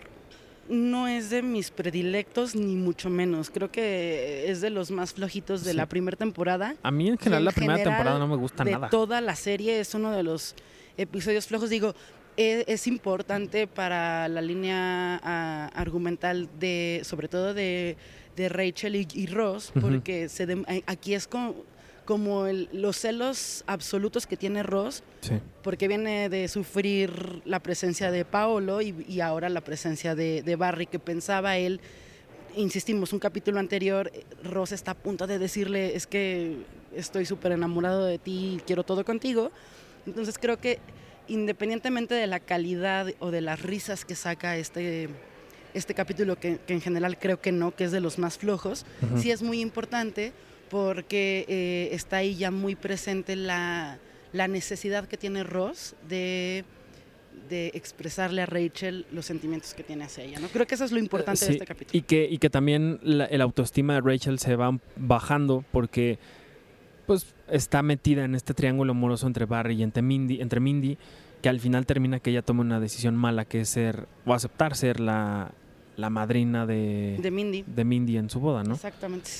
no 0.70 1.08
es 1.08 1.30
de 1.30 1.42
mis 1.42 1.70
predilectos, 1.70 2.54
ni 2.54 2.76
mucho 2.76 3.10
menos. 3.10 3.50
Creo 3.50 3.70
que 3.70 4.50
es 4.50 4.60
de 4.60 4.70
los 4.70 4.90
más 4.90 5.12
flojitos 5.12 5.64
de 5.64 5.72
Sí. 5.72 5.76
la 5.76 5.86
primera 5.86 6.16
temporada. 6.16 6.76
A 6.82 6.90
mí 6.90 7.08
en 7.08 7.18
general 7.18 7.40
en 7.42 7.44
la 7.46 7.52
primera 7.52 7.76
general, 7.78 7.96
temporada 7.96 8.18
no 8.18 8.28
me 8.28 8.36
gusta 8.36 8.64
de 8.64 8.70
nada. 8.72 8.88
toda 8.88 9.20
la 9.20 9.34
serie 9.36 9.80
es 9.80 9.94
uno 9.94 10.12
de 10.12 10.22
los 10.22 10.54
episodios 10.96 11.46
flojos. 11.46 11.70
Digo, 11.70 11.94
e- 12.36 12.64
es, 12.68 12.86
importante 12.86 13.66
para 13.66 14.28
la 14.28 14.40
línea 14.40 15.16
argumental 15.74 16.48
de, 16.58 17.00
sobre 17.04 17.28
todo 17.28 17.52
de, 17.52 17.96
de 18.36 18.48
Rachel 18.48 18.96
y, 18.96 19.08
y 19.12 19.26
Ross, 19.26 19.72
porque 19.80 20.28
se 20.28 20.46
aquí 20.86 21.14
es 21.14 21.26
como, 21.26 21.54
como 22.04 22.46
el- 22.46 22.68
los 22.72 22.96
celos 22.96 23.62
absolutos 23.66 24.26
que 24.26 24.36
tiene 24.36 24.62
Ross, 24.62 25.02
Sí. 25.20 25.34
porque 25.62 25.86
viene 25.88 26.28
de 26.28 26.48
sufrir 26.48 27.42
la 27.44 27.60
presencia 27.60 28.10
de 28.10 28.24
Paolo 28.24 28.80
y, 28.82 29.04
y 29.08 29.20
ahora 29.20 29.48
la 29.48 29.60
presencia 29.60 30.14
de, 30.14 30.42
de 30.42 30.56
Barry, 30.56 30.86
que 30.86 30.98
pensaba 30.98 31.56
él, 31.56 31.80
insistimos, 32.56 33.12
un 33.12 33.20
capítulo 33.20 33.60
anterior, 33.60 34.10
Ross 34.42 34.72
está 34.72 34.92
a 34.92 34.94
punto 34.94 35.26
de 35.26 35.38
decirle, 35.38 35.94
es 35.94 36.06
que 36.06 36.56
estoy 36.94 37.24
súper 37.26 37.52
enamorado 37.52 38.04
de 38.06 38.18
ti 38.18 38.56
y 38.56 38.62
quiero 38.66 38.82
todo 38.82 39.04
contigo. 39.04 39.52
Entonces 40.06 40.36
creo 40.38 40.58
que 40.58 40.78
independientemente 41.28 42.14
de 42.14 42.26
la 42.26 42.40
calidad 42.40 43.06
o 43.20 43.30
de 43.30 43.40
las 43.40 43.62
risas 43.62 44.04
que 44.04 44.16
saca 44.16 44.56
este, 44.56 45.08
este 45.74 45.94
capítulo, 45.94 46.36
que, 46.36 46.58
que 46.66 46.72
en 46.72 46.80
general 46.80 47.18
creo 47.18 47.40
que 47.40 47.52
no, 47.52 47.70
que 47.76 47.84
es 47.84 47.92
de 47.92 48.00
los 48.00 48.18
más 48.18 48.36
flojos, 48.38 48.84
Ujú. 49.02 49.18
sí 49.20 49.30
es 49.30 49.42
muy 49.42 49.60
importante 49.60 50.32
porque 50.70 51.44
eh, 51.48 51.88
está 51.92 52.18
ahí 52.18 52.36
ya 52.36 52.50
muy 52.50 52.76
presente 52.76 53.36
la, 53.36 53.98
la 54.32 54.48
necesidad 54.48 55.06
que 55.06 55.16
tiene 55.16 55.42
Ross 55.44 55.94
de, 56.08 56.64
de 57.48 57.72
expresarle 57.74 58.42
a 58.42 58.46
Rachel 58.46 59.04
los 59.12 59.26
sentimientos 59.26 59.74
que 59.74 59.82
tiene 59.82 60.04
hacia 60.04 60.24
ella. 60.24 60.38
¿no? 60.38 60.48
Creo 60.48 60.66
que 60.66 60.76
eso 60.76 60.84
es 60.84 60.92
lo 60.92 60.98
importante 60.98 61.44
de 61.44 61.52
este 61.52 61.66
capítulo. 61.66 61.98
Y 61.98 62.02
que, 62.02 62.26
y 62.30 62.38
que 62.38 62.48
también 62.48 63.00
la, 63.02 63.24
el 63.26 63.40
autoestima 63.42 63.94
de 63.94 64.00
Rachel 64.00 64.38
se 64.38 64.56
va 64.56 64.78
bajando 64.96 65.64
porque 65.72 66.18
pues 67.06 67.26
está 67.48 67.82
metida 67.82 68.24
en 68.24 68.36
este 68.36 68.54
triángulo 68.54 68.92
amoroso 68.92 69.26
entre 69.26 69.44
Barry 69.44 69.74
y 69.74 69.82
entre 69.82 70.00
Mindy, 70.00 70.40
entre 70.40 70.60
Mindy, 70.60 70.96
que 71.42 71.48
al 71.48 71.58
final 71.58 71.84
termina 71.84 72.20
que 72.20 72.30
ella 72.30 72.42
toma 72.42 72.60
una 72.60 72.78
decisión 72.78 73.16
mala 73.16 73.44
que 73.44 73.62
es 73.62 73.68
ser 73.68 74.06
o 74.24 74.32
aceptar 74.32 74.76
ser 74.76 75.00
la, 75.00 75.50
la 75.96 76.08
madrina 76.10 76.66
de, 76.66 77.18
De 77.20 77.30
Mindy. 77.32 77.64
de 77.66 77.84
Mindy 77.84 78.16
en 78.18 78.30
su 78.30 78.38
boda, 78.38 78.62
¿no? 78.62 78.74
Exactamente. 78.74 79.30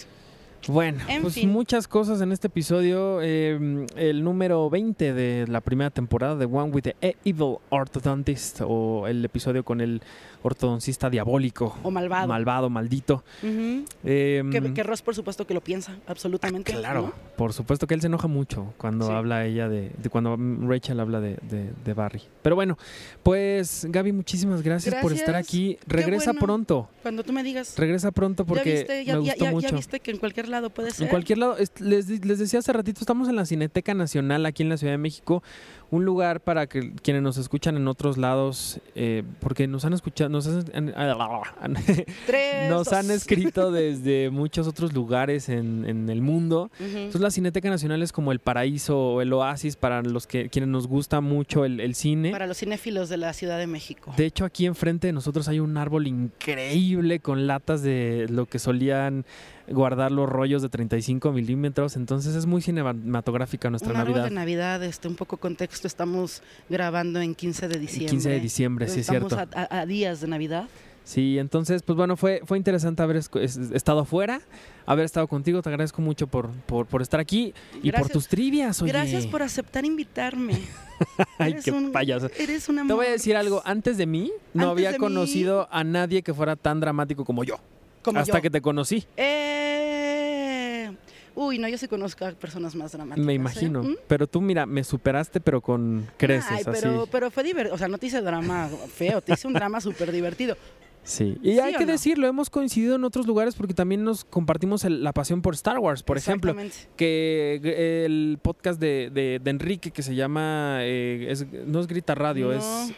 Bueno, 0.68 1.01
En 1.09 1.23
pues 1.23 1.35
fin. 1.35 1.51
muchas 1.51 1.88
cosas 1.88 2.20
en 2.20 2.33
este 2.33 2.46
episodio. 2.49 3.20
eh, 3.23 3.87
el 3.96 4.23
número 4.23 4.68
20 4.70 5.14
de 5.14 5.46
la 5.49 5.61
primera 5.61 5.90
temporada 5.90 6.37
de 6.37 6.44
One 6.44 6.70
with 6.70 6.83
the 6.83 6.96
E- 7.01 7.16
Evil 7.25 7.57
Orthodontist, 7.70 8.61
o 8.64 9.07
el 9.09 9.25
episodio 9.25 9.64
con 9.64 9.81
el 9.81 10.03
ortodoncista 10.42 11.11
diabólico, 11.11 11.77
O 11.83 11.90
malvado. 11.90 12.29
malvado, 12.29 12.70
maldito. 12.70 13.25
Eh, 13.42 14.42
que, 14.51 14.75
que 14.75 14.83
Ross, 14.83 15.03
por 15.03 15.14
supuesto, 15.14 15.46
que 15.46 15.55
lo 15.55 15.61
piensa, 15.61 15.96
absolutamente. 16.07 16.73
claro, 16.73 17.03
¿no? 17.03 17.12
por 17.37 17.53
supuesto 17.53 17.87
que 17.87 17.94
él 17.94 18.01
se 18.01 18.07
enoja 18.07 18.29
mucho 18.29 18.73
cuando 18.77 19.07
Sí. 19.07 19.12
habla 19.12 19.44
ella 19.46 19.68
de, 19.68 19.90
de 19.96 20.11
cuando 20.11 20.37
Rachel 20.66 21.01
habla 21.01 21.20
de, 21.20 21.37
de- 21.42 21.70
de 21.85 21.94
Barry. 21.94 22.23
Pero 22.42 22.55
bueno, 22.55 22.79
pues 23.23 23.87
Gaby, 23.88 24.12
muchísimas 24.12 24.62
gracias, 24.62 24.94
por 25.03 25.12
estar 25.12 25.35
aquí. 25.37 25.79
Regresa 25.87 26.33
bueno. 26.33 26.40
pronto, 26.46 26.88
Cuando 27.03 27.23
tú 27.25 27.33
me 27.33 27.42
digas. 27.42 27.77
regresa 27.79 28.11
pronto 28.11 28.44
ya 28.44 28.49
porque 28.49 28.73
viste, 28.75 29.05
ya, 29.05 29.16
me 29.18 29.25
ya- 29.25 29.33
gustó 29.33 29.44
ya- 29.44 29.51
ya 29.51 29.55
mucho. 29.55 29.77
viste 29.77 30.01
que 30.01 30.11
en 30.11 30.18
cualquier 30.18 30.49
lado 30.50 30.70
puede 30.70 30.90
ser. 30.90 31.04
En 31.04 31.08
cualquier 31.10 31.38
lado, 31.38 31.56
es- 31.56 31.72
les, 31.80 32.08
les 32.24 32.38
decía 32.38 32.58
hace 32.58 32.72
ratito, 32.72 33.00
estamos 33.00 33.28
en 33.28 33.36
la 33.36 33.44
Cineteca 33.46 33.94
Nacional 33.94 34.46
aquí 34.46 34.62
en 34.62 34.68
la 34.68 34.76
Ciudad 34.76 34.92
de 34.92 34.98
México, 34.98 35.42
un 35.90 36.04
lugar 36.04 36.40
para 36.40 36.66
que 36.68 36.92
quienes 37.02 37.22
nos 37.22 37.36
escuchan 37.36 37.76
en 37.76 37.88
otros 37.88 38.16
lados, 38.16 38.80
eh, 38.94 39.24
porque 39.40 39.66
nos 39.66 39.84
han 39.84 39.92
escuchado, 39.92 40.30
nos 40.30 40.46
han, 40.46 40.64
han- 40.94 40.94
Tres, 42.26 42.70
nos 42.70 42.92
han 42.92 43.08
dos. 43.08 43.16
escrito 43.16 43.72
desde 43.72 44.30
muchos 44.30 44.66
otros 44.68 44.92
lugares 44.92 45.48
en, 45.48 45.84
en 45.88 46.08
el 46.08 46.22
mundo. 46.22 46.70
Entonces 46.78 47.20
la 47.20 47.30
Cineteca 47.30 47.68
Nacional 47.70 48.02
es 48.02 48.12
como 48.12 48.32
el 48.32 48.38
paraíso 48.38 48.98
o 48.98 49.20
el 49.20 49.32
oasis 49.32 49.76
para 49.76 50.02
los 50.02 50.26
que 50.26 50.48
quienes 50.48 50.68
nos 50.68 50.86
gusta 50.86 51.20
mucho 51.20 51.64
el, 51.64 51.80
el 51.80 51.94
cine. 51.94 52.30
Para 52.30 52.46
los 52.46 52.58
cinéfilos 52.58 53.08
de 53.08 53.16
la 53.16 53.32
Ciudad 53.32 53.58
de 53.58 53.66
México. 53.66 54.12
De 54.16 54.26
hecho, 54.26 54.44
aquí 54.44 54.66
enfrente 54.66 55.08
de 55.08 55.12
nosotros 55.12 55.48
hay 55.48 55.58
un 55.60 55.76
árbol 55.76 56.06
increíble 56.06 57.20
con 57.20 57.46
latas 57.46 57.82
de 57.82 58.26
lo 58.30 58.46
que 58.46 58.58
solían 58.58 59.24
guardar 59.70 60.11
los 60.12 60.28
rollos 60.28 60.62
de 60.62 60.68
35 60.68 61.33
milímetros. 61.33 61.96
Entonces 61.96 62.35
es 62.35 62.46
muy 62.46 62.61
cinematográfica 62.62 63.70
nuestra 63.70 63.90
un 63.92 63.96
árbol 63.96 64.14
Navidad. 64.14 64.28
de 64.28 64.35
Navidad, 64.35 64.85
este, 64.85 65.09
un 65.09 65.16
poco 65.16 65.37
contexto, 65.37 65.87
estamos 65.87 66.42
grabando 66.68 67.20
en 67.20 67.35
15 67.35 67.68
de 67.68 67.74
El 67.74 67.80
diciembre. 67.80 68.11
15 68.11 68.28
de 68.30 68.40
diciembre, 68.40 68.88
sí 68.88 69.00
es 69.00 69.09
Estamos 69.09 69.33
cierto. 69.33 69.59
a, 69.59 69.62
a- 69.62 69.80
a 69.80 69.87
días 69.87 70.20
de 70.20 70.28
Navidad. 70.28 70.68
Sí, 71.02 71.38
entonces, 71.38 71.83
pues 71.83 71.96
bueno, 71.96 72.16
fue, 72.16 72.42
fue 72.44 72.56
interesante 72.59 73.02
haber 73.02 73.16
estado 73.16 74.00
afuera, 74.00 74.42
haber 74.87 75.06
estado 75.06 75.26
contigo. 75.26 75.61
Te 75.62 75.68
agradezco 75.70 76.02
mucho 76.02 76.26
por, 76.26 76.50
por, 76.66 76.87
por 76.87 77.02
estar 77.02 77.18
aquí 77.18 77.52
y 77.83 77.90
por 77.90 78.09
tus 78.11 78.28
trivias, 78.28 78.80
oye. 78.83 78.92
Gracias 78.92 79.26
por 79.26 79.42
aceptar 79.42 79.85
invitarme. 79.85 80.61
Ay, 81.38 81.52
Eres 81.52 81.64
qué 81.64 81.72
un- 81.72 81.90
payaso. 81.90 82.28
Eres 82.38 82.68
una 82.68 82.87
Te 82.87 82.92
voy 82.92 83.06
a 83.06 83.11
decir 83.11 83.35
algo, 83.35 83.62
antes 83.64 83.96
de 83.96 84.06
mí 84.06 84.30
no 84.52 84.68
había 84.70 84.92
mí- 84.92 84.98
conocido 84.98 85.68
a 85.72 85.83
nadie 85.85 86.22
que 86.22 86.35
fuera 86.35 86.54
tan 86.54 86.78
dramático 86.80 87.24
como 87.24 87.42
yo. 87.44 87.56
Hasta 88.04 88.38
yo. 88.38 88.42
que 88.42 88.50
te 88.50 88.60
conocí. 88.60 89.04
Eh, 89.16 90.90
Uy, 91.34 91.58
no, 91.58 91.68
yo 91.68 91.78
sí 91.78 91.86
conozco 91.88 92.24
a 92.26 92.32
personas 92.32 92.74
más 92.74 92.92
dramáticas. 92.92 93.24
Me 93.24 93.32
¿eh? 93.32 93.36
imagino. 93.36 93.82
¿Mm? 93.82 93.96
Pero 94.08 94.26
tú, 94.26 94.40
mira, 94.40 94.66
me 94.66 94.82
superaste, 94.84 95.40
pero 95.40 95.60
con 95.60 96.06
creces, 96.16 96.50
Ay, 96.50 96.64
así. 96.66 96.80
pero, 96.82 97.06
pero 97.10 97.30
fue 97.30 97.42
divertido. 97.44 97.74
O 97.74 97.78
sea, 97.78 97.88
no 97.88 97.98
te 97.98 98.06
hice 98.08 98.20
drama 98.20 98.68
feo, 98.92 99.20
te 99.20 99.32
hice 99.32 99.46
un 99.46 99.54
drama 99.54 99.80
súper 99.80 100.12
divertido. 100.12 100.56
Sí. 101.02 101.38
Y 101.42 101.52
¿Sí 101.52 101.60
hay 101.60 101.74
que 101.76 101.86
no? 101.86 101.92
decirlo, 101.92 102.26
hemos 102.26 102.50
coincidido 102.50 102.96
en 102.96 103.04
otros 103.04 103.26
lugares 103.26 103.54
porque 103.54 103.72
también 103.72 104.04
nos 104.04 104.24
compartimos 104.24 104.84
el- 104.84 105.02
la 105.02 105.12
pasión 105.14 105.40
por 105.40 105.54
Star 105.54 105.78
Wars, 105.78 106.02
por 106.02 106.18
ejemplo. 106.18 106.50
Exactamente. 106.50 106.94
Que 106.96 107.58
eh, 107.64 108.04
el 108.04 108.38
podcast 108.42 108.78
de, 108.78 109.08
de- 109.10 109.40
de 109.42 109.50
Enrique 109.50 109.92
que 109.92 110.02
se 110.02 110.14
llama. 110.14 110.80
eh, 110.82 111.26
es- 111.30 111.46
no 111.66 111.80
es 111.80 111.86
Grita 111.86 112.14
Radio, 112.14 112.48
No. 112.48 112.52
es. 112.52 112.92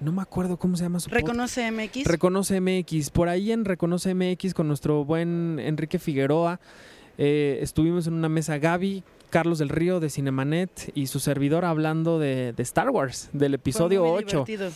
No 0.00 0.12
me 0.12 0.22
acuerdo 0.22 0.58
cómo 0.58 0.76
se 0.76 0.84
llama 0.84 1.00
su. 1.00 1.10
Reconoce 1.10 1.70
MX. 1.70 2.06
Reconoce 2.06 2.60
MX. 2.60 3.10
Por 3.10 3.28
ahí 3.28 3.52
en 3.52 3.64
Reconoce 3.64 4.14
MX 4.14 4.54
con 4.54 4.68
nuestro 4.68 5.04
buen 5.04 5.58
Enrique 5.58 5.98
Figueroa 5.98 6.60
eh, 7.18 7.58
estuvimos 7.62 8.06
en 8.06 8.14
una 8.14 8.28
mesa 8.28 8.58
Gaby, 8.58 9.02
Carlos 9.30 9.58
del 9.58 9.68
Río 9.68 10.00
de 10.00 10.10
Cinemanet 10.10 10.90
y 10.94 11.06
su 11.08 11.20
servidor 11.20 11.64
hablando 11.64 12.18
de, 12.18 12.52
de 12.52 12.62
Star 12.62 12.90
Wars, 12.90 13.28
del 13.32 13.52
Fue 13.52 13.56
episodio 13.56 14.04
muy 14.04 14.10
8. 14.24 14.44
divertido. 14.46 14.70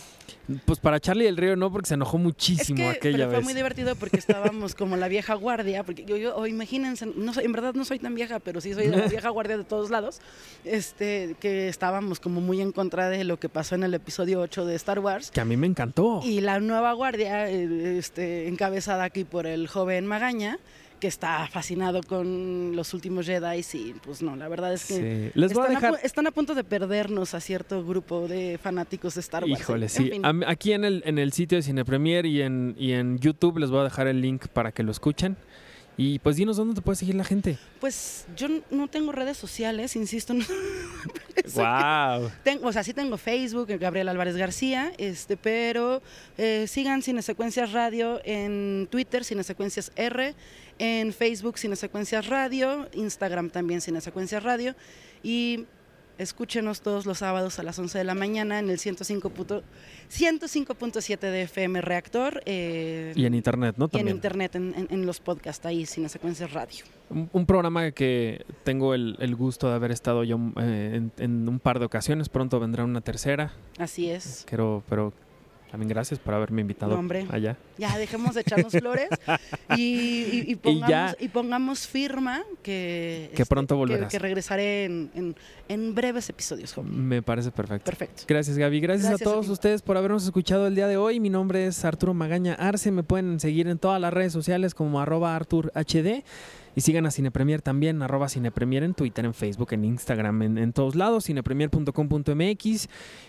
Pues 0.65 0.79
para 0.79 0.99
Charlie 0.99 1.25
del 1.25 1.37
Río 1.37 1.55
no, 1.55 1.71
porque 1.71 1.87
se 1.87 1.93
enojó 1.93 2.17
Es 2.17 2.23
muchísimo 2.23 2.77
que 2.77 2.89
aquella 2.89 3.17
pero 3.17 3.29
fue 3.29 3.37
vez. 3.37 3.45
muy 3.45 3.53
divertido 3.53 3.95
porque 3.95 4.17
estábamos 4.17 4.75
como 4.75 4.97
la 4.97 5.07
vieja 5.07 5.35
guardia, 5.35 5.83
porque 5.83 6.03
yo, 6.05 6.17
yo 6.17 6.35
o 6.35 6.47
imagínense, 6.47 7.05
no 7.05 7.33
soy, 7.33 7.45
en 7.45 7.51
verdad 7.53 7.73
no 7.73 7.85
soy 7.85 7.99
tan 7.99 8.13
vieja, 8.13 8.39
pero 8.39 8.59
sí 8.59 8.73
soy 8.73 8.87
la 8.87 9.07
vieja 9.07 9.29
guardia 9.29 9.57
de 9.57 9.63
todos 9.63 9.89
lados, 9.89 10.19
este, 10.65 11.35
que 11.39 11.69
estábamos 11.69 12.19
como 12.19 12.41
muy 12.41 12.61
en 12.61 12.71
contra 12.71 13.09
de 13.09 13.23
lo 13.23 13.39
que 13.39 13.49
pasó 13.49 13.75
en 13.75 13.83
el 13.83 13.93
episodio 13.93 14.41
8 14.41 14.65
de 14.65 14.75
Star 14.75 14.99
Wars. 14.99 15.31
Que 15.31 15.41
a 15.41 15.45
mí 15.45 15.55
me 15.57 15.67
encantó. 15.67 16.19
Y 16.23 16.41
la 16.41 16.59
nueva 16.59 16.91
guardia, 16.93 17.49
eh, 17.49 17.97
este, 17.97 18.47
encabezada 18.47 19.03
aquí 19.05 19.23
por 19.23 19.47
el 19.47 19.67
joven 19.67 20.05
Magaña, 20.05 20.59
que 21.03 21.09
está 21.09 21.45
fascinado 21.47 22.01
con 22.01 22.77
los 22.77 22.93
últimos 22.93 23.25
Jedi 23.25 23.59
y 23.73 23.93
pues 24.05 24.21
no, 24.21 24.37
la 24.37 24.47
verdad 24.47 24.71
es 24.71 24.85
que 24.85 24.93
Sí. 24.93 25.31
Les 25.37 25.53
voy 25.53 25.63
a 25.63 25.67
están, 25.73 25.81
dejar... 25.91 25.99
están 26.05 26.27
a 26.27 26.31
punto 26.31 26.55
de 26.55 26.63
perdernos 26.63 27.33
a 27.33 27.41
cierto 27.41 27.85
grupo 27.85 28.25
de 28.29 28.57
fanáticos 28.57 29.15
de 29.15 29.19
Star 29.19 29.43
Wars. 29.43 29.59
Híjole, 29.59 29.87
En 29.87 29.89
sí. 29.89 30.09
fin. 30.11 30.21
Aquí 30.47 30.71
en 30.71 30.85
el, 30.85 31.03
en 31.05 31.19
el 31.19 31.33
sitio 31.33 31.57
de 31.57 31.61
Cine 31.61 31.83
Premier 31.83 32.25
y 32.25 32.41
en, 32.41 32.73
y 32.79 32.93
en 32.93 33.19
YouTube 33.19 33.57
les 33.57 33.69
voy 33.69 33.81
a 33.81 33.83
dejar 33.83 34.07
el 34.07 34.21
link 34.21 34.47
para 34.47 34.71
que 34.71 34.81
lo 34.81 34.91
escuchen. 34.93 35.35
Y 35.95 36.17
pues 36.19 36.35
dinos 36.37 36.57
dónde 36.57 36.73
te 36.75 36.81
puede 36.81 36.95
seguir 36.95 37.13
la 37.15 37.23
gente. 37.23 37.57
Pues 37.79 38.25
yo 38.35 38.47
no 38.71 38.87
tengo 38.87 39.11
redes 39.11 39.37
sociales, 39.37 39.95
insisto. 39.95 40.33
no- 40.33 40.43
¡Wow! 41.55 42.31
Tengo, 42.43 42.67
o 42.67 42.73
sea, 42.73 42.83
sí 42.83 42.93
tengo 42.93 43.17
Facebook, 43.17 43.69
eh, 43.69 43.77
Gabriel 43.77 44.09
Álvarez 44.09 44.35
García, 44.35 44.91
este, 44.97 45.37
pero 45.37 46.01
eh, 46.37 46.65
sigan 46.67 47.01
Cinesecuencias 47.01 47.71
Radio 47.73 48.21
en 48.23 48.87
Twitter, 48.89 49.23
Cinesecuencias 49.23 49.91
R, 49.95 50.33
en 50.79 51.13
Facebook 51.13 51.57
Cinesecuencias 51.59 52.27
Radio, 52.27 52.89
Instagram 52.93 53.49
también 53.49 53.81
Cinesecuencias 53.81 54.41
Radio 54.43 54.75
y 55.21 55.65
Escúchenos 56.19 56.81
todos 56.81 57.05
los 57.07 57.17
sábados 57.19 57.57
a 57.59 57.63
las 57.63 57.77
11 57.79 57.97
de 57.97 58.03
la 58.03 58.13
mañana 58.13 58.59
en 58.59 58.69
el 58.69 58.77
105 58.77 59.29
punto- 59.31 59.63
105.7 60.11 61.19
de 61.19 61.41
FM 61.43 61.81
Reactor. 61.81 62.41
eh, 62.45 63.13
Y 63.15 63.25
en 63.25 63.33
internet, 63.33 63.75
¿no? 63.77 63.85
y 63.85 63.87
en 63.87 63.91
También. 63.91 64.15
internet, 64.17 64.55
en, 64.55 64.73
en- 64.77 64.87
en 64.91 65.05
los 65.05 65.19
podcasts 65.19 65.65
ahí, 65.65 65.85
sin 65.85 66.07
secuencias 66.09 66.53
radio. 66.53 66.85
Un, 67.09 67.29
un 67.33 67.45
programa 67.45 67.91
que 67.91 68.45
tengo 68.63 68.93
el, 68.93 69.15
el 69.19 69.35
gusto 69.35 69.67
de 69.69 69.75
haber 69.75 69.91
estado 69.91 70.23
yo 70.23 70.37
eh, 70.61 70.91
en, 70.95 71.11
en 71.17 71.49
un 71.49 71.59
par 71.59 71.79
de 71.79 71.85
ocasiones. 71.85 72.29
Pronto 72.29 72.59
vendrá 72.59 72.83
una 72.83 73.01
tercera. 73.01 73.51
Así 73.79 74.09
es. 74.09 74.43
Quiero, 74.47 74.83
pero 74.89 75.13
también 75.73 75.89
gracias 75.89 76.19
por 76.19 76.35
haberme 76.35 76.61
invitado 76.61 76.93
hombre. 76.99 77.25
allá. 77.31 77.57
Ya 77.79 77.97
dejemos 77.97 78.35
de 78.35 78.41
echarnos 78.41 78.71
flores 78.73 79.09
y, 79.75 79.81
y- 79.81 80.43
y 80.49 80.55
pongamos, 80.61 80.87
ya- 80.87 81.15
y 81.19 81.27
pongamos 81.29 81.87
firma 81.87 82.43
que, 82.61 83.23
este, 83.25 83.37
Que 83.37 83.45
pronto 83.47 83.75
volverás. 83.75 84.11
Que, 84.11 84.19
regresaré 84.19 84.85
en, 84.85 85.09
en- 85.15 85.35
en 85.69 85.95
breves 85.95 86.29
episodios. 86.29 86.77
Me 86.83 87.23
parece 87.23 87.49
perfecto. 87.49 87.85
Perfecto. 87.85 88.23
Gracias 88.27 88.55
Gaby, 88.55 88.81
gracias, 88.81 89.09
Gracias 89.09 89.27
a 89.27 89.31
todos 89.31 89.49
ustedes 89.49 89.81
por 89.81 89.97
habernos 89.97 90.23
escuchado 90.25 90.67
el 90.67 90.75
día 90.75 90.87
de 90.87 90.97
hoy. 90.97 91.19
Mi 91.19 91.31
nombre 91.31 91.65
es 91.65 91.83
Arturo 91.83 92.13
Magaña 92.13 92.53
Arce, 92.53 92.91
me 92.91 93.01
pueden 93.01 93.39
seguir 93.39 93.67
en 93.67 93.79
todas 93.79 93.99
las 93.99 94.13
redes 94.13 94.31
sociales 94.31 94.75
como 94.75 95.01
arroba 95.01 95.35
ArturHD 95.35 96.21
y 96.75 96.81
sigan 96.81 97.05
a 97.05 97.11
Cinepremier 97.11 97.61
también, 97.61 98.01
arroba 98.01 98.29
Cinepremier 98.29 98.83
en 98.83 98.93
Twitter, 98.93 99.25
en 99.25 99.33
Facebook, 99.33 99.73
en 99.73 99.85
Instagram, 99.85 100.57
en, 100.57 100.73
todos 100.73 100.95
lados, 100.95 101.25
cinepremier.com.mx. 101.25 102.87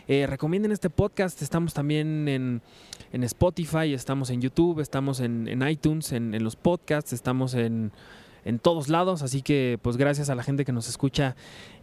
Eh, 0.08 0.26
recomienden 0.26 0.72
este 0.72 0.90
podcast, 0.90 1.42
estamos 1.42 1.74
también 1.74 2.28
en, 2.28 2.62
en 3.12 3.24
Spotify, 3.24 3.92
estamos 3.92 4.30
en 4.30 4.40
YouTube, 4.40 4.80
estamos 4.80 5.20
en, 5.20 5.48
en 5.48 5.66
iTunes, 5.68 6.12
en 6.12 6.42
los 6.42 6.56
podcasts, 6.56 7.12
estamos 7.12 7.54
en 7.54 7.92
en 8.44 8.58
todos 8.58 8.88
lados, 8.88 9.22
así 9.22 9.40
que 9.42 9.78
pues 9.82 9.96
gracias 9.96 10.28
a 10.30 10.34
la 10.34 10.42
gente 10.42 10.64
que 10.64 10.72
nos 10.72 10.88
escucha 10.88 11.34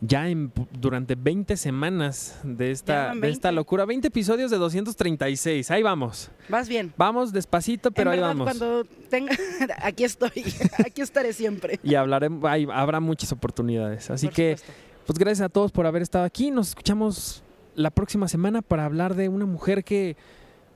ya 0.01 0.30
en, 0.30 0.51
durante 0.80 1.16
20 1.16 1.57
semanas 1.57 2.39
de 2.43 2.72
esta, 2.72 3.14
de 3.16 3.30
esta 3.30 3.49
20. 3.49 3.51
locura, 3.53 3.86
20 3.86 4.07
episodios 4.09 4.51
de 4.51 4.57
236, 4.57 5.72
ahí 5.72 5.84
vamos, 5.84 6.30
Vas 6.49 6.70
bien. 6.70 6.93
vamos 6.97 7.34
despacito, 7.34 7.91
pero 7.91 8.12
En 8.12 8.14
ahí 8.14 8.20
verdad, 8.20 8.36
vamos. 8.36 8.45
Cuando 8.57 8.84
tenga, 9.09 9.32
aquí 9.84 10.03
estoy, 10.03 10.32
aquí 10.86 11.01
estaré 11.01 11.34
siempre. 11.34 11.80
Y 11.84 11.95
hablaremos, 11.95 12.43
hay- 12.49 12.68
habrá 12.72 12.99
muchas 12.99 13.32
oportunidades, 13.32 14.09
así 14.12 14.28
Por 14.28 14.36
que 14.36 14.57
supuesto. 14.57 14.74
pues 15.07 15.20
gracias 15.20 15.45
a 15.45 15.49
todos 15.49 15.72
por 15.72 15.86
haber 15.88 16.01
estado 16.01 16.26
aquí, 16.26 16.51
nos 16.51 16.70
escuchamos 16.70 17.43
la 17.74 17.89
próxima 17.89 18.28
semana 18.28 18.62
para 18.62 18.86
hablar 18.86 19.16
de 19.16 19.30
una 19.30 19.45
mujer 19.45 19.84
que 19.84 20.16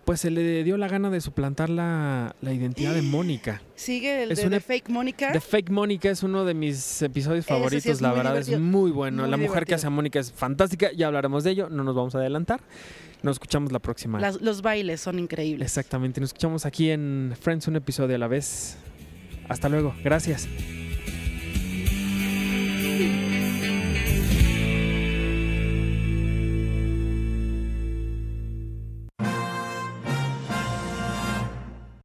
pues 0.05 0.21
se 0.21 0.29
le 0.29 0.63
dio 0.63 0.77
la 0.77 0.87
gana 0.87 1.09
de 1.09 1.19
suplantar 1.19 1.69
la, 1.69 2.35
la 2.41 2.53
identidad 2.53 2.93
de 2.93 3.01
Mónica. 3.01 3.61
Sigue 3.75 4.23
el 4.23 4.31
es 4.31 4.37
de, 4.39 4.47
una- 4.47 4.57
The 4.57 4.61
Fake 4.63 4.89
Mónica. 4.89 5.31
The 5.31 5.41
Fake 5.41 5.71
Mónica 5.71 6.09
es 6.11 6.21
uno 6.23 6.45
de 6.45 6.53
mis 6.53 7.01
episodios 7.01 7.45
sí 7.45 7.49
favoritos, 7.49 8.01
la 8.01 8.13
verdad 8.13 8.31
divertido. 8.33 8.57
es 8.57 8.61
muy 8.63 8.91
bueno. 8.91 9.23
Muy 9.23 9.31
la 9.31 9.37
mujer 9.37 9.65
que 9.65 9.73
hace 9.73 9.87
a 9.87 9.89
Mónica 9.89 10.19
es 10.19 10.31
fantástica, 10.31 10.91
ya 10.93 11.07
hablaremos 11.07 11.43
de 11.43 11.51
ello, 11.51 11.69
no 11.69 11.83
nos 11.83 11.95
vamos 11.95 12.13
a 12.15 12.19
adelantar. 12.19 12.61
Nos 13.23 13.37
escuchamos 13.37 13.71
la 13.71 13.79
próxima. 13.79 14.19
Las- 14.19 14.39
los 14.41 14.61
bailes 14.61 15.01
son 15.01 15.17
increíbles. 15.17 15.65
Exactamente, 15.67 16.21
nos 16.21 16.29
escuchamos 16.29 16.65
aquí 16.67 16.91
en 16.91 17.33
Friends 17.41 17.67
un 17.67 17.75
episodio 17.75 18.15
a 18.15 18.19
la 18.19 18.27
vez. 18.27 18.77
Hasta 19.49 19.69
luego, 19.69 19.95
gracias. 20.03 20.47